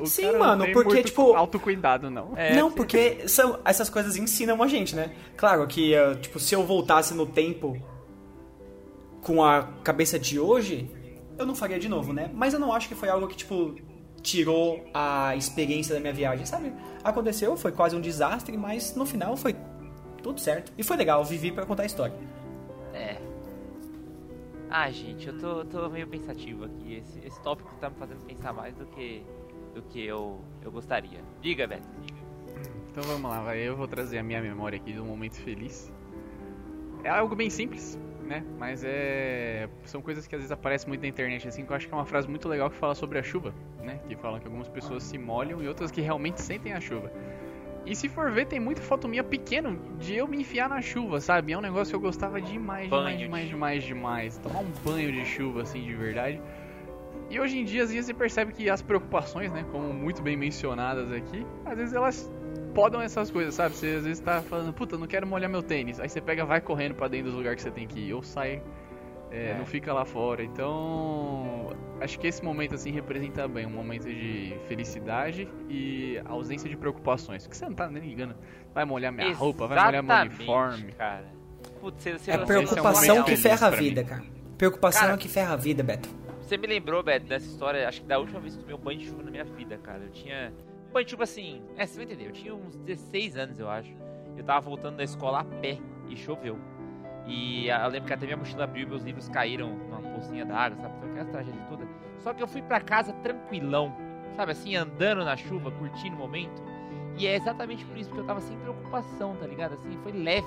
Sim, 0.06 0.32
mano, 0.38 0.66
porque, 0.72 1.02
tipo. 1.02 1.34
Autocuidado, 1.34 2.10
não. 2.10 2.32
É, 2.36 2.54
não, 2.54 2.70
porque 2.72 3.28
são, 3.28 3.58
essas 3.64 3.90
coisas 3.90 4.16
ensinam 4.16 4.62
a 4.62 4.66
gente, 4.66 4.96
né? 4.96 5.12
Claro 5.36 5.66
que, 5.66 5.94
uh, 5.94 6.16
tipo, 6.16 6.38
se 6.38 6.54
eu 6.54 6.64
voltasse 6.64 7.12
no 7.12 7.26
tempo 7.26 7.76
com 9.20 9.44
a 9.44 9.64
cabeça 9.84 10.18
de 10.18 10.40
hoje, 10.40 10.90
eu 11.38 11.44
não 11.44 11.54
faria 11.54 11.78
de 11.78 11.88
novo, 11.88 12.12
né? 12.12 12.30
Mas 12.32 12.54
eu 12.54 12.60
não 12.60 12.72
acho 12.72 12.88
que 12.88 12.94
foi 12.94 13.10
algo 13.10 13.28
que, 13.28 13.36
tipo, 13.36 13.74
tirou 14.22 14.84
a 14.94 15.36
experiência 15.36 15.94
da 15.94 16.00
minha 16.00 16.12
viagem, 16.12 16.46
sabe? 16.46 16.72
Aconteceu, 17.04 17.56
foi 17.56 17.72
quase 17.72 17.94
um 17.94 18.00
desastre, 18.00 18.56
mas 18.56 18.94
no 18.94 19.04
final 19.04 19.36
foi 19.36 19.54
tudo 20.22 20.40
certo. 20.40 20.72
E 20.78 20.82
foi 20.82 20.96
legal, 20.96 21.24
vivi 21.24 21.50
para 21.50 21.66
contar 21.66 21.82
a 21.82 21.86
história. 21.86 22.14
Ah, 24.70 24.88
gente, 24.90 25.26
eu 25.26 25.36
tô, 25.36 25.64
tô 25.64 25.88
meio 25.88 26.06
pensativo 26.06 26.64
aqui. 26.64 26.94
Esse, 26.94 27.18
esse 27.26 27.40
tópico 27.42 27.74
tá 27.80 27.90
me 27.90 27.96
fazendo 27.96 28.24
pensar 28.24 28.52
mais 28.52 28.74
do 28.76 28.86
que 28.86 29.24
do 29.74 29.82
que 29.82 30.04
eu, 30.04 30.40
eu 30.62 30.70
gostaria. 30.70 31.20
Diga, 31.40 31.66
Beto, 31.66 31.88
diga. 32.00 32.20
Então 32.90 33.02
vamos 33.04 33.30
lá. 33.30 33.56
Eu 33.56 33.76
vou 33.76 33.86
trazer 33.88 34.18
a 34.18 34.22
minha 34.22 34.40
memória 34.40 34.76
aqui 34.76 34.92
de 34.92 35.00
um 35.00 35.06
momento 35.06 35.36
feliz. 35.36 35.92
É 37.02 37.08
algo 37.08 37.34
bem 37.34 37.48
simples, 37.48 37.98
né? 38.22 38.44
Mas 38.58 38.82
é. 38.84 39.68
São 39.84 40.02
coisas 40.02 40.26
que 40.26 40.34
às 40.34 40.40
vezes 40.40 40.52
aparecem 40.52 40.88
muito 40.88 41.02
na 41.02 41.08
internet, 41.08 41.48
assim, 41.48 41.64
que 41.64 41.72
eu 41.72 41.76
acho 41.76 41.88
que 41.88 41.94
é 41.94 41.96
uma 41.96 42.06
frase 42.06 42.28
muito 42.28 42.48
legal 42.48 42.70
que 42.70 42.76
fala 42.76 42.94
sobre 42.94 43.18
a 43.18 43.22
chuva, 43.22 43.54
né? 43.82 44.00
Que 44.06 44.16
fala 44.16 44.38
que 44.38 44.46
algumas 44.46 44.68
pessoas 44.68 45.02
se 45.02 45.16
molham 45.18 45.62
e 45.62 45.68
outras 45.68 45.90
que 45.90 46.00
realmente 46.00 46.40
sentem 46.40 46.72
a 46.72 46.80
chuva. 46.80 47.10
E 47.86 47.96
se 47.96 48.08
for 48.08 48.30
ver, 48.30 48.46
tem 48.46 48.60
muita 48.60 48.82
foto 48.82 49.08
minha 49.08 49.24
pequena 49.24 49.76
de 49.98 50.14
eu 50.14 50.28
me 50.28 50.38
enfiar 50.40 50.68
na 50.68 50.80
chuva, 50.80 51.20
sabe? 51.20 51.52
É 51.52 51.58
um 51.58 51.60
negócio 51.60 51.90
que 51.92 51.96
eu 51.96 52.00
gostava 52.00 52.40
demais, 52.40 52.88
demais, 52.88 53.18
demais, 53.18 53.48
demais, 53.48 53.82
demais. 53.82 54.38
Tomar 54.38 54.60
um 54.60 54.70
banho 54.84 55.10
de 55.10 55.24
chuva, 55.24 55.62
assim, 55.62 55.82
de 55.82 55.94
verdade. 55.94 56.40
E 57.30 57.38
hoje 57.38 57.58
em 57.58 57.64
dia, 57.64 57.84
às 57.84 57.90
vezes, 57.90 58.06
você 58.06 58.14
percebe 58.14 58.52
que 58.52 58.68
as 58.68 58.82
preocupações, 58.82 59.52
né? 59.52 59.64
Como 59.70 59.92
muito 59.92 60.20
bem 60.20 60.36
mencionadas 60.36 61.12
aqui, 61.12 61.46
às 61.64 61.76
vezes 61.76 61.94
elas 61.94 62.30
podam 62.74 63.00
essas 63.00 63.30
coisas, 63.30 63.54
sabe? 63.54 63.74
Você 63.74 63.86
às 63.86 64.04
vezes 64.04 64.20
tá 64.20 64.42
falando, 64.42 64.72
puta, 64.72 64.98
não 64.98 65.06
quero 65.06 65.26
molhar 65.26 65.48
meu 65.48 65.62
tênis. 65.62 66.00
Aí 66.00 66.08
você 66.08 66.20
pega, 66.20 66.44
vai 66.44 66.60
correndo 66.60 66.94
para 66.94 67.08
dentro 67.08 67.26
dos 67.26 67.34
lugares 67.34 67.56
que 67.56 67.62
você 67.62 67.70
tem 67.70 67.86
que 67.86 68.00
ir, 68.00 68.14
ou 68.14 68.22
sai, 68.22 68.62
é, 69.30 69.50
é. 69.50 69.54
não 69.58 69.66
fica 69.66 69.92
lá 69.92 70.04
fora. 70.04 70.42
Então, 70.42 71.68
acho 72.00 72.18
que 72.18 72.26
esse 72.26 72.44
momento 72.44 72.74
assim 72.74 72.90
representa 72.90 73.46
bem 73.46 73.66
um 73.66 73.70
momento 73.70 74.08
de 74.08 74.56
felicidade 74.66 75.48
e 75.68 76.20
ausência 76.24 76.68
de 76.68 76.76
preocupações. 76.76 77.44
Porque 77.44 77.56
você 77.56 77.64
não 77.66 77.74
tá 77.74 77.88
nem 77.88 78.02
ligando, 78.02 78.34
vai 78.74 78.84
molhar 78.84 79.12
minha 79.12 79.28
Exatamente, 79.28 79.42
roupa, 79.42 79.66
vai 79.66 79.84
molhar 79.84 80.02
meu 80.02 80.16
uniforme. 80.16 80.92
Cara. 80.92 81.26
Putz, 81.80 82.02
você, 82.02 82.18
você, 82.18 82.30
é 82.30 82.38
preocupação 82.38 83.16
é 83.16 83.20
um 83.20 83.24
que 83.24 83.36
ferra 83.36 83.66
a 83.66 83.70
vida, 83.70 84.04
cara. 84.04 84.22
Preocupação 84.58 85.02
cara, 85.02 85.14
é 85.14 85.16
que 85.16 85.28
ferra 85.28 85.54
a 85.54 85.56
vida, 85.56 85.82
Beto. 85.82 86.08
Você 86.42 86.58
me 86.58 86.66
lembrou, 86.66 87.02
Beto, 87.02 87.26
dessa 87.26 87.46
história, 87.46 87.88
acho 87.88 88.02
que 88.02 88.06
da 88.06 88.18
última 88.18 88.40
vez 88.40 88.56
que 88.56 88.60
tomei 88.60 88.74
um 88.74 88.78
banho 88.78 88.98
de 88.98 89.06
chuva 89.06 89.22
na 89.22 89.30
minha 89.30 89.44
vida, 89.44 89.78
cara. 89.78 90.02
Eu 90.02 90.10
tinha 90.10 90.52
Bom, 90.92 91.04
tipo 91.04 91.22
assim, 91.22 91.62
é, 91.76 91.86
você 91.86 91.96
vai 91.96 92.04
entender, 92.04 92.26
eu 92.26 92.32
tinha 92.32 92.52
uns 92.52 92.76
16 92.78 93.36
anos, 93.36 93.60
eu 93.60 93.68
acho. 93.68 93.94
Eu 94.36 94.42
tava 94.42 94.60
voltando 94.60 94.96
da 94.96 95.04
escola 95.04 95.40
a 95.40 95.44
pé 95.44 95.78
e 96.08 96.16
choveu. 96.16 96.58
E 97.26 97.68
eu 97.68 97.88
lembro 97.88 98.06
que 98.06 98.12
até 98.12 98.26
minha 98.26 98.36
mochila 98.36 98.64
abriu 98.64 98.86
e 98.86 98.88
meus 98.88 99.02
livros 99.02 99.28
caíram 99.28 99.70
numa 99.70 100.00
pocinha 100.00 100.44
d'água, 100.44 100.78
sabe? 100.80 100.98
Foi 100.98 101.10
aquela 101.10 101.24
tragédia 101.26 101.62
toda. 101.68 101.86
Só 102.18 102.34
que 102.34 102.42
eu 102.42 102.48
fui 102.48 102.62
para 102.62 102.80
casa 102.80 103.12
tranquilão, 103.14 103.94
sabe? 104.36 104.52
Assim, 104.52 104.74
andando 104.74 105.24
na 105.24 105.36
chuva, 105.36 105.70
curtindo 105.70 106.16
o 106.16 106.18
momento. 106.18 106.62
E 107.16 107.26
é 107.26 107.36
exatamente 107.36 107.84
por 107.84 107.96
isso 107.96 108.10
que 108.10 108.18
eu 108.18 108.24
tava 108.24 108.40
sem 108.40 108.56
preocupação, 108.58 109.36
tá 109.36 109.46
ligado? 109.46 109.74
Assim, 109.74 109.98
foi 110.02 110.12
leve. 110.12 110.46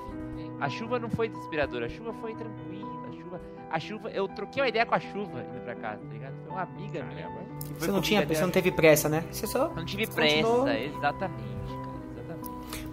A 0.59 0.69
chuva 0.69 0.99
não 0.99 1.09
foi 1.09 1.29
desesperadora, 1.29 1.85
a 1.85 1.89
chuva 1.89 2.13
foi 2.13 2.33
tranquila. 2.35 2.89
A 3.07 3.11
chuva, 3.11 3.41
a 3.69 3.79
chuva, 3.79 4.09
eu 4.09 4.27
troquei 4.27 4.61
uma 4.61 4.69
ideia 4.69 4.85
com 4.85 4.95
a 4.95 4.99
chuva 4.99 5.41
indo 5.41 5.61
pra 5.63 5.75
casa, 5.75 6.01
tá 6.03 6.13
ligado? 6.13 6.33
Foi 6.43 6.51
uma 6.51 6.61
amiga 6.61 7.03
minha. 7.03 7.29
Você 7.77 7.91
não 7.91 8.01
tinha, 8.01 8.25
você 8.25 8.41
não 8.41 8.51
teve 8.51 8.71
pressa, 8.71 9.07
né? 9.07 9.23
Você 9.31 9.45
só. 9.45 9.69
Não 9.69 9.85
tive 9.85 10.07
pressa, 10.07 10.35
continuou... 10.35 10.67
exatamente. 10.67 11.82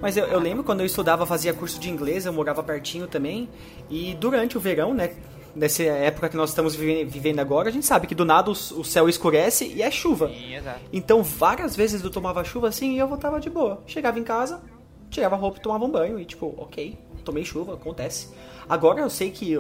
Mas 0.01 0.17
eu, 0.17 0.25
eu, 0.27 0.39
lembro 0.39 0.65
quando 0.65 0.81
eu 0.81 0.87
estudava, 0.87 1.27
fazia 1.27 1.53
curso 1.53 1.79
de 1.79 1.91
inglês, 1.91 2.27
eu 2.27 2.33
morava 2.33 2.63
pertinho 2.63 3.07
também. 3.07 3.49
E 3.89 4.15
durante 4.15 4.57
o 4.57 4.61
verão, 4.61 4.95
né? 4.95 5.13
Nessa 5.55 5.83
época 5.83 6.29
que 6.29 6.37
nós 6.37 6.51
estamos 6.51 6.77
vivendo 6.77 7.41
agora, 7.41 7.69
a 7.69 7.73
gente 7.73 7.85
sabe 7.85 8.07
que 8.07 8.15
do 8.15 8.25
nada 8.25 8.51
o, 8.51 8.55
céu 8.55 9.09
escurece 9.09 9.67
e 9.67 9.83
é 9.83 9.91
chuva. 9.91 10.29
Sim, 10.29 10.55
exato. 10.55 10.81
Então 10.93 11.25
várias 11.25 11.75
vezes 11.75 12.05
eu 12.05 12.11
tomava 12.11 12.45
chuva 12.45 12.69
assim 12.69 12.95
e 12.95 12.99
eu 12.99 13.09
voltava 13.09 13.41
de 13.41 13.51
boa. 13.51 13.83
Chegava 13.85 14.19
em 14.19 14.23
casa, 14.23 14.63
tirava 15.11 15.35
a 15.35 15.39
roupa 15.39 15.59
e 15.59 15.61
tomava 15.61 15.85
um 15.85 15.91
banho. 15.91 16.21
E 16.21 16.25
tipo, 16.25 16.55
ok, 16.57 16.97
tomei 17.23 17.45
chuva, 17.45 17.75
acontece. 17.75 18.29
Agora 18.69 19.01
eu 19.01 19.11
sei 19.11 19.31
que, 19.31 19.57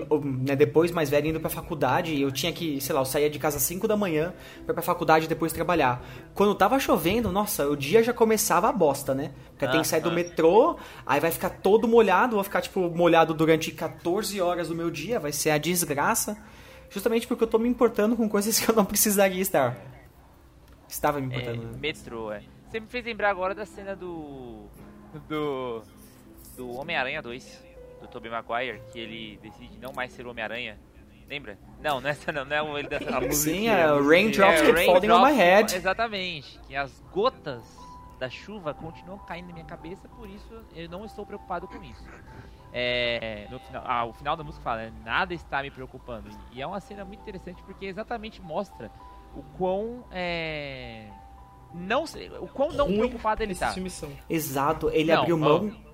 né, 0.46 0.54
depois 0.54 0.90
mais 0.92 1.10
velho 1.10 1.26
indo 1.28 1.40
pra 1.40 1.50
faculdade, 1.50 2.20
eu 2.20 2.30
tinha 2.30 2.52
que, 2.52 2.80
sei 2.80 2.94
lá, 2.94 3.00
eu 3.00 3.04
saía 3.04 3.28
de 3.28 3.38
casa 3.38 3.56
às 3.56 3.62
5 3.64 3.88
da 3.88 3.96
manhã 3.96 4.32
pra 4.64 4.72
ir 4.72 4.74
pra 4.74 4.82
faculdade 4.82 5.24
e 5.24 5.28
depois 5.28 5.52
trabalhar. 5.52 6.04
Quando 6.32 6.54
tava 6.54 6.78
chovendo, 6.78 7.32
nossa, 7.32 7.68
o 7.68 7.76
dia 7.76 8.02
já 8.02 8.12
começava 8.12 8.68
a 8.68 8.72
bosta, 8.72 9.14
né? 9.14 9.32
Porque 9.50 9.64
ah, 9.64 9.70
tem 9.70 9.80
que 9.80 9.88
sair 9.88 10.00
ah. 10.00 10.04
do 10.04 10.12
metrô, 10.12 10.76
aí 11.04 11.18
vai 11.18 11.30
ficar 11.30 11.50
todo 11.50 11.88
molhado, 11.88 12.36
vou 12.36 12.44
ficar, 12.44 12.60
tipo, 12.60 12.88
molhado 12.90 13.34
durante 13.34 13.72
14 13.72 14.40
horas 14.40 14.68
do 14.68 14.74
meu 14.74 14.90
dia, 14.90 15.18
vai 15.18 15.32
ser 15.32 15.50
a 15.50 15.58
desgraça. 15.58 16.36
Justamente 16.88 17.26
porque 17.26 17.44
eu 17.44 17.48
tô 17.48 17.58
me 17.58 17.68
importando 17.68 18.16
com 18.16 18.28
coisas 18.28 18.58
que 18.60 18.70
eu 18.70 18.74
não 18.74 18.84
precisaria 18.84 19.40
estar. 19.42 19.76
Estava 20.88 21.20
me 21.20 21.26
importando. 21.26 21.62
É, 21.62 21.66
né? 21.66 21.78
metrô, 21.80 22.32
é. 22.32 22.42
Você 22.68 22.78
me 22.78 22.86
fez 22.86 23.04
lembrar 23.04 23.30
agora 23.30 23.54
da 23.54 23.66
cena 23.66 23.96
do. 23.96 24.66
do. 25.28 25.82
Do 26.60 26.76
Homem-Aranha 26.76 27.22
2 27.22 27.64
do 28.02 28.06
Tobey 28.06 28.30
Maguire, 28.30 28.82
que 28.92 28.98
ele 28.98 29.38
decide 29.42 29.78
não 29.78 29.92
mais 29.94 30.12
ser 30.12 30.26
Homem-Aranha. 30.26 30.78
Lembra? 31.26 31.58
Não, 31.80 32.00
nessa 32.02 32.30
não, 32.30 32.44
não 32.44 32.76
é 32.76 32.80
ele 32.80 32.88
dessa 32.88 33.10
música. 33.18 33.32
Sim, 33.32 33.68
é 33.68 33.86
Raindrops 33.86 34.60
é, 34.60 34.66
Keep 34.66 34.84
Falling 34.84 35.10
on 35.10 35.24
My 35.24 35.32
Head. 35.32 35.74
Exatamente, 35.74 36.60
que 36.66 36.76
as 36.76 37.00
gotas 37.12 37.64
da 38.18 38.28
chuva 38.28 38.74
continuam 38.74 39.18
caindo 39.20 39.46
na 39.46 39.54
minha 39.54 39.64
cabeça, 39.64 40.06
por 40.08 40.28
isso 40.28 40.62
eu 40.76 40.86
não 40.90 41.06
estou 41.06 41.24
preocupado 41.24 41.66
com 41.66 41.82
isso. 41.82 42.04
É, 42.72 43.46
no 43.50 43.58
final, 43.60 43.82
ah, 43.86 44.04
o 44.04 44.12
final 44.12 44.36
da 44.36 44.44
música 44.44 44.62
fala, 44.62 44.92
nada 45.02 45.32
está 45.32 45.62
me 45.62 45.70
preocupando. 45.70 46.28
E 46.52 46.60
é 46.60 46.66
uma 46.66 46.80
cena 46.80 47.06
muito 47.06 47.20
interessante 47.20 47.62
porque 47.62 47.86
exatamente 47.86 48.42
mostra 48.42 48.90
o 49.34 49.42
quão 49.56 50.04
é, 50.10 51.06
não 51.72 52.04
o 52.40 52.48
quão 52.48 52.70
não 52.72 52.86
preocupado 52.86 53.42
ele 53.42 53.52
está. 53.52 53.74
Exato, 54.28 54.90
ele 54.90 55.10
não, 55.10 55.20
abriu 55.22 55.38
mão 55.38 55.89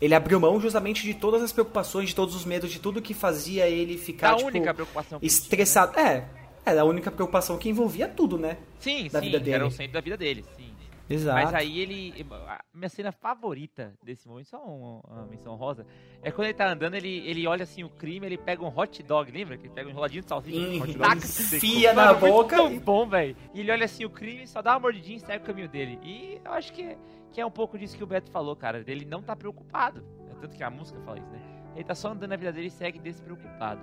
ele 0.00 0.14
abriu 0.14 0.38
mão 0.38 0.60
justamente 0.60 1.02
de 1.02 1.14
todas 1.14 1.42
as 1.42 1.52
preocupações, 1.52 2.08
de 2.08 2.14
todos 2.14 2.34
os 2.34 2.44
medos, 2.44 2.70
de 2.70 2.78
tudo 2.78 3.02
que 3.02 3.14
fazia 3.14 3.68
ele 3.68 3.98
ficar, 3.98 4.32
a 4.32 4.36
tipo, 4.36 4.48
única 4.48 4.72
preocupação 4.72 5.18
estressado. 5.20 5.92
Tinha, 5.92 6.04
né? 6.04 6.28
É, 6.64 6.70
era 6.70 6.82
a 6.82 6.84
única 6.84 7.10
preocupação 7.10 7.58
que 7.58 7.68
envolvia 7.68 8.06
tudo, 8.06 8.38
né? 8.38 8.58
Sim, 8.78 9.08
da 9.08 9.20
sim, 9.20 9.26
vida 9.26 9.40
dele. 9.40 9.56
era 9.56 9.66
o 9.66 9.70
centro 9.70 9.94
da 9.94 10.00
vida 10.00 10.16
dele, 10.16 10.44
sim. 10.56 10.68
Exato. 11.10 11.42
Mas 11.42 11.54
aí 11.54 11.80
ele. 11.80 12.26
A 12.46 12.62
minha 12.74 12.88
cena 12.88 13.10
favorita 13.10 13.94
desse 14.02 14.28
momento, 14.28 14.48
só 14.48 14.62
uma, 14.62 15.00
uma 15.08 15.26
menção 15.26 15.54
rosa, 15.54 15.86
é 16.22 16.30
quando 16.30 16.48
ele 16.48 16.54
tá 16.54 16.70
andando, 16.70 16.94
ele, 16.94 17.26
ele 17.26 17.46
olha 17.46 17.62
assim 17.62 17.82
o 17.82 17.88
crime, 17.88 18.26
ele 18.26 18.36
pega 18.36 18.62
um 18.62 18.68
hot 18.68 19.02
dog, 19.02 19.30
lembra? 19.32 19.56
Que 19.56 19.66
ele 19.66 19.74
pega 19.74 19.88
um 19.88 19.90
enroladinho 19.90 20.22
de 20.22 20.28
salsicha, 20.28 20.58
hum, 20.58 20.82
hot 20.82 20.98
dog, 20.98 21.16
enfia 21.16 21.94
na 21.94 22.12
boca. 22.12 22.56
Tão 22.56 22.78
bom, 22.78 23.08
velho. 23.08 23.34
E 23.54 23.60
ele 23.60 23.70
olha 23.70 23.86
assim 23.86 24.04
o 24.04 24.10
crime, 24.10 24.46
só 24.46 24.60
dá 24.60 24.72
uma 24.72 24.80
mordidinha 24.80 25.16
e 25.16 25.20
segue 25.20 25.42
o 25.42 25.46
caminho 25.46 25.68
dele. 25.68 25.98
E 26.02 26.38
eu 26.44 26.52
acho 26.52 26.72
que, 26.74 26.96
que 27.32 27.40
é 27.40 27.46
um 27.46 27.50
pouco 27.50 27.78
disso 27.78 27.96
que 27.96 28.02
o 28.04 28.06
Beto 28.06 28.30
falou, 28.30 28.54
cara. 28.56 28.82
Ele 28.86 29.04
não 29.04 29.22
tá 29.22 29.34
preocupado. 29.36 30.02
Tanto 30.40 30.56
que 30.56 30.62
a 30.62 30.70
música 30.70 31.00
fala 31.00 31.18
isso, 31.18 31.30
né? 31.30 31.40
Ele 31.74 31.84
tá 31.84 31.94
só 31.94 32.08
andando 32.12 32.30
na 32.30 32.36
vida 32.36 32.52
dele 32.52 32.68
e 32.68 32.70
segue 32.70 32.98
despreocupado. 32.98 33.80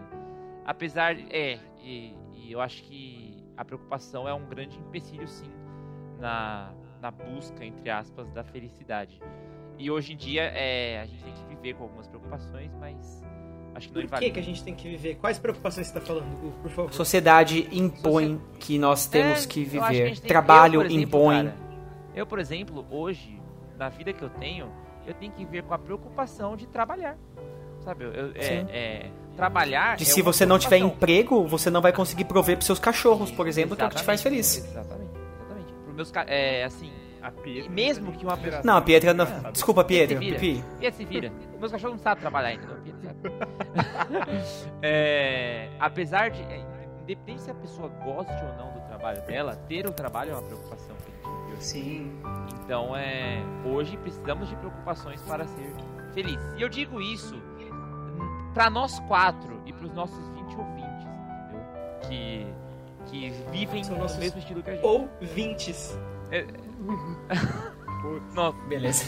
Apesar. 0.65 1.15
É, 1.29 1.59
e, 1.83 2.15
e 2.33 2.51
eu 2.51 2.61
acho 2.61 2.83
que 2.83 3.37
a 3.57 3.63
preocupação 3.65 4.27
é 4.27 4.33
um 4.33 4.45
grande 4.45 4.77
empecilho, 4.79 5.27
sim, 5.27 5.49
na 6.19 6.71
na 7.01 7.11
busca, 7.11 7.63
entre 7.63 7.87
aspas, 7.89 8.31
da 8.31 8.43
felicidade. 8.43 9.21
E 9.77 9.91
hoje 9.91 10.13
em 10.13 10.17
dia 10.17 10.43
é, 10.43 11.01
a 11.01 11.05
gente 11.05 11.23
tem 11.23 11.33
que 11.33 11.45
viver 11.45 11.75
com 11.75 11.83
algumas 11.83 12.07
preocupações, 12.07 12.71
mas 12.79 13.23
Acho 13.75 13.89
que 13.89 13.93
não 13.93 14.01
Por 14.01 14.07
invalida. 14.07 14.25
que, 14.27 14.31
que 14.31 14.39
a 14.39 14.43
gente 14.43 14.63
tem 14.63 14.73
que 14.73 14.87
viver? 14.89 15.15
Quais 15.15 15.37
preocupações 15.37 15.87
você 15.87 15.97
está 15.97 16.01
falando, 16.07 16.33
Gu, 16.37 16.51
por 16.61 16.71
favor? 16.71 16.93
Sociedade 16.93 17.67
impõe 17.77 18.41
que 18.59 18.79
nós 18.79 19.05
temos 19.05 19.43
É, 19.43 19.47
que 19.49 19.69
eu 19.75 19.83
a 19.83 19.89
viver. 19.89 20.17
tem- 20.17 20.27
Trabalho 20.29 20.75
eu, 20.75 20.81
por 20.81 20.85
exemplo, 20.91 21.03
impõe. 21.19 21.35
cara, 21.45 21.55
eu, 22.15 22.25
por 22.25 22.39
exemplo, 22.39 22.85
hoje, 22.89 23.41
na 23.77 23.89
vida 23.89 24.13
que 24.13 24.23
eu 24.23 24.29
tenho, 24.29 24.71
eu 25.05 25.13
tenho 25.13 25.31
que 25.31 25.45
ver 25.45 25.63
com 25.63 25.73
a 25.73 25.77
preocupação 25.77 26.55
de 26.55 26.65
trabalhar. 26.67 27.17
Sabe? 27.81 28.05
Eu, 28.05 28.31
é, 28.35 28.65
é, 28.69 29.11
trabalhar. 29.35 29.97
De 29.97 30.03
é 30.03 30.05
se 30.05 30.21
você 30.21 30.45
não 30.45 30.57
tiver 30.57 30.77
emprego, 30.77 31.45
você 31.45 31.69
não 31.69 31.81
vai 31.81 31.91
conseguir 31.91 32.25
prover 32.25 32.55
pros 32.55 32.65
seus 32.65 32.79
cachorros, 32.79 33.29
por 33.31 33.47
exemplo, 33.47 33.75
que 33.75 33.83
é 33.83 33.85
o 33.85 33.89
que 33.89 33.97
te 33.97 34.03
faz 34.03 34.21
Exatamente, 34.21 34.43
feliz. 34.43 34.71
Exatamente, 34.71 35.11
exatamente. 35.11 35.73
Pro 35.83 35.93
meus, 35.93 36.11
é, 36.27 36.63
assim, 36.63 36.91
A 37.21 37.29
Pietra, 37.31 37.69
mesmo 37.69 38.11
que 38.13 38.25
uma 38.25 38.37
pessoa. 38.37 38.63
Não, 38.63 38.77
a 38.77 38.81
Pietra 38.81 39.13
não. 39.13 39.25
É. 39.25 39.51
Desculpa, 39.51 39.83
Pietra. 39.83 40.17
se 40.17 40.23
vira. 40.23 40.39
Pipi. 40.39 40.63
Pietro 40.79 40.97
se 40.97 41.05
vira. 41.05 41.31
Meus 41.59 41.71
cachorros 41.71 41.97
não 41.97 42.03
sabem 42.03 42.21
trabalhar 42.21 42.47
ainda, 42.47 42.65
não. 42.65 42.81
Pietro 42.81 43.01
sabe. 43.03 43.19
É, 44.81 45.69
apesar 45.79 46.29
de. 46.29 46.41
é, 46.43 46.63
Independente 47.03 47.43
se 47.43 47.51
a 47.51 47.53
pessoa 47.53 47.87
goste 48.03 48.33
ou 48.33 48.53
não 48.57 48.71
do 48.73 48.79
trabalho 48.87 49.21
dela, 49.27 49.55
ter 49.67 49.85
o 49.85 49.91
trabalho 49.91 50.31
é 50.31 50.33
uma 50.33 50.41
preocupação 50.41 50.94
Sim. 51.59 52.11
Então, 52.63 52.95
é, 52.95 53.43
hoje 53.65 53.97
precisamos 53.97 54.47
de 54.49 54.55
preocupações 54.55 55.21
para 55.21 55.45
ser 55.47 55.73
feliz. 56.13 56.39
E 56.57 56.61
eu 56.61 56.69
digo 56.69 57.01
isso 57.01 57.35
para 58.53 58.69
nós 58.69 58.99
quatro 59.01 59.61
e 59.65 59.73
para 59.73 59.85
os 59.85 59.93
nossos 59.93 60.27
20 60.29 60.57
ouvintes, 60.57 61.07
entendeu? 61.43 61.65
Que, 62.07 62.47
que 63.07 63.29
vivem 63.51 63.83
São 63.83 63.95
no 63.95 64.03
nossos 64.03 64.17
mesmo 64.17 64.39
estilo 64.39 64.63
que 64.63 64.69
a 64.69 64.75
gente. 64.75 64.85
Ou 64.85 65.09
vintes. 65.21 65.97
Nossa. 68.33 68.57
Beleza. 68.67 69.05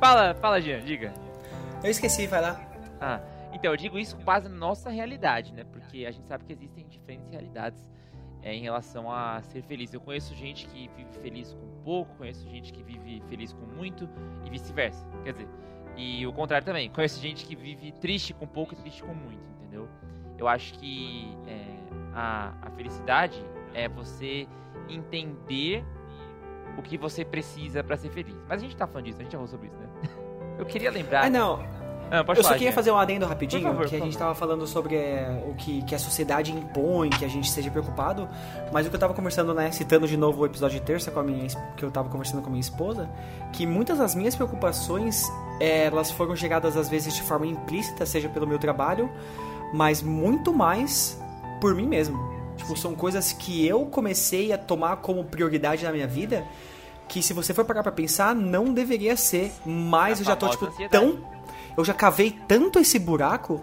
Fala, 0.00 0.34
fala, 0.34 0.60
Jean, 0.60 0.80
diga. 0.80 1.12
Eu 1.82 1.90
esqueci, 1.90 2.26
vai 2.26 2.40
lá. 2.40 2.60
Ah, 3.00 3.20
então 3.52 3.70
eu 3.70 3.76
digo 3.76 3.98
isso 3.98 4.16
com 4.16 4.24
base 4.24 4.48
na 4.48 4.56
nossa 4.56 4.90
realidade, 4.90 5.52
né? 5.52 5.64
Porque 5.64 6.06
a 6.06 6.10
gente 6.10 6.26
sabe 6.26 6.44
que 6.44 6.52
existem 6.52 6.86
diferentes 6.88 7.30
realidades 7.30 7.80
é, 8.44 8.54
em 8.54 8.60
relação 8.60 9.10
a 9.10 9.40
ser 9.42 9.62
feliz. 9.62 9.92
Eu 9.92 10.00
conheço 10.00 10.34
gente 10.34 10.66
que 10.66 10.88
vive 10.94 11.12
feliz 11.22 11.52
com 11.54 11.66
pouco, 11.82 12.14
conheço 12.16 12.48
gente 12.48 12.72
que 12.72 12.82
vive 12.82 13.22
feliz 13.28 13.54
com 13.54 13.64
muito 13.64 14.08
e 14.44 14.50
vice-versa. 14.50 15.04
Quer 15.24 15.32
dizer, 15.32 15.48
e 15.96 16.26
o 16.26 16.32
contrário 16.32 16.64
também. 16.64 16.90
Conheço 16.90 17.20
gente 17.20 17.46
que 17.46 17.56
vive 17.56 17.90
triste 17.92 18.34
com 18.34 18.46
pouco 18.46 18.74
e 18.74 18.76
triste 18.76 19.02
com 19.02 19.14
muito, 19.14 19.42
entendeu? 19.58 19.88
Eu 20.36 20.46
acho 20.46 20.74
que 20.74 21.34
é, 21.46 21.64
a, 22.14 22.52
a 22.60 22.70
felicidade 22.72 23.42
é 23.72 23.88
você 23.88 24.46
entender 24.88 25.82
o 26.76 26.82
que 26.82 26.98
você 26.98 27.24
precisa 27.24 27.82
pra 27.82 27.96
ser 27.96 28.10
feliz. 28.10 28.36
Mas 28.46 28.60
a 28.60 28.64
gente 28.64 28.76
tá 28.76 28.86
falando 28.86 29.06
disso, 29.06 29.20
a 29.20 29.22
gente 29.22 29.32
já 29.32 29.38
falou 29.38 29.48
sobre 29.48 29.68
isso, 29.68 29.78
né? 29.78 29.88
Eu 30.58 30.66
queria 30.66 30.90
lembrar. 30.90 31.24
Ah, 31.24 31.30
não. 31.30 31.83
Pode 32.22 32.38
Eu 32.38 32.44
só 32.44 32.52
queria 32.52 32.72
fazer 32.72 32.90
um 32.90 32.96
adendo 32.96 33.26
rapidinho, 33.26 33.62
favor, 33.62 33.86
que 33.86 33.96
a 33.96 33.98
gente 33.98 34.16
tava 34.16 34.34
falando 34.34 34.66
sobre 34.66 34.94
é, 34.94 35.42
o 35.48 35.54
que, 35.54 35.82
que 35.82 35.94
a 35.94 35.98
sociedade 35.98 36.52
impõe, 36.52 37.10
que 37.10 37.24
a 37.24 37.28
gente 37.28 37.50
seja 37.50 37.70
preocupado, 37.70 38.28
mas 38.70 38.86
o 38.86 38.90
que 38.90 38.96
eu 38.96 39.00
tava 39.00 39.14
conversando, 39.14 39.54
né, 39.54 39.70
citando 39.72 40.06
de 40.06 40.16
novo 40.16 40.42
o 40.42 40.46
episódio 40.46 40.78
de 40.78 40.84
terça 40.84 41.10
com 41.10 41.20
a 41.20 41.22
minha, 41.22 41.46
que 41.76 41.82
eu 41.82 41.90
tava 41.90 42.08
conversando 42.08 42.42
com 42.42 42.48
a 42.48 42.50
minha 42.50 42.60
esposa, 42.60 43.08
que 43.52 43.66
muitas 43.66 43.98
das 43.98 44.14
minhas 44.14 44.36
preocupações, 44.36 45.26
é, 45.58 45.86
elas 45.86 46.10
foram 46.10 46.36
geradas 46.36 46.76
às 46.76 46.88
vezes 46.88 47.14
de 47.14 47.22
forma 47.22 47.46
implícita, 47.46 48.04
seja 48.04 48.28
pelo 48.28 48.46
meu 48.46 48.58
trabalho, 48.58 49.10
mas 49.72 50.02
muito 50.02 50.52
mais 50.52 51.20
por 51.60 51.74
mim 51.74 51.86
mesmo. 51.86 52.34
Tipo, 52.56 52.76
são 52.76 52.94
coisas 52.94 53.32
que 53.32 53.66
eu 53.66 53.84
comecei 53.86 54.52
a 54.52 54.58
tomar 54.58 54.96
como 54.96 55.24
prioridade 55.24 55.84
na 55.84 55.90
minha 55.90 56.06
vida, 56.06 56.44
que 57.08 57.22
se 57.22 57.32
você 57.32 57.52
for 57.52 57.64
parar 57.64 57.82
pra 57.82 57.92
pensar, 57.92 58.34
não 58.34 58.72
deveria 58.72 59.16
ser, 59.16 59.52
mas 59.64 60.18
A 60.18 60.22
eu 60.22 60.26
já 60.26 60.36
tô, 60.36 60.48
tipo, 60.48 60.68
tão 60.88 61.18
eu 61.76 61.84
já 61.84 61.94
cavei 61.94 62.38
tanto 62.46 62.78
esse 62.78 62.98
buraco 62.98 63.60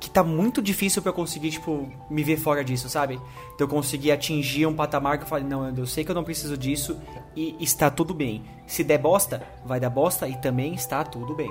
que 0.00 0.10
tá 0.10 0.22
muito 0.22 0.60
difícil 0.60 1.00
pra 1.00 1.10
eu 1.10 1.14
conseguir, 1.14 1.50
tipo, 1.50 1.88
me 2.10 2.22
ver 2.22 2.36
fora 2.36 2.62
disso, 2.62 2.90
sabe? 2.90 3.14
Então 3.54 3.66
eu 3.66 3.68
conseguir 3.68 4.12
atingir 4.12 4.66
um 4.66 4.74
patamar 4.74 5.16
que 5.16 5.24
eu 5.24 5.28
falei, 5.28 5.46
não, 5.46 5.74
eu 5.74 5.86
sei 5.86 6.04
que 6.04 6.10
eu 6.10 6.14
não 6.14 6.24
preciso 6.24 6.58
disso 6.58 7.00
e 7.34 7.56
está 7.58 7.90
tudo 7.90 8.12
bem. 8.12 8.44
Se 8.66 8.84
der 8.84 8.98
bosta, 8.98 9.42
vai 9.64 9.80
dar 9.80 9.88
bosta 9.88 10.28
e 10.28 10.36
também 10.36 10.74
está 10.74 11.02
tudo 11.04 11.34
bem. 11.34 11.50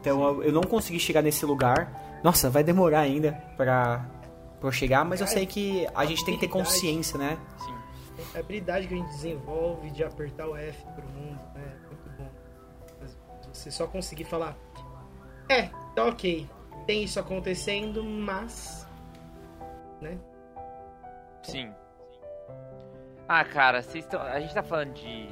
Então 0.00 0.22
eu, 0.24 0.42
eu 0.44 0.52
não 0.52 0.62
consegui 0.62 0.98
chegar 0.98 1.22
nesse 1.22 1.44
lugar. 1.44 2.20
Nossa, 2.24 2.48
vai 2.48 2.64
demorar 2.64 3.00
ainda 3.00 3.32
pra, 3.56 4.08
pra 4.58 4.68
eu 4.68 4.72
chegar, 4.72 5.04
mas 5.04 5.20
eu 5.20 5.26
sei 5.26 5.44
que 5.44 5.86
a 5.94 6.04
gente 6.06 6.24
tem 6.24 6.34
que 6.34 6.40
ter 6.40 6.48
consciência, 6.48 7.18
né? 7.18 7.36
Sim. 7.58 7.74
A 8.34 8.38
habilidade 8.38 8.86
que 8.86 8.94
a 8.94 8.96
gente 8.96 9.10
desenvolve 9.10 9.90
de 9.90 10.02
apertar 10.02 10.48
o 10.48 10.56
F 10.56 10.82
pro 10.94 11.04
mundo, 11.08 11.40
né? 11.54 11.76
É 11.84 11.86
muito 11.88 12.10
bom. 12.16 12.30
Você 13.52 13.70
só 13.70 13.86
conseguir 13.86 14.24
falar, 14.24 14.56
é, 15.48 15.70
tá 15.94 16.04
ok, 16.04 16.48
tem 16.86 17.04
isso 17.04 17.18
acontecendo, 17.18 18.02
mas. 18.02 18.86
Né? 20.00 20.18
Sim. 21.42 21.72
Ah, 23.28 23.44
cara, 23.44 23.82
vocês 23.82 24.04
tão, 24.06 24.20
a 24.20 24.38
gente 24.40 24.52
tá 24.52 24.62
falando 24.62 24.92
de, 24.92 25.28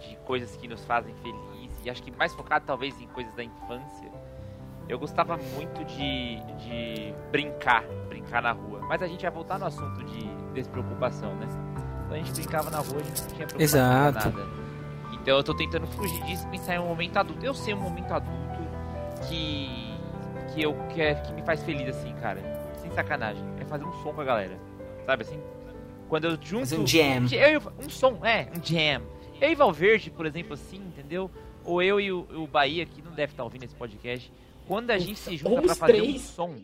de 0.00 0.16
coisas 0.24 0.56
que 0.56 0.66
nos 0.68 0.84
fazem 0.84 1.14
feliz 1.16 1.72
e 1.84 1.90
acho 1.90 2.02
que 2.02 2.10
mais 2.10 2.34
focado 2.34 2.64
talvez 2.66 2.98
em 3.00 3.06
coisas 3.08 3.34
da 3.34 3.44
infância. 3.44 4.10
Eu 4.88 4.98
gostava 4.98 5.36
muito 5.36 5.84
de, 5.84 6.36
de 6.58 7.14
brincar, 7.32 7.84
brincar 8.08 8.40
na 8.40 8.52
rua. 8.52 8.80
Mas 8.88 9.02
a 9.02 9.06
gente 9.06 9.22
vai 9.22 9.30
voltar 9.30 9.58
no 9.58 9.66
assunto 9.66 10.04
de 10.04 10.26
despreocupação, 10.54 11.34
né? 11.36 11.46
Quando 12.06 12.12
a 12.12 12.18
gente 12.18 12.32
brincava 12.32 12.70
na 12.70 12.78
rua, 12.78 13.00
a 13.00 13.02
gente 13.02 13.22
não 13.22 13.28
tinha 13.28 13.46
preocupação 13.46 13.80
Exato. 13.80 14.30
com 14.30 14.38
nada. 14.38 14.66
Então 15.12 15.36
eu 15.36 15.42
tô 15.42 15.54
tentando 15.54 15.86
fugir 15.88 16.22
disso 16.22 16.46
e 16.46 16.50
pensar 16.50 16.76
em 16.76 16.78
um 16.78 16.86
momento 16.86 17.16
adulto. 17.16 17.44
Eu 17.44 17.52
sei 17.52 17.74
um 17.74 17.80
momento 17.80 18.12
adulto 18.12 18.45
que 19.28 19.68
que 20.54 20.62
eu 20.62 20.74
que, 20.88 21.00
é, 21.00 21.14
que 21.14 21.32
me 21.32 21.42
faz 21.42 21.62
feliz 21.62 21.88
assim, 21.88 22.14
cara. 22.16 22.40
Sem 22.80 22.90
sacanagem. 22.92 23.42
É 23.60 23.64
fazer 23.64 23.84
um 23.84 23.92
som 24.02 24.12
com 24.12 24.20
a 24.20 24.24
galera. 24.24 24.58
Sabe 25.04 25.22
assim? 25.22 25.40
Quando 26.08 26.24
eu 26.24 26.38
junto 26.40 26.66
Fazer 26.66 26.78
um 26.78 26.86
jam. 26.86 27.26
eu 27.32 27.60
o- 27.60 27.84
um 27.84 27.90
som, 27.90 28.24
é, 28.24 28.48
um 28.56 28.62
jam. 28.62 29.02
Eu 29.40 29.50
e 29.50 29.54
Valverde, 29.54 30.10
por 30.10 30.24
exemplo, 30.24 30.54
assim, 30.54 30.78
entendeu? 30.78 31.30
Ou 31.64 31.82
eu 31.82 32.00
e 32.00 32.12
o, 32.12 32.20
o 32.42 32.46
Bahia, 32.46 32.86
que 32.86 33.02
não 33.02 33.12
deve 33.12 33.32
estar 33.32 33.42
ouvindo 33.44 33.64
esse 33.64 33.74
podcast, 33.74 34.32
quando 34.66 34.90
a 34.92 34.98
gente 34.98 35.18
se 35.18 35.36
junta 35.36 35.72
os 35.72 35.78
fazer 35.78 36.00
um 36.02 36.18
som. 36.18 36.56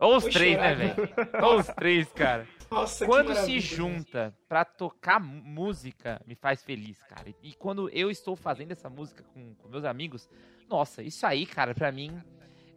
Ou 0.00 0.16
os 0.16 0.24
Vou 0.24 0.32
três, 0.32 0.54
chorar, 0.56 0.76
né, 0.76 0.94
velho? 0.94 1.08
Ou 1.44 1.58
os 1.58 1.66
três, 1.68 2.12
cara. 2.12 2.46
Nossa, 2.70 3.06
Quando 3.06 3.34
se 3.34 3.58
junta 3.60 4.34
pra 4.48 4.64
tocar 4.64 5.18
música, 5.18 6.20
me 6.26 6.34
faz 6.34 6.62
feliz, 6.62 7.00
cara. 7.02 7.32
E 7.42 7.54
quando 7.54 7.88
eu 7.90 8.10
estou 8.10 8.36
fazendo 8.36 8.72
essa 8.72 8.90
música 8.90 9.24
com, 9.32 9.54
com 9.54 9.68
meus 9.68 9.84
amigos, 9.84 10.28
nossa, 10.68 11.02
isso 11.02 11.26
aí, 11.26 11.46
cara, 11.46 11.74
pra 11.74 11.90
mim 11.92 12.16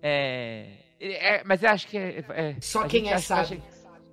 é. 0.01 0.77
é- 0.99 1.43
mas 1.45 1.63
eu 1.63 1.69
acho 1.69 1.87
que 1.87 1.97
é. 1.97 2.19
é- 2.29 2.55
Só 2.61 2.87
quem 2.87 3.01
gente 3.01 3.09
é 3.09 3.15
tá 3.15 3.19
sabe. 3.19 3.47
che- 3.47 3.61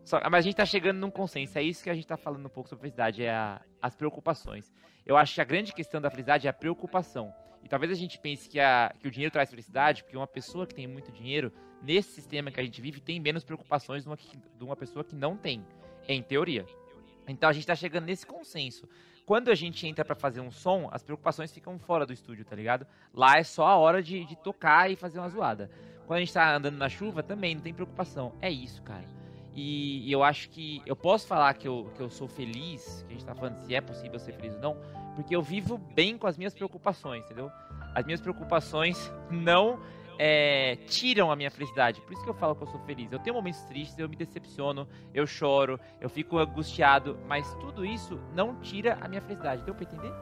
só- 0.05 0.21
mas 0.25 0.35
a 0.35 0.41
gente 0.41 0.57
tá 0.57 0.65
chegando 0.67 0.99
num 0.99 1.11
consenso, 1.11 1.59
é 1.59 1.63
isso 1.63 1.83
que 1.83 1.91
a 1.91 1.95
gente 1.95 2.07
tá 2.07 2.17
falando 2.17 2.47
um 2.47 2.51
pouco 2.51 2.69
sobre 2.69 2.83
felicidade, 2.83 3.23
é 3.25 3.31
a- 3.31 3.61
as 3.81 3.95
preocupações. 3.95 4.73
Eu 5.07 5.17
acho 5.17 5.35
que 5.35 5.41
a 5.41 5.45
grande 5.45 5.73
questão 5.73 6.01
da 6.01 6.11
felicidade 6.11 6.47
é 6.47 6.51
a 6.51 6.53
preocupação. 6.53 7.33
E 7.63 7.69
talvez 7.69 7.91
a 7.91 7.95
gente 7.95 8.19
pense 8.19 8.49
que, 8.49 8.61
a, 8.61 8.95
que 9.01 9.09
o 9.09 9.11
dinheiro 9.11 9.33
traz 9.33 9.51
felicidade, 9.51 10.03
porque 10.05 10.17
uma 10.17 10.27
pessoa 10.27 10.67
que 10.67 10.75
tem 10.75 10.87
muito 10.87 11.11
dinheiro, 11.11 11.53
nesse 11.83 12.11
sistema 12.13 12.51
que 12.51 12.61
a 12.61 12.63
gente 12.63 12.81
vive, 12.81 13.01
tem 13.01 13.19
menos 13.21 13.43
preocupações 13.45 14.03
de 14.05 14.09
uma, 14.09 14.17
que- 14.17 14.37
de 14.37 14.65
uma 14.65 14.77
pessoa 14.77 15.05
que 15.05 15.15
não 15.15 15.37
tem, 15.37 15.65
em 16.07 16.23
teoria. 16.23 16.65
Então 17.27 17.49
a 17.49 17.53
gente 17.53 17.67
tá 17.67 17.75
chegando 17.75 18.05
nesse 18.07 18.27
consenso. 18.27 18.89
Quando 19.29 19.51
a 19.51 19.55
gente 19.55 19.87
entra 19.87 20.07
pra 20.07 20.15
fazer 20.15 20.41
um 20.41 20.51
som, 20.51 20.89
as 20.91 21.03
preocupações 21.03 21.53
ficam 21.53 21.79
fora 21.79 22.07
do 22.07 22.15
estúdio, 22.15 22.47
tá 22.47 22.57
ligado? 22.57 22.87
Lá 23.13 23.37
é 23.37 23.43
só 23.43 23.67
a 23.67 23.77
hora 23.77 24.03
de, 24.03 24.25
de 24.25 24.35
tocar 24.35 24.91
e 24.91 24.97
fazer 24.97 25.19
uma 25.19 25.29
zoada. 25.29 25.71
Quando 26.07 26.17
a 26.17 26.21
gente 26.21 26.33
tá 26.33 26.57
andando 26.57 26.79
na 26.79 26.89
chuva, 26.89 27.23
também 27.23 27.55
não 27.55 27.61
tem 27.61 27.75
preocupação. 27.75 28.33
É 28.41 28.51
isso, 28.51 28.83
cara. 28.83 29.05
E, 29.55 30.09
e 30.09 30.11
eu 30.11 30.23
acho 30.23 30.49
que 30.49 30.81
eu 30.87 30.97
posso 30.97 31.27
falar 31.27 31.53
que 31.53 31.69
eu, 31.69 31.93
que 31.95 32.01
eu 32.01 32.09
sou 32.09 32.27
feliz, 32.27 33.05
que 33.07 33.13
a 33.13 33.17
gente 33.19 33.27
tá 33.27 33.35
falando 33.35 33.59
se 33.59 33.75
é 33.75 33.83
possível 33.83 34.19
ser 34.19 34.33
feliz 34.33 34.55
ou 34.55 34.61
não, 34.63 34.77
porque 35.15 35.37
eu 35.37 35.43
vivo 35.43 35.77
bem 35.77 36.17
com 36.17 36.27
as 36.27 36.39
minhas 36.39 36.55
preocupações, 36.55 37.23
entendeu? 37.23 37.53
As 37.95 38.07
minhas 38.07 38.23
preocupações 38.23 39.13
não 39.31 39.79
é, 40.19 40.77
tiram 40.89 41.31
a 41.31 41.37
minha 41.37 41.51
felicidade. 41.51 42.01
Por 42.01 42.13
isso 42.13 42.25
que 42.25 42.29
eu 42.29 42.35
falo 42.35 42.57
que 42.57 42.65
eu 42.65 42.67
sou 42.67 42.81
feliz. 42.81 43.13
Eu 43.13 43.21
tenho 43.21 43.37
momentos 43.37 43.61
tristes, 43.63 43.99
eu 43.99 44.09
me 44.09 44.17
decepciono, 44.17 44.87
eu 45.15 45.27
choro, 45.27 45.79
eu 46.01 46.11
fico 46.11 46.39
angustiado, 46.39 47.19
mas 47.27 47.49
tudo 47.61 47.87
isso 47.87 48.19
não 48.35 48.57
tira 48.57 48.99
a 49.01 49.09
minha 49.09 49.23
felicidade. 49.23 49.63
Deu 49.63 49.75
pra 49.75 49.85
entender? 49.85 50.13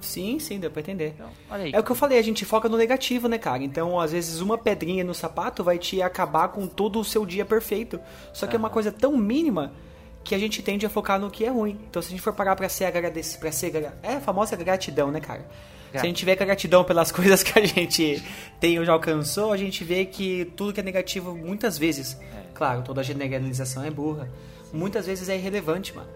Sim, 0.00 0.38
sim, 0.38 0.58
deu 0.58 0.70
pra 0.70 0.80
entender. 0.80 1.14
Então. 1.14 1.30
É 1.72 1.78
o 1.78 1.84
que 1.84 1.92
eu 1.92 1.96
falei, 1.96 2.18
a 2.18 2.22
gente 2.22 2.44
foca 2.44 2.68
no 2.68 2.76
negativo, 2.76 3.28
né, 3.28 3.36
cara? 3.36 3.62
Então, 3.62 4.00
às 4.00 4.12
vezes, 4.12 4.40
uma 4.40 4.56
pedrinha 4.56 5.04
no 5.04 5.12
sapato 5.12 5.62
vai 5.62 5.78
te 5.78 6.00
acabar 6.00 6.48
com 6.48 6.66
todo 6.66 6.98
o 6.98 7.04
seu 7.04 7.26
dia 7.26 7.44
perfeito. 7.44 8.00
Só 8.32 8.46
que 8.46 8.56
é 8.56 8.58
uma 8.58 8.70
coisa 8.70 8.90
tão 8.90 9.14
mínima 9.16 9.74
que 10.24 10.34
a 10.34 10.38
gente 10.38 10.62
tende 10.62 10.86
a 10.86 10.88
focar 10.88 11.20
no 11.20 11.30
que 11.30 11.44
é 11.44 11.50
ruim. 11.50 11.78
Então, 11.88 12.00
se 12.00 12.08
a 12.08 12.10
gente 12.12 12.22
for 12.22 12.32
parar 12.32 12.56
pra 12.56 12.68
ser 12.68 12.86
agradecido, 12.86 13.40
pra 13.40 13.52
ser... 13.52 13.74
É 14.02 14.14
a 14.14 14.20
famosa 14.20 14.56
gratidão, 14.56 15.10
né, 15.10 15.20
cara? 15.20 15.46
Se 15.92 15.98
a 15.98 16.02
gente 16.02 16.16
tiver 16.16 16.36
gratidão 16.36 16.84
pelas 16.84 17.10
coisas 17.12 17.42
que 17.42 17.58
a 17.58 17.64
gente 17.64 18.22
tem 18.58 18.78
ou 18.78 18.84
já 18.84 18.92
alcançou, 18.92 19.52
a 19.52 19.56
gente 19.56 19.82
vê 19.84 20.04
que 20.04 20.44
tudo 20.56 20.72
que 20.72 20.80
é 20.80 20.82
negativo, 20.82 21.34
muitas 21.36 21.78
vezes... 21.78 22.18
É. 22.20 22.40
Claro, 22.54 22.82
toda 22.82 23.02
generalização 23.02 23.82
é 23.82 23.90
burra. 23.90 24.28
Muitas 24.72 25.06
vezes 25.06 25.28
é 25.28 25.36
irrelevante, 25.36 25.94
mano. 25.94 26.08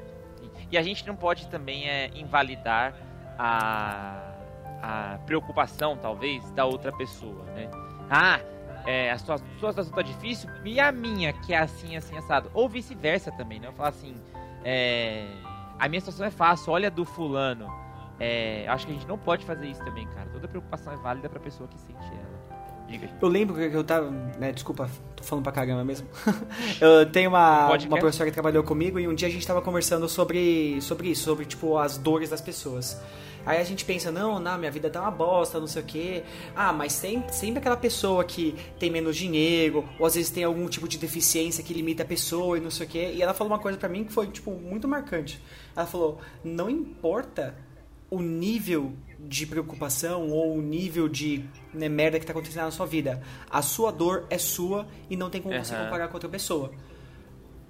E 0.70 0.76
a 0.76 0.82
gente 0.82 1.06
não 1.06 1.16
pode 1.16 1.48
também 1.48 1.88
é, 1.88 2.10
invalidar 2.14 2.94
a, 3.38 4.34
a 4.82 5.18
preocupação, 5.24 5.96
talvez, 5.96 6.50
da 6.50 6.64
outra 6.64 6.92
pessoa, 6.92 7.44
né? 7.54 7.70
Ah, 8.10 8.40
é, 8.86 9.10
a 9.10 9.18
sua, 9.18 9.38
sua 9.58 9.70
situação 9.70 9.94
tá 9.94 10.02
difícil 10.02 10.50
e 10.64 10.78
a 10.78 10.92
minha, 10.92 11.32
que 11.32 11.52
é 11.54 11.58
assim, 11.58 11.96
assim, 11.96 12.16
assado. 12.16 12.50
Ou 12.52 12.68
vice-versa 12.68 13.32
também, 13.32 13.58
né? 13.58 13.68
Eu 13.68 13.72
falar 13.72 13.88
assim, 13.90 14.14
é, 14.64 15.26
a 15.78 15.88
minha 15.88 16.00
situação 16.00 16.26
é 16.26 16.30
fácil, 16.30 16.72
olha 16.72 16.88
a 16.88 16.90
do 16.90 17.04
fulano. 17.04 17.66
É, 18.18 18.66
acho 18.68 18.86
que 18.86 18.92
a 18.92 18.94
gente 18.94 19.08
não 19.08 19.18
pode 19.18 19.44
fazer 19.44 19.66
isso 19.66 19.84
também, 19.84 20.06
cara. 20.08 20.28
Toda 20.32 20.46
preocupação 20.46 20.92
é 20.92 20.96
válida 20.96 21.28
pra 21.28 21.40
pessoa 21.40 21.68
que 21.68 21.78
sente 21.80 22.04
ela. 22.12 22.34
Diga, 22.88 23.08
eu 23.20 23.28
lembro 23.28 23.54
que 23.56 23.74
eu 23.74 23.82
tava. 23.82 24.10
Né, 24.10 24.52
desculpa, 24.52 24.88
tô 25.16 25.22
falando 25.24 25.42
pra 25.42 25.52
caramba 25.52 25.84
mesmo. 25.84 26.06
eu 26.80 27.10
tenho 27.10 27.30
uma, 27.30 27.70
uma 27.70 27.98
professora 27.98 28.28
que 28.28 28.34
trabalhou 28.34 28.62
comigo 28.62 29.00
e 29.00 29.08
um 29.08 29.14
dia 29.14 29.26
a 29.26 29.30
gente 29.30 29.46
tava 29.46 29.62
conversando 29.62 30.08
sobre, 30.08 30.80
sobre 30.82 31.08
isso, 31.08 31.24
sobre 31.24 31.46
tipo 31.46 31.78
as 31.78 31.96
dores 31.96 32.30
das 32.30 32.40
pessoas. 32.40 33.00
Aí 33.46 33.58
a 33.58 33.64
gente 33.64 33.84
pensa, 33.84 34.10
não, 34.10 34.38
não, 34.38 34.56
minha 34.58 34.70
vida 34.70 34.88
tá 34.88 35.02
uma 35.02 35.10
bosta, 35.10 35.60
não 35.60 35.66
sei 35.66 35.82
o 35.82 35.84
quê. 35.84 36.22
Ah, 36.56 36.72
mas 36.72 36.92
sempre, 36.92 37.34
sempre 37.34 37.58
aquela 37.58 37.76
pessoa 37.76 38.24
que 38.24 38.54
tem 38.78 38.90
menos 38.90 39.16
dinheiro, 39.16 39.84
ou 39.98 40.06
às 40.06 40.14
vezes 40.14 40.30
tem 40.30 40.44
algum 40.44 40.66
tipo 40.66 40.88
de 40.88 40.96
deficiência 40.96 41.62
que 41.62 41.74
limita 41.74 42.02
a 42.02 42.06
pessoa 42.06 42.56
e 42.56 42.60
não 42.60 42.70
sei 42.70 42.86
o 42.86 42.88
quê. 42.88 43.12
E 43.14 43.22
ela 43.22 43.34
falou 43.34 43.52
uma 43.52 43.58
coisa 43.58 43.76
para 43.76 43.88
mim 43.88 44.04
que 44.04 44.12
foi, 44.12 44.28
tipo, 44.28 44.50
muito 44.52 44.88
marcante. 44.88 45.42
Ela 45.76 45.86
falou, 45.86 46.18
não 46.42 46.70
importa 46.70 47.54
o 48.10 48.20
nível 48.20 48.92
de 49.18 49.46
preocupação 49.46 50.28
ou 50.30 50.56
o 50.56 50.62
nível 50.62 51.08
de 51.08 51.44
né, 51.72 51.88
merda 51.88 52.20
que 52.20 52.26
tá 52.26 52.32
acontecendo 52.32 52.64
na 52.64 52.70
sua 52.70 52.86
vida. 52.86 53.22
A 53.50 53.62
sua 53.62 53.90
dor 53.90 54.26
é 54.30 54.38
sua 54.38 54.86
e 55.08 55.16
não 55.16 55.30
tem 55.30 55.40
como 55.40 55.54
uhum. 55.54 55.64
você 55.64 55.74
comparar 55.74 56.08
com 56.08 56.14
outra 56.14 56.28
pessoa. 56.28 56.72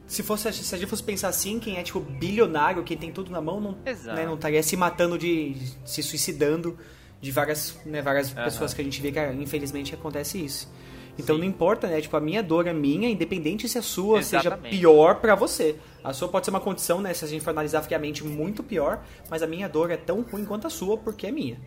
Se, 0.07 0.23
fosse, 0.23 0.53
se 0.53 0.75
a 0.75 0.79
gente 0.79 0.89
fosse 0.89 1.03
pensar 1.03 1.29
assim, 1.29 1.59
quem 1.59 1.79
é 1.79 1.83
tipo 1.83 2.01
bilionário, 2.01 2.83
quem 2.83 2.97
tem 2.97 3.11
tudo 3.11 3.31
na 3.31 3.41
mão, 3.41 3.61
não, 3.61 3.73
né, 4.15 4.27
não 4.27 4.35
estaria 4.35 4.63
se 4.63 4.77
matando 4.77 5.17
de. 5.17 5.57
se 5.85 6.03
suicidando 6.03 6.79
de 7.21 7.31
várias, 7.31 7.79
né, 7.87 8.03
várias 8.03 8.31
uhum. 8.31 8.45
pessoas 8.45 8.75
que 8.75 8.83
a 8.83 8.85
gente 8.85 9.01
vê 9.01 9.11
que 9.11 9.21
infelizmente 9.33 9.95
acontece 9.95 10.45
isso. 10.45 10.71
Então 11.19 11.37
Sim. 11.37 11.43
não 11.43 11.49
importa, 11.49 11.87
né? 11.87 12.01
Tipo, 12.01 12.17
a 12.17 12.21
minha 12.21 12.43
dor 12.43 12.67
é 12.67 12.73
minha, 12.73 13.09
independente 13.09 13.69
se 13.69 13.79
a 13.79 13.83
sua 13.83 14.19
Exatamente. 14.19 14.63
seja 14.63 14.81
pior 14.81 15.17
para 15.17 15.35
você. 15.35 15.77
A 16.03 16.13
sua 16.13 16.29
pode 16.29 16.45
ser 16.45 16.51
uma 16.51 16.61
condição, 16.61 17.01
né? 17.01 17.15
Se 17.15 17.25
a 17.25 17.29
gente 17.29 17.43
for 17.43 17.51
analisar 17.51 17.83
friamente, 17.83 18.25
muito 18.25 18.63
pior, 18.63 19.03
mas 19.31 19.43
a 19.43 19.47
minha 19.47 19.69
dor 19.69 19.91
é 19.91 19.97
tão 19.97 20.23
ruim 20.23 20.45
quanto 20.45 20.67
a 20.67 20.71
sua, 20.71 20.99
porque 20.99 21.27
é 21.27 21.31
minha. 21.31 21.59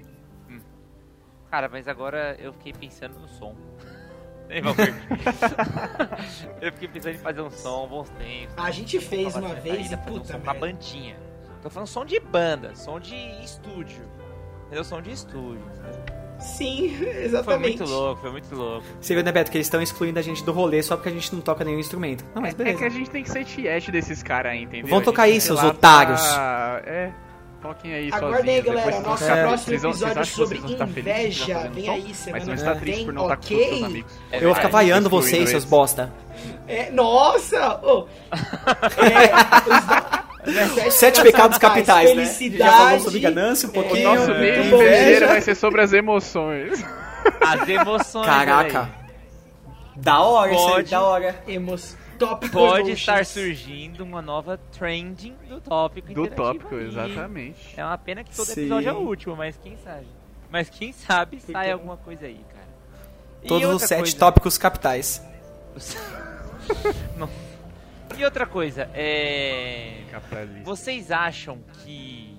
Hum. 0.50 0.60
Cara, 1.50 1.70
mas 1.70 1.88
agora 1.88 2.36
eu 2.40 2.54
fiquei 2.54 2.74
pensando 2.74 3.18
no 3.20 3.28
som. 3.28 3.56
eu 6.62 6.72
fiquei 6.74 6.88
pensando 6.88 7.16
em 7.16 7.18
fazer 7.18 7.42
um 7.42 7.50
som, 7.50 7.88
bons 7.88 8.10
tempos. 8.12 8.54
A 8.58 8.72
gente 8.72 9.00
fez 9.00 9.36
uma 9.36 9.56
vez 9.56 9.92
e 9.92 9.98
puta, 9.98 10.38
um 10.38 10.42
Uma 10.42 10.54
bandinha. 10.54 11.18
Tô 11.62 11.70
falando 11.70 11.88
som 11.88 12.06
de 12.06 12.20
banda, 12.20 12.76
som 12.76 13.00
de 13.00 13.16
estúdio. 13.44 14.04
Entendeu? 14.66 14.84
Som 14.84 15.02
de 15.02 15.12
estúdio. 15.12 15.64
Sim, 16.40 16.98
exatamente. 17.24 17.78
Foi 17.78 17.86
muito 17.86 17.86
louco, 17.86 18.22
foi 18.22 18.32
muito 18.32 18.56
louco. 18.56 18.86
Você 19.00 19.14
viu, 19.14 19.24
né, 19.24 19.32
Beto, 19.32 19.52
que 19.52 19.58
eles 19.58 19.68
estão 19.68 19.82
excluindo 19.82 20.20
a 20.20 20.22
gente 20.22 20.44
do 20.44 20.52
rolê 20.52 20.82
só 20.84 20.96
porque 20.96 21.10
a 21.10 21.12
gente 21.12 21.34
não 21.34 21.42
toca 21.42 21.64
nenhum 21.64 21.80
instrumento. 21.80 22.24
Não, 22.36 22.42
mas 22.42 22.54
beleza. 22.54 22.76
É, 22.76 22.78
é 22.78 22.80
que 22.80 22.96
a 22.96 22.98
gente 22.98 23.10
tem 23.10 23.24
que 23.24 23.30
ser 23.30 23.44
tiete 23.46 23.92
desses 23.92 24.22
caras 24.22 24.52
aí, 24.52 24.64
entendeu? 24.64 24.90
Vão 24.90 25.02
tocar 25.02 25.28
isso, 25.28 25.54
os 25.54 25.64
otários. 25.64 26.22
Pra... 26.22 26.82
É, 26.86 27.12
toquem 27.62 27.94
aí 27.94 28.12
Aguardem 28.12 28.56
aí, 28.56 28.62
galera. 28.62 29.00
Nosso 29.02 29.24
é. 29.24 29.44
próximo 29.44 29.76
episódio 29.76 30.26
sobre 30.26 30.58
inveja. 30.60 31.70
Vem 31.74 31.90
aí 31.90 32.14
semana 32.14 32.40
Mas 32.40 32.48
não 32.48 32.54
está 32.54 32.76
triste 32.76 33.06
por 33.06 33.14
não 33.14 33.24
estar 33.24 33.38
com 33.38 33.44
seus 33.44 33.84
amigos. 33.84 34.12
Eu 34.32 34.42
vou 34.42 34.56
ficar 34.56 34.70
vaiando 34.70 35.10
vocês, 35.10 35.50
seus 35.50 35.66
bosta. 35.66 36.14
É, 36.68 36.92
nossa! 36.92 37.82
Oh. 37.88 38.06
É, 40.48 40.68
Sete, 40.68 40.92
Sete 40.92 41.22
pecados 41.24 41.58
capitais, 41.58 42.16
né? 42.16 42.26
Já 42.58 42.72
falamos 42.72 43.04
sobre 43.04 43.20
ganância 43.20 43.68
um 43.68 43.72
pouquinho. 43.72 44.10
O 44.10 44.16
nosso 44.16 44.32
meio 44.32 44.64
invejeiro 44.64 45.28
vai 45.28 45.42
ser 45.42 45.56
sobre 45.56 45.82
as 45.82 45.94
emoções. 45.94 46.84
As 47.42 47.68
emoções. 47.68 48.26
Caraca. 48.26 48.90
Da 49.96 50.22
hora 50.22 50.52
Pode. 50.52 50.62
isso 50.62 50.76
aí, 50.76 50.84
da 50.84 51.02
hora. 51.02 51.44
Emos... 51.48 51.98
Pode 52.52 52.92
estar 52.92 53.24
surgindo 53.26 54.04
uma 54.04 54.24
nova 54.24 54.60
trending 54.72 55.36
do 55.48 55.62
tópico 55.62 56.12
Do 56.12 56.28
tópico, 56.28 56.76
aí. 56.76 56.88
exatamente. 56.88 57.74
É 57.78 57.86
uma 57.86 57.98
pena 57.98 58.24
que 58.24 58.36
todo 58.36 58.48
Sim. 58.48 58.62
episódio 58.62 58.90
é 58.90 58.94
o 58.94 58.98
último, 58.98 59.36
mas 59.36 59.56
quem 59.62 59.78
sabe. 59.78 60.08
Mas 60.50 60.68
quem 60.68 60.92
sabe 60.92 61.40
sai 61.40 61.72
alguma 61.72 61.96
coisa 61.96 62.26
aí, 62.26 62.42
cara. 62.52 62.68
Todos 63.48 63.70
os 63.70 63.84
sete 63.84 64.00
coisa... 64.00 64.18
tópicos 64.18 64.58
capitais. 64.58 65.22
Não 67.16 67.30
e 68.16 68.24
outra 68.24 68.46
coisa, 68.46 68.90
é. 68.94 70.04
Vocês 70.64 71.12
acham 71.12 71.60
que. 71.84 72.38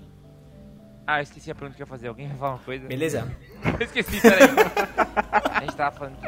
Ah, 1.07 1.21
eu 1.21 1.23
esqueci 1.23 1.51
a 1.51 1.55
pergunta 1.55 1.77
que 1.77 1.83
eu 1.83 1.87
ia 1.87 1.89
fazer. 1.89 2.09
Alguém 2.09 2.29
vai 2.29 2.37
falar 2.37 2.53
uma 2.53 2.63
coisa? 2.63 2.87
Beleza. 2.87 3.31
eu 3.79 3.85
esqueci, 3.85 4.21
peraí. 4.21 4.49
a 5.55 5.61
gente 5.61 5.77
tava 5.77 5.97
falando. 5.97 6.19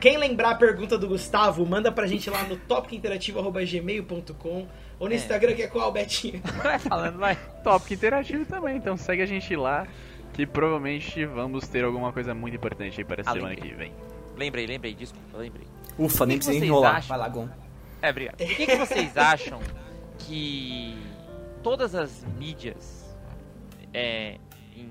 Quem 0.00 0.16
lembrar 0.16 0.50
a 0.50 0.54
pergunta 0.54 0.96
do 0.96 1.08
Gustavo, 1.08 1.66
manda 1.66 1.90
pra 1.90 2.06
gente 2.06 2.30
lá 2.30 2.44
no 2.44 2.56
topicinterativa.gmail.com 2.56 4.68
ou 4.98 5.08
no 5.08 5.12
é. 5.12 5.16
Instagram, 5.16 5.54
que 5.54 5.62
é 5.62 5.66
qual, 5.66 5.90
Betinho? 5.90 6.40
Vai 6.62 6.78
falando, 6.78 7.18
vai. 7.18 7.36
Tópico 7.62 7.94
Interativo 7.94 8.44
também, 8.44 8.76
então 8.76 8.96
segue 8.96 9.22
a 9.22 9.26
gente 9.26 9.54
lá. 9.56 9.86
Que 10.32 10.46
provavelmente 10.46 11.24
vamos 11.24 11.66
ter 11.66 11.84
alguma 11.84 12.12
coisa 12.12 12.32
muito 12.32 12.54
importante 12.54 13.00
aí 13.00 13.04
para 13.04 13.22
a 13.22 13.24
ah, 13.28 13.32
semana 13.32 13.54
lembrei. 13.54 13.70
que 13.70 13.76
vem. 13.76 13.92
Lembrei, 14.36 14.66
lembrei, 14.66 14.94
desculpa, 14.94 15.36
lembrei. 15.36 15.66
Ufa, 15.98 16.26
nem 16.26 16.36
precisa 16.36 16.64
enrolar. 16.64 16.96
Acham? 16.96 17.08
Vai 17.08 17.18
lá, 17.18 17.28
Gon. 17.28 17.48
É, 18.00 18.10
obrigado. 18.10 18.36
Por 18.36 18.46
que, 18.46 18.66
que 18.66 18.76
vocês 18.76 19.16
acham 19.18 19.60
que 20.18 20.96
todas 21.62 21.94
as 21.94 22.24
mídias, 22.38 23.16
é, 23.92 24.38
em, 24.74 24.90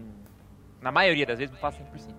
na 0.82 0.92
maioria 0.92 1.26
das 1.26 1.40
vezes, 1.40 1.54
não 1.54 1.60
faço 1.60 1.80
100%, 1.80 2.14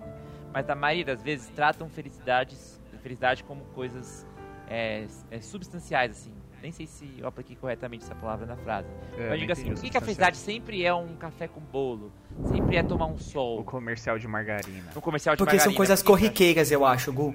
mas 0.53 0.67
na 0.67 0.75
maioria 0.75 1.05
das 1.05 1.23
vezes 1.23 1.49
tratam 1.49 1.89
felicidades, 1.89 2.81
felicidade 3.03 3.45
como 3.45 3.65
coisas 3.67 4.27
é, 4.69 5.07
é, 5.31 5.41
substanciais, 5.41 6.13
assim. 6.13 6.33
Nem 6.61 6.73
sei 6.73 6.89
se 6.89 7.15
eu 7.19 7.29
apliquei 7.29 7.55
corretamente 7.55 8.05
essa 8.05 8.17
palavra 8.17 8.45
na 8.45 8.57
frase. 8.57 8.89
É, 9.17 9.29
mas 9.29 9.39
diga 9.39 9.53
assim, 9.53 9.73
por 9.73 9.81
que, 9.81 9.91
que 9.91 9.97
a 9.97 10.01
felicidade 10.01 10.37
sempre 10.37 10.85
é 10.85 10.93
um 10.93 11.15
café 11.15 11.47
com 11.47 11.61
bolo? 11.61 12.11
Sempre 12.47 12.77
é 12.77 12.83
tomar 12.83 13.07
um 13.07 13.17
sol? 13.17 13.61
O 13.61 13.65
comercial 13.65 14.19
de 14.19 14.27
margarina. 14.27 14.91
O 14.97 15.01
comercial 15.01 15.37
de 15.37 15.39
Porque 15.39 15.53
margarina. 15.53 15.71
são 15.71 15.77
coisas 15.77 16.03
corriqueiras, 16.03 16.73
eu 16.73 16.85
acho, 16.85 17.13
Gu. 17.13 17.33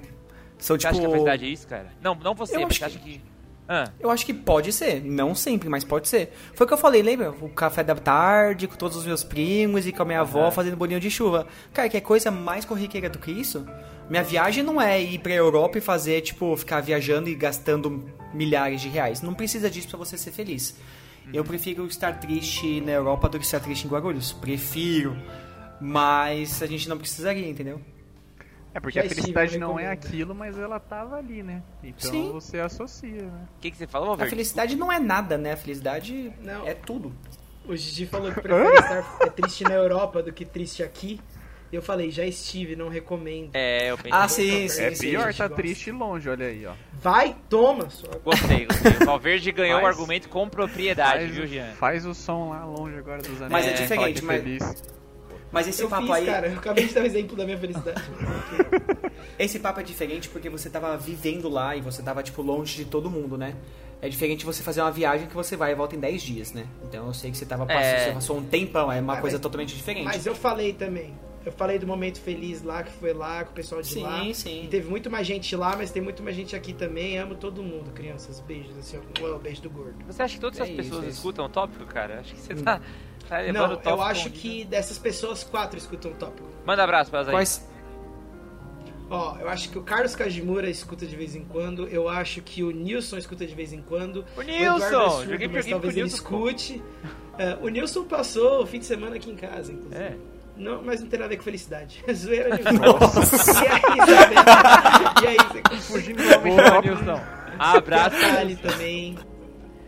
São, 0.58 0.76
você 0.76 0.78
tipo... 0.78 0.88
acha 0.88 1.00
que 1.00 1.06
a 1.06 1.08
felicidade 1.08 1.44
é 1.46 1.48
isso, 1.48 1.66
cara? 1.66 1.90
Não, 2.02 2.14
não 2.14 2.34
você, 2.34 2.56
eu 2.56 2.62
mas 2.62 2.76
você 2.76 2.84
acha 2.84 2.98
que... 2.98 3.18
que 3.18 3.33
ah. 3.68 3.90
Eu 3.98 4.10
acho 4.10 4.26
que 4.26 4.34
pode 4.34 4.72
ser, 4.72 5.02
não 5.02 5.34
sempre, 5.34 5.68
mas 5.68 5.84
pode 5.84 6.08
ser. 6.08 6.32
Foi 6.54 6.64
o 6.64 6.68
que 6.68 6.74
eu 6.74 6.78
falei, 6.78 7.02
lembra? 7.02 7.30
O 7.30 7.48
café 7.48 7.82
da 7.82 7.94
tarde 7.94 8.68
com 8.68 8.76
todos 8.76 8.96
os 8.96 9.06
meus 9.06 9.24
primos 9.24 9.86
e 9.86 9.92
com 9.92 10.02
a 10.02 10.04
minha 10.04 10.20
avó 10.20 10.50
fazendo 10.50 10.76
bolinho 10.76 11.00
de 11.00 11.10
chuva. 11.10 11.46
Cara, 11.72 11.88
que 11.88 11.96
é 11.96 12.00
coisa 12.00 12.30
mais 12.30 12.64
corriqueira 12.64 13.08
do 13.08 13.18
que 13.18 13.30
isso? 13.30 13.66
Minha 14.08 14.22
viagem 14.22 14.62
não 14.62 14.80
é 14.80 15.02
ir 15.02 15.18
pra 15.18 15.32
Europa 15.32 15.78
e 15.78 15.80
fazer, 15.80 16.20
tipo, 16.20 16.54
ficar 16.56 16.82
viajando 16.82 17.30
e 17.30 17.34
gastando 17.34 18.04
milhares 18.34 18.82
de 18.82 18.88
reais. 18.88 19.22
Não 19.22 19.32
precisa 19.32 19.70
disso 19.70 19.88
para 19.88 19.98
você 19.98 20.18
ser 20.18 20.30
feliz. 20.30 20.76
Eu 21.32 21.40
uhum. 21.42 21.48
prefiro 21.48 21.86
estar 21.86 22.20
triste 22.20 22.82
na 22.82 22.92
Europa 22.92 23.30
do 23.30 23.38
que 23.38 23.46
estar 23.46 23.60
triste 23.60 23.86
em 23.86 23.90
Guarulhos. 23.90 24.32
Prefiro. 24.32 25.16
Mas 25.80 26.62
a 26.62 26.66
gente 26.66 26.86
não 26.86 26.98
precisaria, 26.98 27.48
entendeu? 27.48 27.80
É 28.74 28.80
porque 28.80 28.98
a 28.98 29.08
felicidade 29.08 29.56
não 29.56 29.78
é 29.78 29.88
aquilo, 29.88 30.34
mas 30.34 30.58
ela 30.58 30.80
tava 30.80 31.16
ali, 31.16 31.44
né? 31.44 31.62
Então 31.82 32.10
Sim. 32.10 32.32
você 32.32 32.58
associa, 32.58 33.22
né? 33.22 33.46
O 33.56 33.60
que, 33.60 33.70
que 33.70 33.76
você 33.76 33.86
falou, 33.86 34.14
A 34.14 34.26
felicidade 34.26 34.74
não 34.74 34.90
é 34.90 34.98
nada, 34.98 35.38
né? 35.38 35.52
A 35.52 35.56
felicidade 35.56 36.32
não. 36.40 36.66
é 36.66 36.74
tudo. 36.74 37.14
O 37.66 37.76
Gigi 37.76 38.04
falou 38.04 38.32
que 38.32 38.40
prefere 38.42 38.74
estar 38.74 39.16
é 39.20 39.30
triste 39.30 39.62
na 39.62 39.74
Europa 39.74 40.22
do 40.22 40.32
que 40.32 40.44
triste 40.44 40.82
aqui. 40.82 41.20
Eu 41.72 41.82
falei, 41.82 42.10
já 42.10 42.24
estive, 42.24 42.76
não 42.76 42.88
recomendo. 42.88 43.50
É, 43.54 43.90
eu 43.90 43.96
pensei. 43.96 44.12
Ah, 44.12 44.28
sim, 44.28 44.68
sim. 44.68 44.82
É 44.82 44.90
pior 44.90 45.30
estar 45.30 45.48
tá 45.48 45.54
triste 45.54 45.90
longe, 45.90 46.28
olha 46.28 46.46
aí, 46.46 46.66
ó. 46.66 46.72
Vai, 46.92 47.36
toma. 47.48 47.90
Sua... 47.90 48.10
Gostei, 48.24 48.66
gostei. 48.66 48.92
O 49.02 49.06
Valverde 49.06 49.50
ganhou 49.50 49.80
o 49.80 49.86
argumento 49.86 50.28
com 50.28 50.48
propriedade, 50.48 51.24
faz, 51.24 51.30
viu, 51.34 51.46
Jean? 51.46 51.72
Faz 51.74 52.06
o 52.06 52.14
som 52.14 52.50
lá 52.50 52.64
longe 52.64 52.96
agora 52.96 53.22
dos 53.22 53.42
amigos. 53.42 53.50
Mas 53.50 53.66
é, 53.66 53.70
é 53.70 53.72
diferente, 53.72 54.24
mas... 54.24 54.82
Mas 55.54 55.68
esse 55.68 55.82
eu 55.82 55.88
papo 55.88 56.02
fiz, 56.02 56.16
aí. 56.16 56.26
Cara, 56.26 56.48
eu 56.48 56.58
acabei 56.58 56.86
de 56.86 56.94
dar 56.94 57.02
um 57.02 57.04
exemplo 57.04 57.36
da 57.36 57.44
minha 57.44 57.58
felicidade. 57.58 58.02
esse 59.38 59.58
papo 59.58 59.80
é 59.80 59.82
diferente 59.82 60.28
porque 60.28 60.50
você 60.50 60.68
tava 60.68 60.96
vivendo 60.96 61.48
lá 61.48 61.76
e 61.76 61.80
você 61.80 62.02
tava, 62.02 62.22
tipo, 62.22 62.42
longe 62.42 62.76
de 62.76 62.84
todo 62.84 63.10
mundo, 63.10 63.38
né? 63.38 63.54
É 64.02 64.08
diferente 64.08 64.44
você 64.44 64.62
fazer 64.62 64.82
uma 64.82 64.90
viagem 64.90 65.26
que 65.26 65.34
você 65.34 65.56
vai 65.56 65.72
e 65.72 65.74
volta 65.74 65.96
em 65.96 66.00
10 66.00 66.22
dias, 66.22 66.52
né? 66.52 66.66
Então 66.82 67.06
eu 67.06 67.14
sei 67.14 67.30
que 67.30 67.38
você 67.38 67.46
tava 67.46 67.64
passando, 67.64 67.82
é... 67.84 68.04
você 68.04 68.12
passou 68.12 68.36
um 68.36 68.44
tempão, 68.44 68.92
é 68.92 69.00
uma 69.00 69.14
ah, 69.14 69.20
coisa 69.20 69.36
mas, 69.36 69.42
totalmente 69.42 69.74
diferente. 69.74 70.04
Mas 70.04 70.26
eu 70.26 70.34
falei 70.34 70.74
também. 70.74 71.14
Eu 71.44 71.52
falei 71.52 71.78
do 71.78 71.86
momento 71.86 72.20
feliz 72.20 72.62
lá, 72.62 72.82
que 72.82 72.92
foi 72.92 73.12
lá, 73.12 73.44
com 73.44 73.52
o 73.52 73.54
pessoal 73.54 73.82
de 73.82 73.88
sim, 73.88 74.02
lá. 74.02 74.20
Sim, 74.20 74.34
sim. 74.34 74.64
E 74.64 74.68
teve 74.68 74.88
muito 74.88 75.10
mais 75.10 75.26
gente 75.26 75.54
lá, 75.54 75.76
mas 75.76 75.90
tem 75.90 76.02
muito 76.02 76.22
mais 76.22 76.34
gente 76.34 76.56
aqui 76.56 76.72
também. 76.72 77.18
Amo 77.18 77.34
todo 77.34 77.62
mundo, 77.62 77.90
crianças. 77.92 78.40
Beijos, 78.40 78.76
assim, 78.78 78.98
ó. 79.22 79.38
beijo 79.38 79.60
do 79.60 79.68
gordo. 79.68 80.04
Você 80.06 80.22
acha 80.22 80.34
que 80.34 80.40
todas 80.40 80.58
é 80.58 80.62
as 80.62 80.70
pessoas 80.70 81.04
isso, 81.04 81.16
escutam 81.16 81.44
o 81.44 81.48
tópico, 81.48 81.84
cara? 81.84 82.20
Acho 82.20 82.34
que 82.34 82.40
você 82.40 82.54
tá. 82.54 82.80
Tá 83.28 83.52
não, 83.52 83.80
eu 83.84 84.02
acho 84.02 84.30
que 84.30 84.64
dessas 84.64 84.98
pessoas, 84.98 85.42
quatro 85.42 85.78
escutam 85.78 86.10
o 86.10 86.14
tópico. 86.14 86.48
Manda 86.66 86.84
abraço 86.84 87.10
pra 87.10 87.20
elas 87.20 87.28
aí. 87.28 87.34
Quais? 87.34 87.74
Ó, 89.10 89.36
eu 89.38 89.48
acho 89.48 89.68
que 89.68 89.78
o 89.78 89.82
Carlos 89.82 90.16
Kajimura 90.16 90.68
escuta 90.68 91.06
de 91.06 91.14
vez 91.14 91.36
em 91.36 91.44
quando. 91.44 91.86
Eu 91.88 92.08
acho 92.08 92.40
que 92.40 92.62
o 92.62 92.70
Nilson 92.70 93.18
escuta 93.18 93.46
de 93.46 93.54
vez 93.54 93.72
em 93.72 93.82
quando. 93.82 94.24
O 94.36 94.42
Nilson! 94.42 95.06
O 95.06 95.10
surdo, 95.24 95.50
mas 95.52 95.66
talvez 95.66 95.96
ele 95.96 96.06
escute. 96.08 96.82
Uh, 97.34 97.64
o 97.64 97.68
Nilson 97.68 98.04
passou 98.04 98.62
o 98.62 98.66
fim 98.66 98.78
de 98.78 98.86
semana 98.86 99.16
aqui 99.16 99.30
em 99.30 99.36
casa, 99.36 99.72
inclusive. 99.72 100.02
É. 100.02 100.16
Não, 100.56 100.82
mas 100.82 101.00
não 101.00 101.08
tem 101.08 101.18
nada 101.18 101.26
a 101.26 101.30
ver 101.30 101.36
com 101.36 101.42
felicidade. 101.42 102.02
Zoeira 102.12 102.56
de 102.56 102.62
Nossa. 102.78 103.64
E 103.64 103.68
aí, 103.68 103.80
sabe? 103.80 105.22
E 105.22 105.26
aí, 105.26 105.36
você 105.36 105.92
fugindo 105.92 106.22
do 106.22 106.38
Boa, 106.40 106.80
Nilson. 106.80 107.20
Abraço. 107.58 108.16
Também. 108.62 109.16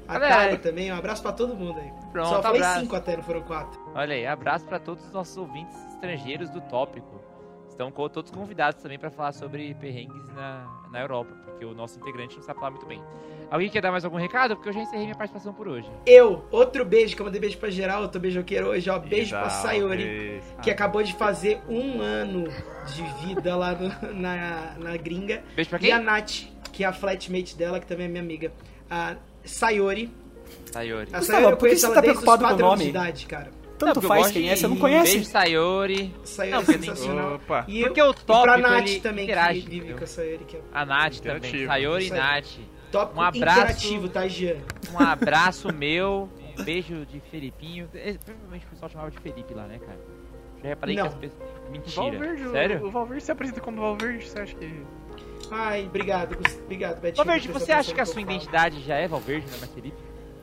A 0.09 0.21
Kali 0.21 0.59
também. 0.59 0.93
Um 0.93 0.97
abraço 0.97 1.23
pra 1.23 1.33
todo 1.33 1.55
mundo 1.55 1.79
aí. 1.79 1.93
Pronto, 2.13 2.29
Só 2.29 2.43
falei 2.43 2.61
abraço. 2.61 2.81
cinco 2.81 2.97
até, 2.97 3.17
não 3.17 3.23
foram 3.23 3.43
quatro. 3.43 3.81
Olha 3.95 4.15
aí, 4.15 4.27
abraço 4.27 4.67
pra 4.67 4.79
todos 4.79 5.05
os 5.05 5.13
nossos 5.13 5.37
ouvintes 5.37 5.77
estrangeiros 5.95 6.51
do 6.51 6.61
tópico. 6.63 7.21
Estão 7.69 7.91
todos 7.91 8.31
convidados 8.31 8.83
também 8.83 8.99
para 8.99 9.11
falar 9.11 9.33
sobre 9.33 9.75
perrengues 9.75 10.27
na, 10.35 10.67
na 10.91 10.99
Europa, 11.01 11.31
porque 11.45 11.63
o 11.63 11.75
nosso 11.75 11.99
integrante 12.01 12.35
não 12.37 12.43
sabe 12.43 12.59
falar 12.59 12.71
muito 12.71 12.87
bem. 12.87 13.03
Alguém 13.51 13.69
quer 13.69 13.83
dar 13.83 13.91
mais 13.91 14.03
algum 14.03 14.17
recado? 14.17 14.57
Porque 14.57 14.71
eu 14.71 14.73
já 14.73 14.81
encerrei 14.81 15.05
minha 15.05 15.15
participação 15.15 15.53
por 15.53 15.69
hoje. 15.69 15.89
Eu, 16.07 16.43
outro 16.51 16.85
beijo, 16.87 17.15
que 17.15 17.21
eu 17.21 17.27
mandei 17.27 17.41
beijo 17.41 17.59
pra 17.59 17.69
geral, 17.69 18.01
outro 18.03 18.19
beijoqueiro 18.19 18.69
hoje, 18.69 18.89
ó. 18.89 18.99
Beijo 18.99 19.29
Exato. 19.37 19.43
pra 19.43 19.51
Sayori, 19.51 20.41
que 20.63 20.71
acabou 20.71 21.03
de 21.03 21.13
fazer 21.13 21.61
um 21.69 22.01
ano 22.01 22.45
de 22.87 23.03
vida 23.27 23.55
lá 23.55 23.73
no, 23.73 24.15
na, 24.15 24.75
na 24.79 24.97
gringa. 24.97 25.45
Beijo 25.55 25.69
pra 25.69 25.79
quem? 25.79 25.91
E 25.91 25.93
a 25.93 26.01
Nath, 26.01 26.47
que 26.73 26.83
é 26.83 26.87
a 26.87 26.93
flatmate 26.95 27.57
dela, 27.57 27.79
que 27.79 27.87
também 27.87 28.07
é 28.07 28.09
minha 28.09 28.23
amiga. 28.23 28.51
A 28.91 29.17
Sayori. 29.47 30.13
Sayori. 30.73 31.09
A 31.13 31.23
Sayori, 31.23 31.53
eu 31.53 31.57
conheço 31.57 31.87
ela 31.87 31.95
tá 31.95 32.01
desde 32.01 32.19
os 32.19 32.25
4 32.25 32.47
anos 32.47 32.81
de 32.81 32.89
idade, 32.89 33.27
cara. 33.27 33.51
Tanto 33.79 34.01
não, 34.01 34.09
faz 34.09 34.29
quem 34.29 34.49
é, 34.49 34.57
você 34.57 34.67
não 34.67 34.77
conhece. 34.77 35.13
Beijo, 35.13 35.31
Sayori. 35.31 36.15
Sayori 36.25 36.51
não, 36.53 36.61
é 36.61 36.65
sensacional. 36.65 37.35
Opa. 37.35 37.65
E 37.69 37.83
porque 37.83 38.03
o 38.03 38.15
top. 38.15 38.41
E 38.41 38.43
pra 38.43 38.59
Nath 38.59 39.03
também, 39.03 39.25
interage, 39.25 39.61
que 39.63 39.69
vive 39.69 39.95
com 39.95 40.05
a 40.05 40.07
Sayori. 40.07 40.45
Que 40.45 40.57
é... 40.57 40.61
A 40.73 40.87
Nath 40.87 41.19
também. 41.19 41.67
Sayori 41.67 42.07
e 42.07 42.11
Nath. 42.11 42.47
Top 42.91 43.19
um 43.19 43.21
abraço, 43.21 43.59
interativo, 43.61 44.09
tá, 44.09 44.29
Jean? 44.29 44.57
Um 44.93 45.01
abraço 45.03 45.73
meu. 45.75 46.31
Um 46.59 46.65
beijo 46.65 47.05
de 47.05 47.21
Felipinho. 47.21 47.89
É, 47.95 48.15
provavelmente 48.15 48.65
o 48.67 48.69
pessoal 48.71 48.91
chamava 48.91 49.11
de 49.11 49.19
Felipe 49.19 49.53
lá, 49.53 49.67
né, 49.67 49.79
cara? 49.79 49.99
Já 50.63 50.69
reparei 50.69 50.97
não. 50.97 51.03
que 51.03 51.09
as 51.09 51.15
pessoas. 51.17 51.51
Mentira. 51.71 52.03
Valverde, 52.03 52.51
Sério? 52.51 52.83
O, 52.83 52.87
o 52.87 52.91
Valverde 52.91 53.25
se 53.25 53.33
apresenta 53.33 53.61
como 53.61 53.81
Valverde, 53.81 54.27
você 54.27 54.39
acha 54.39 54.55
que. 54.55 54.83
Ai, 55.51 55.87
obrigado, 55.87 56.37
obrigado, 56.65 57.01
Betinho. 57.01 57.25
Valverde, 57.25 57.49
você 57.49 57.73
acha 57.73 57.95
que 57.95 58.01
a 58.01 58.07
sua 58.07 58.21
identidade 58.21 58.81
já 58.83 58.97
é 58.97 59.07
Valverde, 59.07 59.47
não 59.49 59.57
é 59.57 59.61
mais 59.61 59.73
Felipe? 59.73 59.97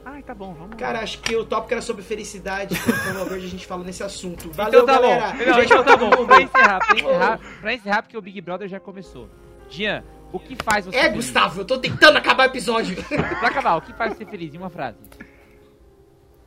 Ai, 0.05 0.21
tá 0.21 0.33
bom, 0.35 0.53
vamos 0.53 0.75
Cara, 0.75 0.97
lá. 0.97 1.03
acho 1.03 1.19
que 1.21 1.35
o 1.35 1.45
tópico 1.45 1.73
era 1.73 1.81
sobre 1.81 2.03
felicidade. 2.03 2.75
Então, 3.03 3.13
Valverde, 3.15 3.45
a 3.45 3.49
gente 3.49 3.65
fala 3.65 3.83
nesse 3.83 4.03
assunto. 4.03 4.51
Valeu, 4.51 4.83
então 4.83 4.85
tá 4.85 5.01
galera. 5.01 5.31
Bom. 5.31 5.45
Não, 5.51 5.63
então 5.63 5.83
tá 5.83 5.97
bom. 5.97 6.25
Pra 6.25 6.41
encerrar, 6.41 6.79
pra 6.79 6.95
encerrar, 6.95 7.39
pra 7.61 7.73
encerrar, 7.73 8.01
porque 8.03 8.17
o 8.17 8.21
Big 8.21 8.41
Brother 8.41 8.67
já 8.67 8.79
começou. 8.79 9.29
Jean, 9.69 10.03
o 10.31 10.39
que 10.39 10.55
faz 10.61 10.85
você 10.85 10.97
É, 10.97 11.03
feliz? 11.03 11.15
Gustavo, 11.15 11.61
eu 11.61 11.65
tô 11.65 11.77
tentando 11.77 12.17
acabar 12.17 12.43
o 12.47 12.51
episódio. 12.51 12.95
pra 13.07 13.47
acabar, 13.47 13.75
o 13.77 13.81
que 13.81 13.93
faz 13.93 14.15
você 14.17 14.25
feliz? 14.25 14.53
Em 14.53 14.57
uma 14.57 14.69
frase. 14.69 14.97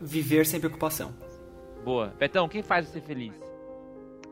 Viver 0.01 0.45
sem 0.45 0.61
preocupação. 0.61 1.15
Boa. 1.85 2.13
Betão, 2.19 2.45
o 2.45 2.49
que 2.49 2.63
faz 2.63 2.87
você 2.89 3.01
feliz? 3.01 3.33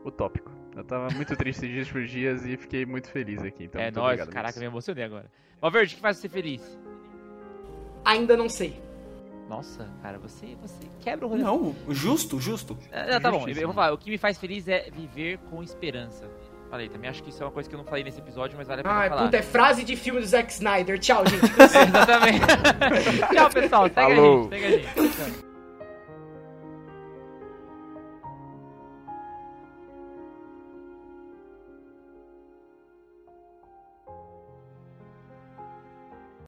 O 0.03 0.11
tópico. 0.11 0.51
Eu 0.75 0.83
tava 0.83 1.07
muito 1.13 1.35
triste 1.35 1.67
dias 1.67 1.89
por 1.89 2.05
dias 2.05 2.45
e 2.45 2.57
fiquei 2.57 2.85
muito 2.85 3.09
feliz 3.09 3.41
aqui. 3.41 3.63
Então, 3.65 3.79
é 3.79 3.89
nóis, 3.91 4.23
caraca, 4.25 4.59
me 4.59 4.65
emocionei 4.65 5.03
agora. 5.03 5.25
Valverde, 5.61 5.93
o 5.93 5.95
que 5.95 6.01
faz 6.01 6.17
você 6.17 6.27
feliz? 6.27 6.77
Ainda 8.03 8.35
não 8.35 8.49
sei. 8.49 8.79
Nossa, 9.49 9.87
cara, 10.01 10.17
você, 10.17 10.55
você 10.61 10.87
quebra 11.01 11.25
o 11.25 11.29
rolê. 11.29 11.43
Não, 11.43 11.75
justo, 11.89 12.39
justo. 12.39 12.77
É, 12.91 13.19
tá 13.19 13.31
bom, 13.31 13.47
eu 13.47 13.67
vou 13.67 13.73
falar. 13.73 13.93
O 13.93 13.97
que 13.97 14.09
me 14.09 14.17
faz 14.17 14.37
feliz 14.37 14.67
é 14.67 14.89
viver 14.91 15.37
com 15.49 15.63
esperança. 15.63 16.27
Falei, 16.69 16.89
também 16.89 17.09
acho 17.09 17.23
que 17.23 17.29
isso 17.29 17.41
é 17.41 17.45
uma 17.45 17.51
coisa 17.51 17.69
que 17.69 17.75
eu 17.75 17.77
não 17.77 17.85
falei 17.85 18.03
nesse 18.03 18.19
episódio, 18.19 18.57
mas 18.57 18.67
vale 18.67 18.81
a 18.81 18.83
pena 18.83 18.95
Ai, 18.95 19.09
falar. 19.09 19.23
puta, 19.25 19.37
é 19.37 19.41
frase 19.43 19.83
de 19.83 19.95
filme 19.95 20.19
do 20.19 20.25
Zack 20.25 20.51
Snyder. 20.51 20.99
Tchau, 20.99 21.23
gente. 21.29 21.45
Exatamente. 21.45 22.45
Tchau, 23.33 23.49
pessoal. 23.51 23.83
Segue 23.83 23.93
Falou. 23.93 24.39
a 24.39 24.41
gente, 24.41 24.49
segue 24.49 24.65
a 24.65 25.23
gente. 25.23 25.44